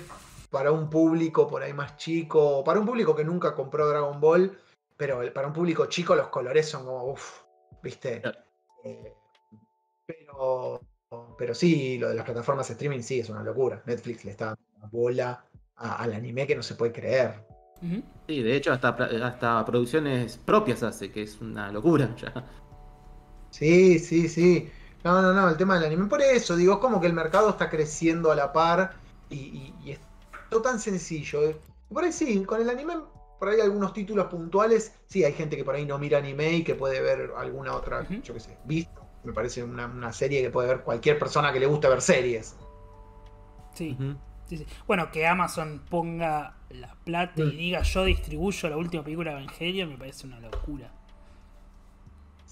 [0.49, 4.57] para un público por ahí más chico, para un público que nunca compró Dragon Ball,
[4.97, 7.41] pero el- para un público chico los colores son como, uff,
[7.81, 8.21] viste.
[8.21, 8.39] Claro.
[8.83, 9.13] Eh,
[10.05, 10.81] pero,
[11.37, 13.81] pero sí, lo de las plataformas de streaming sí es una locura.
[13.85, 15.45] Netflix le está dando una bola
[15.77, 17.45] a- al anime que no se puede creer.
[18.27, 22.31] Sí, de hecho hasta, hasta producciones propias hace, que es una locura ya.
[23.49, 24.69] Sí, sí, sí.
[25.03, 26.05] No, no, no, el tema del anime.
[26.07, 28.93] Por eso, digo, es como que el mercado está creciendo a la par
[29.29, 29.99] y, y- y es
[30.49, 31.43] todo tan sencillo.
[31.43, 31.57] eh.
[31.91, 32.93] Por ahí sí, con el anime,
[33.39, 36.63] por ahí algunos títulos puntuales, sí, hay gente que por ahí no mira anime y
[36.63, 39.01] que puede ver alguna otra, yo qué sé, visto.
[39.23, 42.55] Me parece una, una serie que puede ver cualquier persona que le gusta ver series.
[43.73, 43.97] Sí,
[44.47, 44.65] sí, sí.
[44.87, 47.57] Bueno, que Amazon ponga la plata y Mm.
[47.57, 50.91] diga yo distribuyo la última película de Evangelion me parece una locura.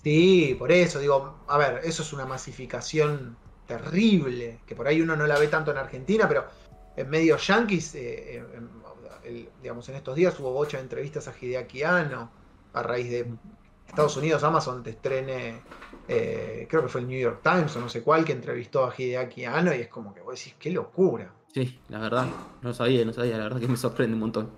[0.03, 3.35] Sí, por eso, digo, a ver, eso es una masificación
[3.67, 6.45] terrible, que por ahí uno no la ve tanto en Argentina, pero
[6.95, 8.69] en medios yanquis, eh, en-
[9.26, 12.30] el- digamos, en estos días hubo bocha de entrevistas a Hideaki Anno,
[12.73, 13.27] a raíz de
[13.88, 15.61] Estados Unidos, Amazon te estrene,
[16.07, 18.93] eh, creo que fue el New York Times o no sé cuál, que entrevistó a
[18.97, 21.30] Hideaki Anno, y es como que vos decís, qué locura.
[21.53, 22.26] Sí, la verdad,
[22.61, 24.49] no sabía, no sabía, la verdad que me sorprende un montón.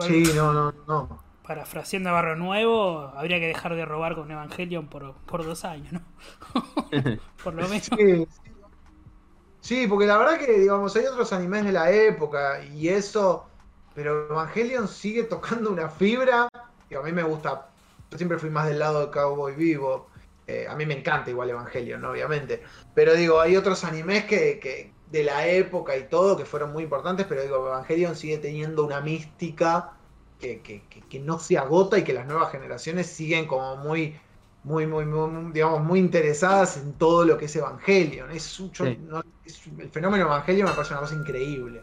[0.00, 1.25] Sí, no, no, no.
[1.46, 5.92] Parafraseando a Barrio Nuevo, habría que dejar de robar con Evangelion por, por dos años,
[5.92, 6.02] ¿no?
[7.44, 7.84] por lo menos.
[7.84, 8.46] Sí, sí.
[9.66, 13.48] Sí, porque la verdad que, digamos, hay otros animes de la época y eso,
[13.96, 16.48] pero Evangelion sigue tocando una fibra.
[16.88, 17.66] Y a mí me gusta,
[18.08, 20.06] yo siempre fui más del lado de Cowboy Vivo.
[20.46, 22.12] Eh, a mí me encanta igual Evangelion, ¿no?
[22.12, 22.62] obviamente.
[22.94, 26.84] Pero digo, hay otros animes que, que de la época y todo que fueron muy
[26.84, 29.95] importantes, pero digo, Evangelion sigue teniendo una mística
[30.40, 34.14] que, que- que- que no se agota y que las nuevas generaciones siguen como muy,
[34.64, 38.30] muy, muy, muy, digamos, muy interesadas en todo lo que es Evangelion.
[38.30, 38.98] Es, un- yo Sí.
[39.00, 41.82] no- es- el fenómeno Evangelion me parece una cosa increíble.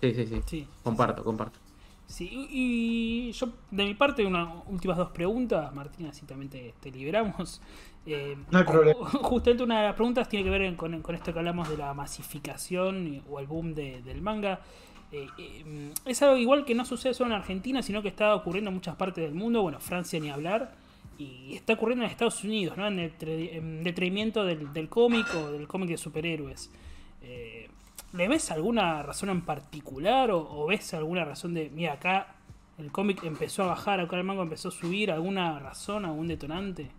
[0.00, 0.42] Sí, sí, sí.
[0.46, 0.68] Sí.
[0.82, 1.58] Comparto, comparto.
[2.06, 6.90] Sí, y yo, de mi parte, unas últimas dos preguntas, Martín, así también te, te
[6.90, 7.62] liberamos.
[8.04, 8.98] Eh, No hay problema.
[9.22, 11.94] Justamente una de las preguntas tiene que ver con, con esto que hablamos de la
[11.94, 14.60] masificación o el boom de- del manga.
[15.12, 18.70] Eh, eh, es algo igual que no sucede solo en Argentina, sino que está ocurriendo
[18.70, 20.74] en muchas partes del mundo, bueno, Francia ni hablar,
[21.18, 22.88] y está ocurriendo en Estados Unidos, ¿no?
[22.88, 26.70] En, detrimento del, cómic o del cómic de superhéroes.
[27.20, 27.68] Eh,
[28.14, 32.34] ¿Le ves alguna razón en particular o, ves alguna razón de, mira, acá
[32.78, 36.90] el cómic empezó a bajar, acá el manga empezó a subir, alguna razón, algún detonante?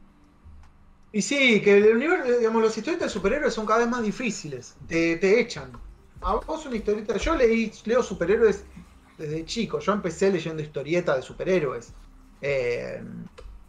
[1.12, 4.76] Y sí, que el universo, digamos, los historietas de superhéroes son cada vez más difíciles.
[4.88, 5.72] Te echan.
[6.24, 7.18] A vos una historieta.
[7.18, 8.64] Yo leí, leo superhéroes
[9.18, 9.80] desde chico.
[9.80, 11.94] Yo empecé leyendo historietas de superhéroes.
[12.42, 13.04] Eh,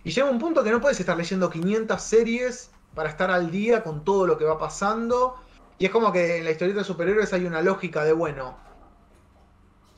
[0.04, 3.82] y llega un punto que no puedes estar leyendo 500 series para estar al día
[3.82, 5.36] con todo lo que va pasando.
[5.78, 8.56] Y es como que en la historieta de superhéroes hay una lógica de, bueno,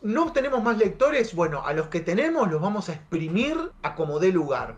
[0.01, 4.19] no tenemos más lectores, bueno, a los que tenemos los vamos a exprimir a como
[4.19, 4.77] dé lugar.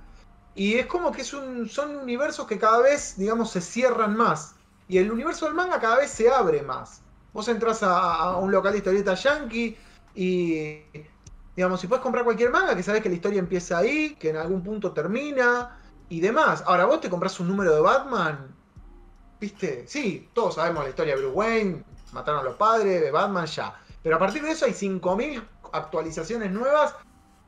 [0.57, 4.57] Y es como que es un, son universos que cada vez, digamos, se cierran más.
[4.89, 7.03] Y el universo del manga cada vez se abre más.
[7.39, 9.77] Vos entras a, un local de historieta yankee
[10.13, 10.83] y,
[11.55, 14.39] digamos, si puedes comprar cualquier manga, que sabes que la historia empieza ahí, que en
[14.39, 15.79] algún punto termina
[16.09, 16.65] y demás.
[16.67, 18.57] Ahora, vos te compras un número de Batman,
[19.41, 19.87] ¿viste?
[19.87, 23.73] Sí, todos sabemos la historia de Bruce Wayne, mataron a los padres, de Batman, ya.
[24.03, 25.41] Pero a partir de eso hay 5.000
[25.71, 26.97] actualizaciones nuevas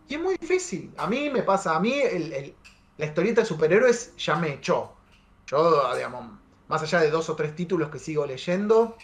[0.07, 0.95] y es muy difícil.
[0.99, 1.97] A mí me pasa, a mí
[2.97, 4.93] la historieta de superhéroes ya me echó.
[5.49, 6.27] Yo, digamos,
[6.69, 8.97] más allá de dos o tres títulos que sigo leyendo,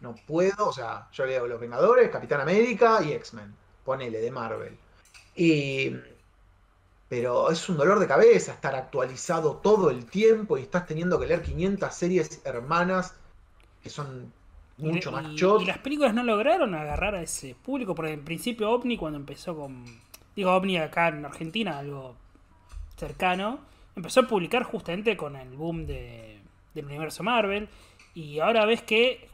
[0.00, 0.68] no puedo.
[0.68, 3.54] O sea, yo leo Los Vengadores, Capitán América y X-Men.
[3.84, 4.76] Ponele, de Marvel.
[5.36, 5.96] Y.
[7.08, 11.26] Pero es un dolor de cabeza estar actualizado todo el tiempo y estás teniendo que
[11.26, 13.14] leer 500 series hermanas
[13.82, 14.32] que son
[14.78, 15.62] mucho y, más chot.
[15.62, 19.56] y las películas no lograron agarrar a ese público, porque en principio OVNI cuando empezó
[19.56, 19.84] con...
[20.34, 22.16] Digo OVNI acá en Argentina, algo
[22.96, 23.60] cercano,
[23.94, 26.40] empezó a publicar justamente con el boom de,
[26.74, 27.68] del universo Marvel,
[28.14, 29.28] y ahora ves que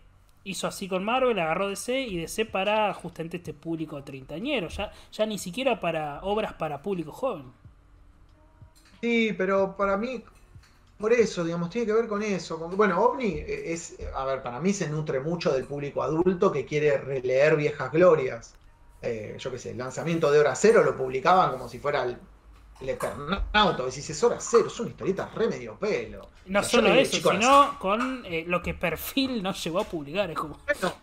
[0.44, 5.26] hizo así con Marvel, agarró DC y DC para justamente este público treintañero, ya, ya
[5.26, 7.52] ni siquiera para obras para público joven.
[9.00, 10.22] Sí, pero para mí,
[10.98, 12.58] por eso, digamos, tiene que ver con eso.
[12.58, 16.98] bueno, OVNI es, a ver, para mí se nutre mucho del público adulto que quiere
[16.98, 18.54] releer viejas glorias.
[19.02, 22.18] Eh, yo qué sé, el lanzamiento de Hora Cero lo publicaban como si fuera el,
[22.80, 23.84] el Eternauta.
[23.84, 26.28] Decís, es Hora Cero, es una historieta re medio pelo.
[26.46, 30.58] No solo eso, sino con eh, lo que Perfil no llegó a publicar, es como...
[30.66, 30.94] Bueno,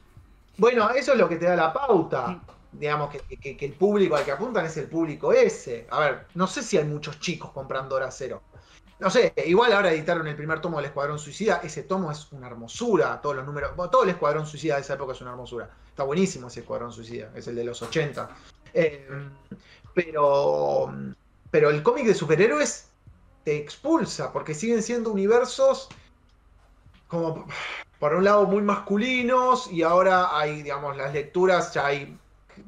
[0.58, 2.40] bueno, eso es lo que te da la pauta.
[2.72, 5.88] Digamos que, que- que el público al que apuntan es el público ese.
[5.90, 8.42] A ver, no sé si hay muchos chicos comprando Hora Cero.
[9.00, 11.62] No sé, igual ahora editaron el primer tomo del Escuadrón Suicida.
[11.64, 13.22] Ese tomo es una hermosura.
[13.22, 13.76] Todos los números.
[13.76, 15.70] bueno, todo el Escuadrón Suicida de esa época es una hermosura.
[15.88, 17.32] Está buenísimo ese Escuadrón Suicida.
[17.36, 18.28] Es el de los 80.
[18.74, 19.08] Eh,
[19.94, 20.92] pero.
[21.58, 22.86] Pero el cómic de superhéroes
[23.44, 24.32] te expulsa.
[24.32, 25.90] Porque siguen siendo universos.
[27.08, 27.48] Como
[27.98, 32.16] por un lado muy masculinos y ahora hay, digamos, las lecturas, ya hay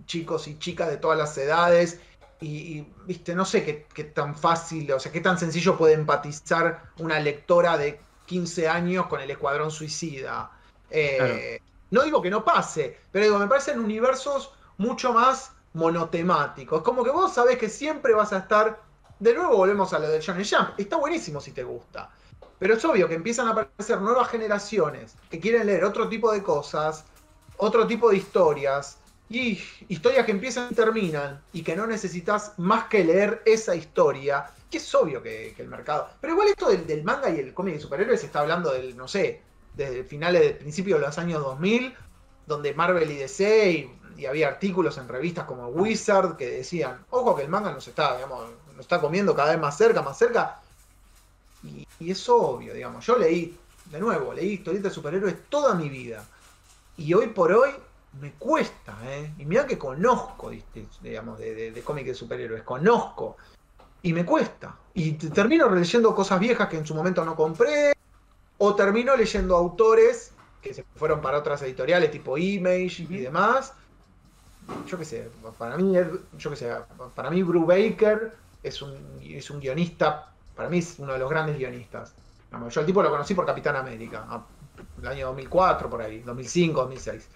[0.08, 2.00] chicos y chicas de todas las edades
[2.42, 2.48] y,
[2.80, 6.90] y, viste, no sé qué, qué tan fácil, o sea, qué tan sencillo puede empatizar
[6.98, 10.50] una lectora de 15 años con el Escuadrón Suicida.
[10.90, 11.62] Eh,
[11.92, 16.82] No digo que no pase, pero digo, me parecen universos mucho más monotemáticos.
[16.82, 18.82] Como que vos sabés que siempre vas a estar...
[19.20, 20.80] De nuevo volvemos a lo de Shonen Jump.
[20.80, 22.10] Está buenísimo si te gusta.
[22.58, 26.44] Pero es obvio que empiezan a aparecer nuevas generaciones que quieren leer otro tipo de
[26.44, 27.06] cosas,
[27.58, 28.98] otro tipo de historias,
[29.30, 34.50] y historias que empiezan y terminan, y que no necesitas más que leer esa historia,
[34.70, 36.10] que es obvio que, el mercado.
[36.20, 39.42] Pero igual esto del, manga y el cómic de superhéroes está hablando del, no sé,
[39.76, 41.94] desde finales, del principio de los años 2000,
[42.48, 47.36] donde Marvel y DC, y, y había artículos en revistas como Wizard que decían, ojo
[47.36, 50.60] que el manga nos está, digamos, nos está comiendo cada vez más cerca, más cerca,
[51.64, 53.06] y, y es obvio, digamos.
[53.06, 56.26] Yo leí, de nuevo, leí historietas de superhéroes toda mi vida.
[56.98, 57.72] Y hoy por hoy
[58.20, 59.34] me cuesta, ¿eh?
[59.38, 60.52] Y mira que conozco,
[61.02, 63.38] digamos, de, de, de cómics de superhéroes, conozco.
[64.02, 64.76] Y me cuesta.
[64.94, 67.94] Y te- termino leyendo cosas viejas que en su momento no compré.
[68.58, 70.32] O termino leyendo autores
[70.62, 73.74] que se fueron para otras editoriales tipo Image y demás.
[74.88, 75.94] Yo qué sé, para mí,
[76.38, 76.72] yo qué sé,
[77.16, 78.34] para mí Brew Baker
[78.64, 82.14] es un, es un guionista, para mí es uno de los grandes guionistas.
[82.72, 84.44] Yo al tipo lo conocí por Capitán América,
[85.02, 87.30] el año 2004 por ahí, 2005, 2006.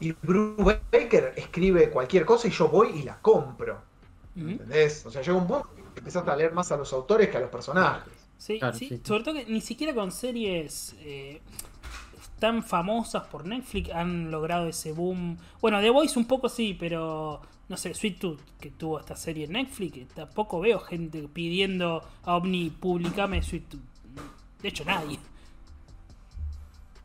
[0.00, 3.82] Y Bruce Baker escribe cualquier cosa y yo voy y la compro.
[4.36, 5.04] ¿Entendés?
[5.04, 7.40] O sea, llega un punto que empezás a leer más a los autores que a
[7.40, 8.12] los personajes.
[8.38, 9.00] Sí, Claro, sí, sí.
[9.04, 10.94] sobre todo que ni siquiera con series.
[11.00, 11.40] eh,
[12.38, 15.38] tan famosas por Netflix han logrado ese boom.
[15.60, 19.44] Bueno, The Voice un poco sí, pero no sé, Sweet Tooth, que tuvo esta serie
[19.44, 23.82] en Netflix, tampoco veo gente pidiendo a Omni, publicame Sweet Tooth.
[24.62, 25.18] De hecho, nadie.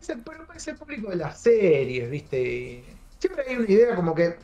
[0.01, 0.23] Es el,
[0.55, 2.83] es el público de las series, ¿viste?
[3.19, 4.37] Siempre hay una idea como que.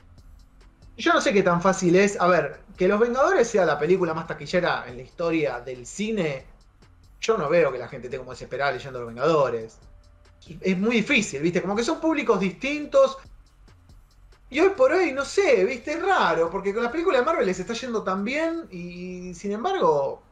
[0.98, 2.20] Yo no sé qué tan fácil es.
[2.20, 6.46] A ver, que Los Vengadores sea la película más taquillera en la historia del cine.
[7.22, 9.80] Yo no veo que la gente esté como desesperada leyendo Los Vengadores.
[10.62, 11.62] Es muy difícil, ¿viste?
[11.62, 13.18] Como que son públicos distintos.
[14.50, 15.94] Y hoy por hoy, no sé, ¿viste?
[15.94, 19.52] Es raro, porque con las películas de Marvel les está yendo tan bien y sin
[19.52, 20.24] embargo,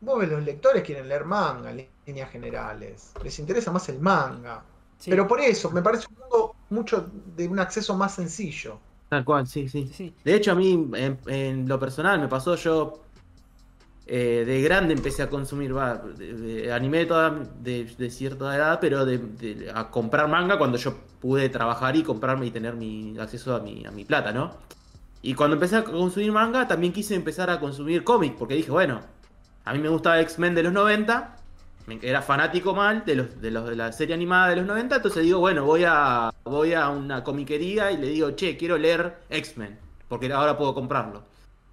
[0.00, 3.12] vos ves los lectores quieren leer manga en líneas generales.
[3.22, 4.62] Les interesa más el manga.
[4.98, 5.10] Sí.
[5.10, 8.78] Pero por eso, me parece un mundo mucho de un acceso más sencillo.
[9.08, 9.88] Tal cual, sí, sí.
[9.92, 10.14] Sí.
[10.22, 13.00] De hecho, a mí, en, en lo personal, me pasó yo.
[14.10, 17.30] Eh, de grande empecé a consumir va, de- de anime toda,
[17.60, 19.20] de, de cierta edad, pero de,
[19.74, 23.84] a comprar manga cuando yo pude trabajar y comprarme y tener mi acceso a mi,
[23.86, 24.56] a mi plata, ¿no?
[25.22, 29.00] Y cuando empecé a consumir manga, también quise empezar a consumir cómics, porque dije, bueno,
[29.64, 31.36] a mí me gustaba X-Men de los 90,
[31.86, 34.96] me- era fanático mal de los, de los de la serie animada de los 90,
[34.96, 39.18] entonces digo, bueno, voy a voy a una comiquería y le digo, "Che, quiero leer
[39.30, 39.78] X-Men",
[40.08, 41.24] porque ahora puedo comprarlo.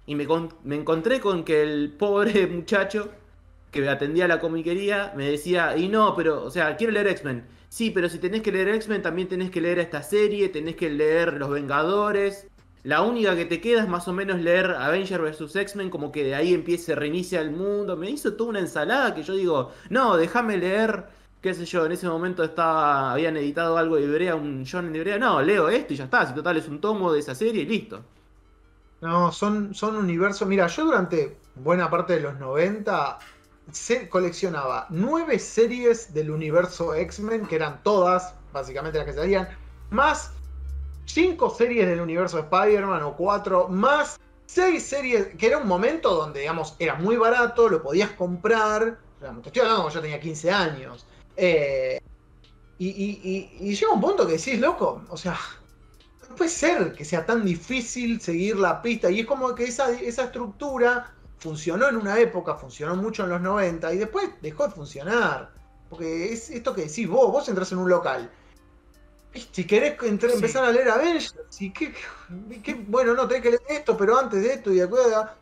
[0.08, 3.10] Y me, con- me encontré con que el pobre muchacho
[3.70, 7.46] que atendía a la comiquería me decía, "Y no, pero, o sea, quiero leer X-Men."
[7.68, 10.88] Sí, pero si tenés que leer X-Men, también tenés que leer esta serie, tenés que
[10.90, 12.48] leer Los Vengadores.
[12.82, 15.54] La única que te queda es más o menos leer Avenger vs.
[15.56, 17.96] X-Men, como que de ahí empiece, reinicia el mundo.
[17.96, 21.04] Me hizo toda una ensalada que yo digo, no, déjame leer,
[21.42, 24.98] qué sé yo, en ese momento estaba, habían editado algo de Ibrea, un John de
[24.98, 27.62] Ibrea, no, leo esto y ya está, si total es un tomo de esa serie
[27.62, 28.02] y listo.
[29.00, 30.46] No, son, son universos.
[30.48, 33.18] Mira, yo durante buena parte de los 90
[33.70, 39.48] se coleccionaba nueve series del universo X-Men, que eran todas, básicamente las que salían,
[39.90, 40.32] más
[41.04, 44.16] cinco series del universo Spider-Man o cuatro, más
[44.46, 48.98] seis series, que era un momento donde, digamos, era muy barato, lo podías comprar.
[49.20, 51.06] Digamos, Te estoy hablando yo tenía 15 años.
[51.36, 51.98] Eh,
[52.78, 55.38] y, y- y- y llega un punto que decís, loco, o sea,
[56.28, 59.10] no puede ser que sea tan difícil seguir la pista.
[59.10, 63.40] Y es como que esa, esa estructura funcionó en una época, funcionó mucho en los
[63.40, 65.50] 90 y después dejó de funcionar.
[65.88, 68.30] Porque es esto que decís vos, vos entras en un local.
[69.52, 70.36] Si querés entrar- Sí.
[70.36, 71.94] empezar a leer Avengers, y qué,
[72.88, 74.88] bueno, no, tenés que leer esto, pero antes de esto y de-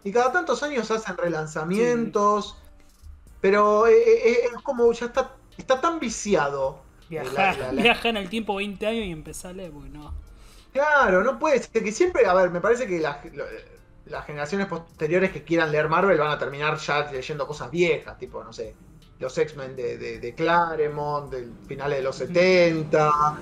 [0.05, 2.57] Y cada tantos años hacen relanzamientos.
[3.41, 6.81] Pero eh, eh, es como ya está, está tan viciado.
[7.09, 10.13] Viaja, La- la- la- viaja en el tiempo 20 años y empezarle, porque no.
[10.77, 13.47] Claro, no puede ser que siempre, a ver, me parece que las, lo-
[14.07, 18.44] las generaciones posteriores que quieran leer Marvel van a terminar ya leyendo cosas viejas, tipo,
[18.44, 18.74] no sé,
[19.19, 23.39] los X-Men de, de, de Claremont, del finales de los 70,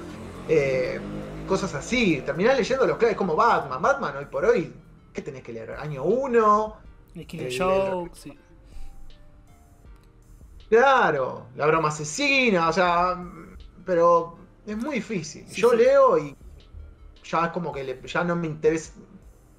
[0.49, 1.01] eh,
[1.49, 2.23] cosas así.
[2.25, 3.83] Terminar leyendo los clásicos como Batman.
[3.83, 4.73] Batman hoy por hoy,
[5.13, 5.73] ¿qué tenés que leer?
[5.73, 6.77] Año 1,
[7.17, 8.39] El Killer El- Joke, sí.
[10.69, 13.19] claro, la broma asesina, o sea,
[13.85, 15.45] pero es muy difícil.
[15.49, 15.77] Sí, Yo sí.
[15.79, 16.37] leo y
[17.25, 18.93] ya es como que le- ya no me interesa.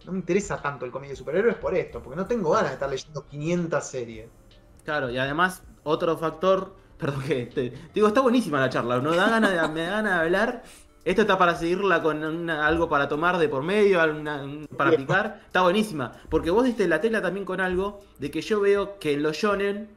[0.06, 2.74] No me interesa tanto el cómic de superhéroes por esto, porque no tengo ganas de
[2.76, 4.28] estar leyendo 500 series.
[4.84, 9.30] Claro, y además, otro factor, perdón que te, digo, está buenísima la charla, no da
[9.30, 10.64] ganas de, me da ganas de hablar.
[11.04, 14.00] Esto está para seguirla con una- algo para tomar de por medio,
[14.76, 15.42] para picar.
[15.46, 16.12] Está buenísima.
[16.30, 19.38] Porque vos diste la tela también con algo de que yo veo que en los
[19.38, 19.90] shonen,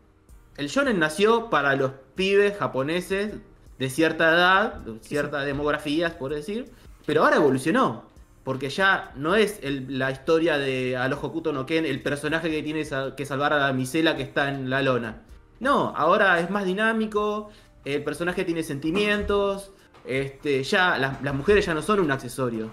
[0.59, 3.35] el shonen nació para los pibes japoneses
[3.79, 6.71] de cierta edad, de cierta demografías, por decir,
[7.09, 8.05] pero ahora evolucionó.
[8.45, 12.87] Porque ya no es la historia de Alojo Hokuto no Ken, el personaje que tiene
[13.17, 15.23] que salvar a la misela que está en la lona.
[15.59, 17.49] No, ahora es más dinámico,
[17.87, 19.71] el personaje tiene sentimientos,
[20.05, 22.69] este, ya las, mujeres ya no son un accesorio.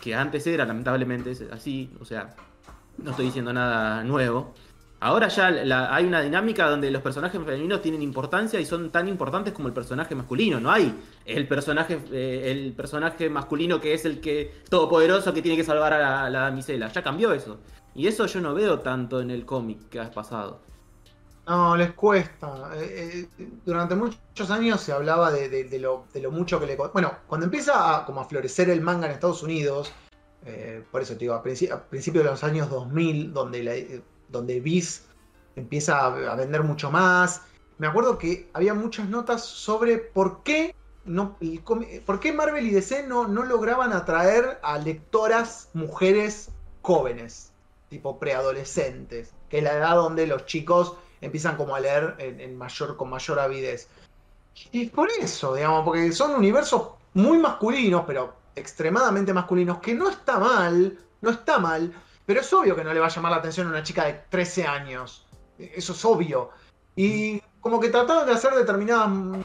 [0.00, 2.34] Que antes era, lamentablemente, así, o sea,
[2.96, 4.54] no estoy diciendo nada nuevo.
[5.02, 5.46] Ahora ya
[5.94, 9.74] hay una dinámica donde los personajes femeninos tienen importancia y son tan importantes como el
[9.74, 10.60] personaje masculino.
[10.60, 10.94] No hay
[11.24, 15.94] el personaje, eh, el personaje masculino que es el que todopoderoso que tiene que salvar
[15.94, 16.88] a la, a la damisela.
[16.88, 17.60] Ya cambió eso.
[17.94, 20.60] Y eso yo no veo tanto en el cómic que ha pasado.
[21.46, 22.70] No, les cuesta.
[22.76, 26.76] Eh, eh, durante muchos años se hablaba de, lo, mucho que le...
[26.76, 29.92] Bueno, cuando empieza a, como a florecer el manga en Estados Unidos,
[30.90, 31.42] por eso te digo, a, a
[31.88, 35.06] principios de los años 2000, donde, la- donde Viz
[35.56, 37.42] empieza a, vender mucho más,
[37.78, 40.74] me acuerdo que había muchas notas sobre por qué,
[41.04, 41.36] no,
[42.06, 46.50] por qué Marvel y DC no, no lograban atraer a lectoras mujeres
[46.82, 47.52] jóvenes,
[47.88, 52.96] tipo preadolescentes, que es la edad donde los chicos empiezan como a leer en mayor,
[52.96, 53.88] con mayor avidez.
[54.72, 60.38] Y por eso, digamos, porque son universos muy masculinos, pero extremadamente masculinos, que no está
[60.38, 61.92] mal, no está mal,
[62.26, 64.14] pero es obvio que no le va a llamar la atención a una chica de
[64.28, 65.26] 13 años.
[65.58, 66.50] Eso es obvio.
[66.96, 69.44] Y como que trataron de hacer determinadas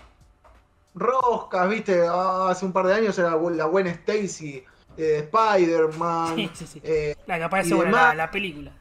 [0.93, 2.05] roscas, ¿viste?
[2.07, 4.63] Ah, hace un par de años era la buena Stacy
[4.95, 6.35] de Spider-Man.
[6.35, 6.81] Sí, sí, sí.
[6.83, 8.71] eh, La que aparece en la, la película.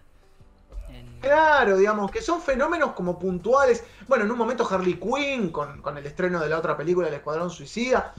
[1.20, 3.82] Claro, digamos, que son fenómenos como puntuales.
[4.06, 7.14] Bueno, en un momento Harley Quinn, con, con el estreno de la otra película, El
[7.14, 8.12] Escuadrón Suicida.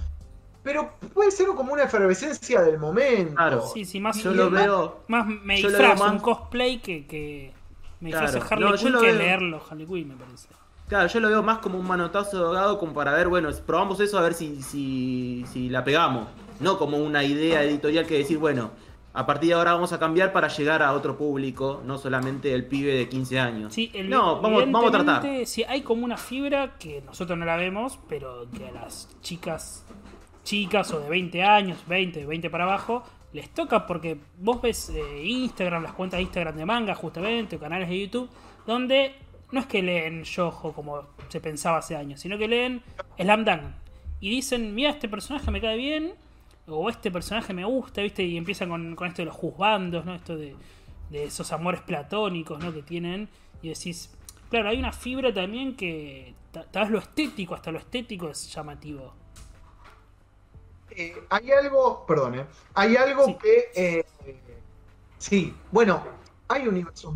[0.65, 3.35] Pero puede ser como una efervescencia del momento.
[3.35, 3.61] Claro.
[3.73, 5.03] Sí, sí, más, Yo lo veo.
[5.07, 7.53] más me yo lo disfrazo veo más- un cosplay que, que
[8.01, 8.47] me disfrazo Claro.
[8.51, 10.47] Harley No, Quinn que veo- leerlo Harley Quinn, me parece.
[10.89, 13.99] Claro, yo lo veo más como un manotazo de ahogado como para ver, bueno, probamos
[13.99, 16.27] eso a ver si, si, si la pegamos.
[16.59, 18.71] No como una idea editorial que decir, bueno,
[19.13, 22.65] a partir de ahora vamos a cambiar para llegar a otro público, no solamente el
[22.65, 23.73] pibe de 15 años.
[23.73, 25.45] Sí, el- no, vamos, vamos a tratar.
[25.45, 29.85] Sí, hay como una fibra que nosotros no la vemos, pero que a las chicas,
[30.45, 33.03] chicas o de 20 años, 20, de 20 para abajo,
[33.33, 37.59] les toca porque vos ves eh, Instagram, las cuentas de Instagram de manga justamente, o
[37.59, 38.29] canales de YouTube,
[38.65, 39.13] donde
[39.51, 42.81] no es que leen yojo como se pensaba hace años, sino que leen
[43.19, 43.61] Slam Dunk.
[44.21, 46.13] Y dicen, mira, este personaje me cae bien,
[46.67, 48.23] o este personaje me gusta, ¿viste?
[48.23, 50.15] Y empiezan con, con esto de los juzgandos, ¿no?
[50.15, 50.55] Esto de,
[51.09, 52.73] de esos amores platónicos, ¿no?
[52.73, 53.27] Que tienen.
[53.61, 54.15] Y decís,
[54.49, 58.51] claro, hay una fibra también que ta- tal vez lo estético, hasta lo estético es
[58.53, 59.13] llamativo.
[60.95, 63.37] Eh, hay algo, perdón, eh, hay algo Sí.
[63.41, 63.71] que.
[63.75, 64.05] eh,
[65.17, 66.01] sí, bueno,
[66.47, 67.13] hay universos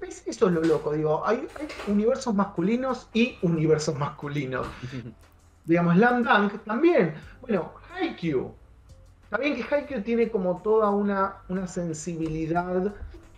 [0.00, 0.22] ¿ves?
[0.26, 1.26] Eso es lo loco, digo.
[1.26, 4.66] Hay, hay universos masculinos y universos masculinos.
[5.64, 7.14] Digamos, Slam Dunk también.
[7.42, 8.52] Bueno, Haikyuu.
[9.24, 12.92] Está bien que Haikyuu tiene como toda una, una sensibilidad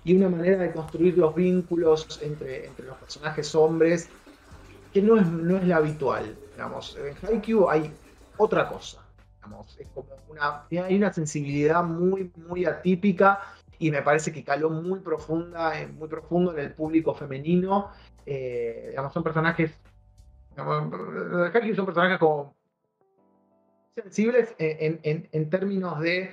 [0.04, 4.08] y una manera de construir los vínculos entre, entre los personajes hombres
[4.92, 6.36] que no es, no es la habitual.
[6.52, 7.92] Digamos, en Haikyuu hay
[8.38, 8.98] otra cosa.
[9.78, 13.40] Es como una, hay una sensibilidad muy, muy atípica
[13.78, 17.90] y me parece que caló muy profunda, eh, muy profundo en el público femenino.
[18.24, 19.80] Eh, son personajes,
[20.50, 20.90] digamos,
[21.76, 22.54] son personajes como
[23.96, 26.30] sensibles en, en- en términos de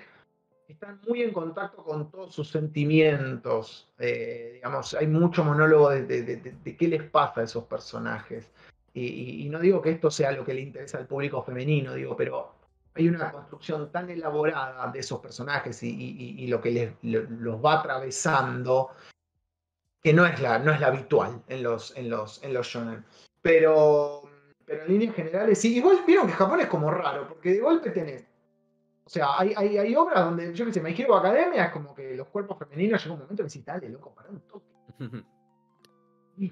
[0.68, 3.92] están muy en contacto con todos sus sentimientos.
[3.98, 8.52] eh, digamos, hay mucho monólogo de, qué les pasa a esos personajes.
[8.94, 12.59] Y no digo que esto sea lo que le interesa al público femenino, digo, pero
[13.00, 16.94] hay una construcción tan elaborada de esos personajes y, y- y- y lo que les,
[17.04, 18.90] lo- los va atravesando
[20.02, 23.06] que no es la, no es la habitual en los, en los, en los shonen.
[23.42, 24.24] Pero,
[24.66, 25.78] pero en líneas generales, sí.
[25.78, 28.26] Igual vieron que Japón es como raro, porque de golpe tenés.
[29.06, 31.96] O sea, hay, hay, hay obras donde, yo qué sé, Me Hero Academia es como
[31.96, 34.66] que los cuerpos femeninos llega un momento que decís, dale, loco, para un toque.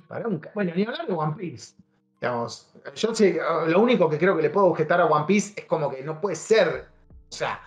[0.08, 1.76] Para un Bueno, ni hablar de One Piece.
[2.20, 5.66] Digamos, yo sé, lo único que creo que le puedo objetar a One Piece es
[5.66, 6.88] como que no puede ser.
[7.30, 7.60] O sea,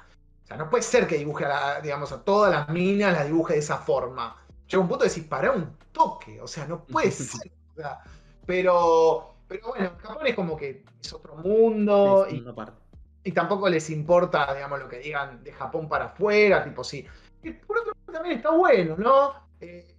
[0.45, 3.27] o sea no puede ser que dibuje a, la- digamos, a todas las minas, las
[3.27, 4.37] dibuje de esa forma.
[4.67, 6.41] Llega un punto de decir, para un toque.
[6.41, 7.51] O sea, no puede ser.
[7.73, 8.01] o sea,
[8.45, 12.27] pero, pero bueno, en Japón es como que es otro mundo.
[12.29, 12.43] Sí,
[13.23, 17.07] y tampoco les importa, digamos, lo que digan de Japón para afuera, tipo sí.
[17.43, 19.35] Y por otro lado también está bueno, ¿no?
[19.61, 19.95] Eh,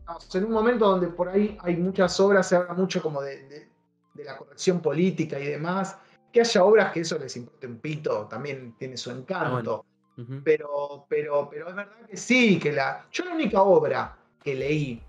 [0.00, 3.42] digamos, en un momento donde por ahí hay muchas obras, se habla mucho como de,
[3.48, 3.73] de-
[4.14, 5.98] de la corrección política y demás,
[6.32, 9.84] que haya obras que eso les importe un pito, también tiene su encanto.
[10.16, 10.42] Ujú.
[10.44, 13.04] Pero, pero, pero es verdad que sí, que la.
[13.10, 15.02] Yo la única obra que leí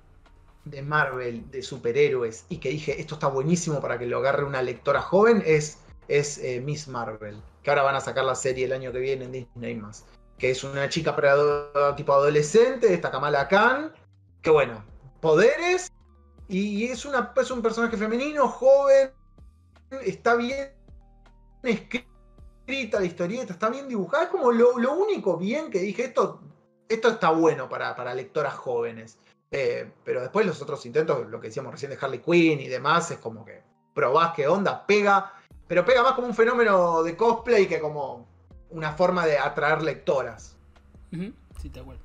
[0.66, 4.64] de Marvel, de superhéroes, y que dije, esto está buenísimo para que lo agarre una
[4.64, 7.38] lectora joven, es, es eh, Miss Marvel.
[7.62, 10.06] Que ahora van a sacar la serie el año que viene en Disney más.
[10.38, 11.16] Que es una chica
[11.96, 13.94] tipo adolescente, esta Kamala Khan,
[14.42, 14.84] que bueno,
[15.22, 15.92] poderes,
[16.48, 19.12] y es, una, es un personaje femenino, joven,
[20.04, 20.76] está bien
[21.64, 24.26] escrita la historieta, está bien dibujada.
[24.26, 26.42] Es como lo, lo único bien que dije, esto,
[26.88, 29.18] esto está bueno para, para lectoras jóvenes.
[29.52, 33.12] Eh, pero después los otros intentos, lo que decíamos recién de Harley Quinn y demás,
[33.12, 33.64] es como que
[33.94, 35.34] probás qué onda, pega,
[35.68, 38.28] pero pega más como un fenómeno de cosplay que como
[38.70, 40.58] una forma de atraer lectoras.
[41.62, 42.00] Sí, tal cual.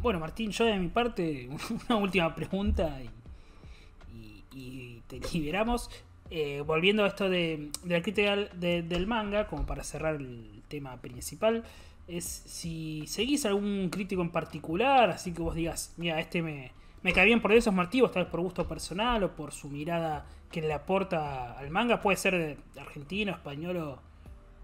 [0.00, 1.48] Bueno, Martín, yo de mi parte,
[1.88, 5.90] una última pregunta y, y- y te liberamos.
[6.32, 10.14] Eh, volviendo a esto de, de la crítica del- de- del manga, como para cerrar
[10.16, 11.64] el tema principal,
[12.06, 16.70] es si seguís algún crítico en particular, así que vos digas, mira, este me,
[17.02, 20.24] me cae bien por esos motivos, tal vez por gusto personal o por su mirada
[20.52, 23.98] que le aporta al manga, puede ser argentino, español o,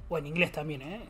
[0.08, 1.00] o en inglés también, ¿eh?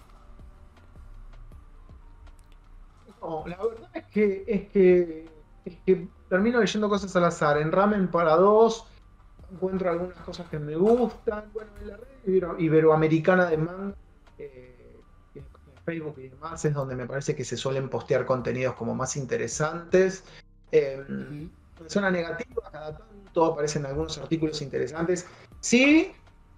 [3.29, 5.29] No, la verdad es que, es que,
[5.65, 7.59] es que termino leyendo cosas al azar.
[7.59, 8.87] En Ramen para dos
[9.53, 11.51] encuentro algunas cosas que me gustan.
[11.53, 13.95] Bueno, en la red ibero- iberoamericana de manga,
[14.39, 15.01] eh,
[15.35, 15.45] en
[15.85, 20.25] Facebook y demás, es donde me parece que se suelen postear contenidos como más interesantes.
[20.73, 21.49] Eh.
[21.89, 25.27] Zona negativa, cada tanto aparecen algunos artículos interesantes.
[25.61, 26.11] Sí,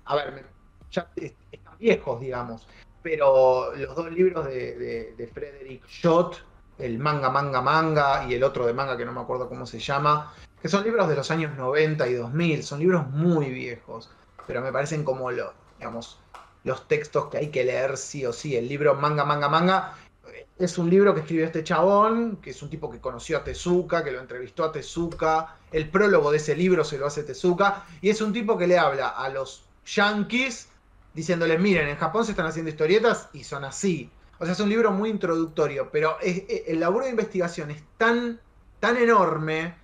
[0.05, 0.47] a ver,
[0.93, 2.69] ya est- están viejos, digamos,
[3.03, 6.37] pero los dos libros de, de, de Frederick Schott,
[6.79, 9.79] el manga, manga, manga, y el otro de manga que no me acuerdo cómo se
[9.79, 14.11] llama, que son libros de los años 90 y 2000, son libros muy viejos,
[14.47, 16.19] pero me parecen como los, digamos,
[16.65, 18.57] los textos que hay que leer sí o sí.
[18.57, 19.95] El libro Manga, Manga, Manga
[20.33, 23.45] eh, es un libro que escribió este chabón, que es un tipo que conoció a
[23.45, 25.57] Tezuka, que lo entrevistó a Tezuka.
[25.71, 28.79] El prólogo de ese libro se lo hace Tezuka, y es un tipo que le
[28.79, 30.69] habla a los yankees
[31.15, 34.11] diciéndoles, miren, en Japón se están haciendo historietas y son así.
[34.39, 38.41] O sea, es un libro muy introductorio, pero el laburo de investigación es tan,
[38.81, 39.77] tan enorme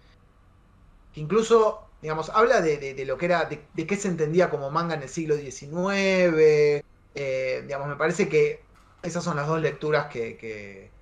[1.12, 4.70] que incluso, digamos, habla de, de- lo que era, de, de qué se entendía como
[4.70, 6.82] manga en el siglo XIX.
[7.16, 8.68] eh, digamos, me parece que
[9.02, 10.92] esas son las dos lecturas que, que-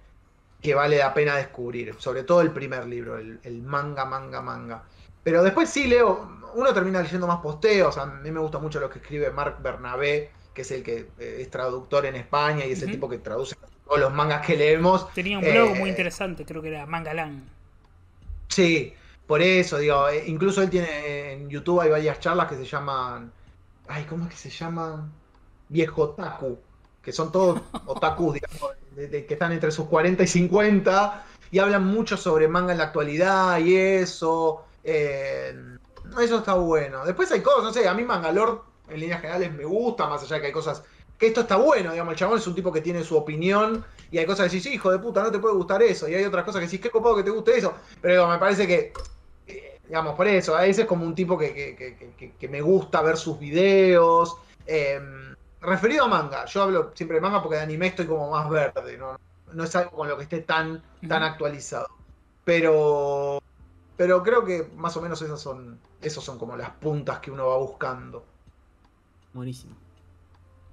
[0.60, 1.94] que vale la pena descubrir.
[2.00, 4.88] Sobre todo el primer libro, el, el manga, manga, manga.
[5.22, 7.98] Pero después sí leo, uno termina leyendo más posteos.
[7.98, 11.38] A mí me gusta mucho lo que escribe Marc Bernabé, que es el que eh,
[11.40, 15.12] es traductor en España y es el tipo que traduce todos los mangas que leemos.
[15.12, 17.44] Tenía un blog Eh, muy interesante, creo que era Mangalan.
[18.48, 18.94] Sí,
[19.26, 23.32] por eso, digo, eh, incluso él tiene en YouTube hay varias charlas que se llaman,
[23.88, 25.10] ay, ¿cómo es que se llaman?
[25.68, 26.58] Viejo otaku,
[27.02, 31.58] que son todos otakus, digamos, de- de- que están entre sus 40 y 50 y
[31.58, 34.64] hablan mucho sobre manga en la actualidad y eso.
[34.84, 35.54] eh,
[36.20, 37.04] eso está bueno.
[37.06, 38.60] Después hay cosas, no sé, a mí Mangalore
[38.94, 40.82] en líneas generales me gusta, más allá de que hay cosas
[41.19, 44.19] que esto está bueno, digamos, el chabón es un tipo que tiene su opinión y
[44.19, 46.44] hay cosas que decís, hijo de puta, no te puede gustar eso, y hay otras
[46.44, 48.93] cosas que decís, qué copado que te guste eso, pero me parece que,
[49.47, 51.77] eh, digamos, por eso, a ese es como un tipo que, que-
[52.16, 54.36] que- que- me gusta ver sus videos.
[54.66, 55.01] eh,
[55.60, 58.98] referido a manga, yo hablo siempre de manga porque de anime estoy como más verde,
[58.98, 59.16] no,
[59.52, 61.86] no es algo con lo que esté tan, tan actualizado.
[62.44, 63.39] Pero,
[63.97, 67.47] pero creo que más o menos esas son, esos son como las puntas que uno
[67.47, 68.24] va buscando.
[69.34, 69.74] Buenísimo.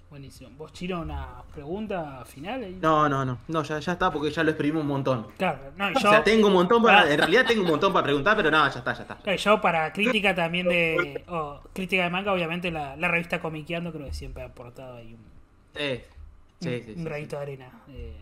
[0.10, 0.49] Buenísimo.
[0.57, 2.64] ¿Vos, Chino, una pregunta final?
[2.64, 2.77] ahí?
[2.81, 3.38] No, no, no.
[3.48, 5.27] No, ya, ya está porque ya lo exprimimos un montón.
[5.38, 7.02] Claro, no, y O yo, sea, tengo un montón para.
[7.02, 7.11] Ah.
[7.11, 9.18] En realidad tengo un montón para preguntar, pero no, ya está, ya está.
[9.18, 11.23] claro, yo para crítica también de...
[11.27, 15.14] oh, crítica de manga, obviamente la, la revista Comiqueando creo que siempre ha aportado ahí
[15.14, 15.23] un,
[15.76, 16.06] Eh,
[16.60, 17.36] sí, un- sí, un sí, granito sí.
[17.38, 17.72] de arena.
[17.90, 18.18] eh,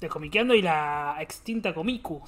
[0.00, 2.22] de Comiqueando y la extinta Comiku,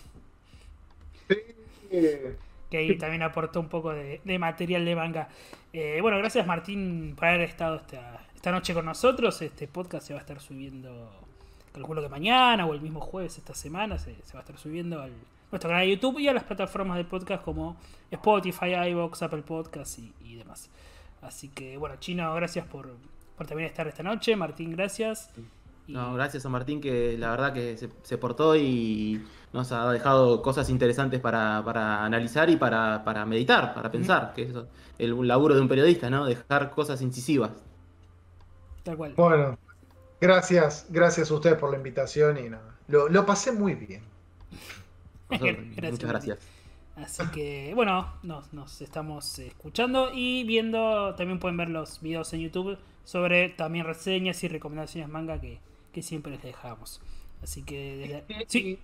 [2.71, 5.29] que ahí también aportó un poco de, de material de manga.
[5.73, 9.41] Eh, bueno, gracias Martín por haber estado esta, esta noche con nosotros.
[9.43, 11.11] Este podcast se va a estar subiendo,
[11.73, 15.01] calculo que mañana o el mismo jueves esta semana, se, se va a estar subiendo
[15.03, 15.13] al
[15.51, 17.77] nuestro canal de YouTube y a las plataformas de podcast como
[18.11, 20.71] Spotify, iVoox, Apple Podcasts y, y demás.
[21.23, 22.91] Así que bueno, Chino, gracias por,
[23.37, 24.37] por también estar esta noche.
[24.37, 25.31] Martín, gracias.
[25.87, 29.23] Y- No, gracias a Martín que la verdad que se, se portó y
[29.53, 34.43] nos ha dejado cosas interesantes para, para analizar y para, para meditar, para pensar, que
[34.43, 34.55] es
[34.99, 36.27] el laburo de un periodista, ¿no?
[36.27, 37.53] Dejar cosas incisivas.
[38.83, 39.17] Tal cual.
[39.17, 39.59] Bueno,
[40.21, 42.79] gracias, gracias a ustedes por la invitación y nada.
[42.89, 44.03] Lo, lo pasé muy bien.
[45.29, 46.39] Nosotros, Gracias, muchas gracias.
[46.97, 51.15] Así que, bueno, nos, nos estamos escuchando y viendo.
[51.15, 55.61] También pueden ver los videos en YouTube sobre también reseñas y recomendaciones manga que,
[55.93, 57.01] que siempre les dejamos.
[57.43, 58.81] Así que, desde- sí,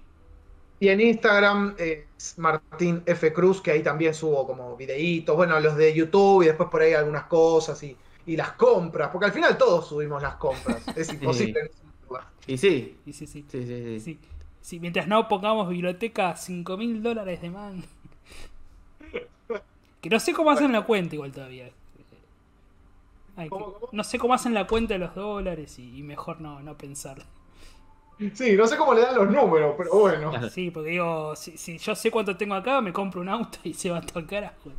[0.84, 3.32] Y en Instagram es Martín F.
[3.32, 6.92] Cruz, que ahí también subo como videitos, bueno, los de YouTube y después por ahí
[6.92, 7.96] algunas cosas y,
[8.26, 10.82] y las compras, porque al final todos subimos las compras.
[10.96, 11.60] Es imposible.
[11.62, 12.26] no subirlas.
[12.46, 13.44] Y sí, sí, sí, sí.
[13.48, 14.00] sí, sí, sí.
[14.00, 14.18] Sí,
[14.60, 17.86] sí, mientras no pongamos biblioteca 5 mil dólares de manga.
[20.00, 21.70] Que no sé cómo hacen la cuenta igual todavía.
[23.36, 23.88] Ay, que- ¿Cómo, cómo?
[23.92, 27.24] No sé cómo hacen la cuenta de los dólares y, y mejor no, no pensar.
[28.34, 30.48] Sí, no sé cómo le dan los números, pero bueno.
[30.50, 33.74] Sí, porque digo, si, si yo sé cuánto tengo acá, me compro un auto y
[33.74, 34.70] se va todo al carajo.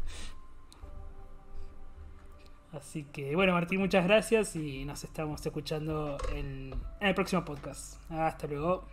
[2.71, 7.99] Así que bueno, Martín, muchas gracias y nos estamos escuchando en, en el próximo podcast.
[8.11, 8.85] Hasta luego.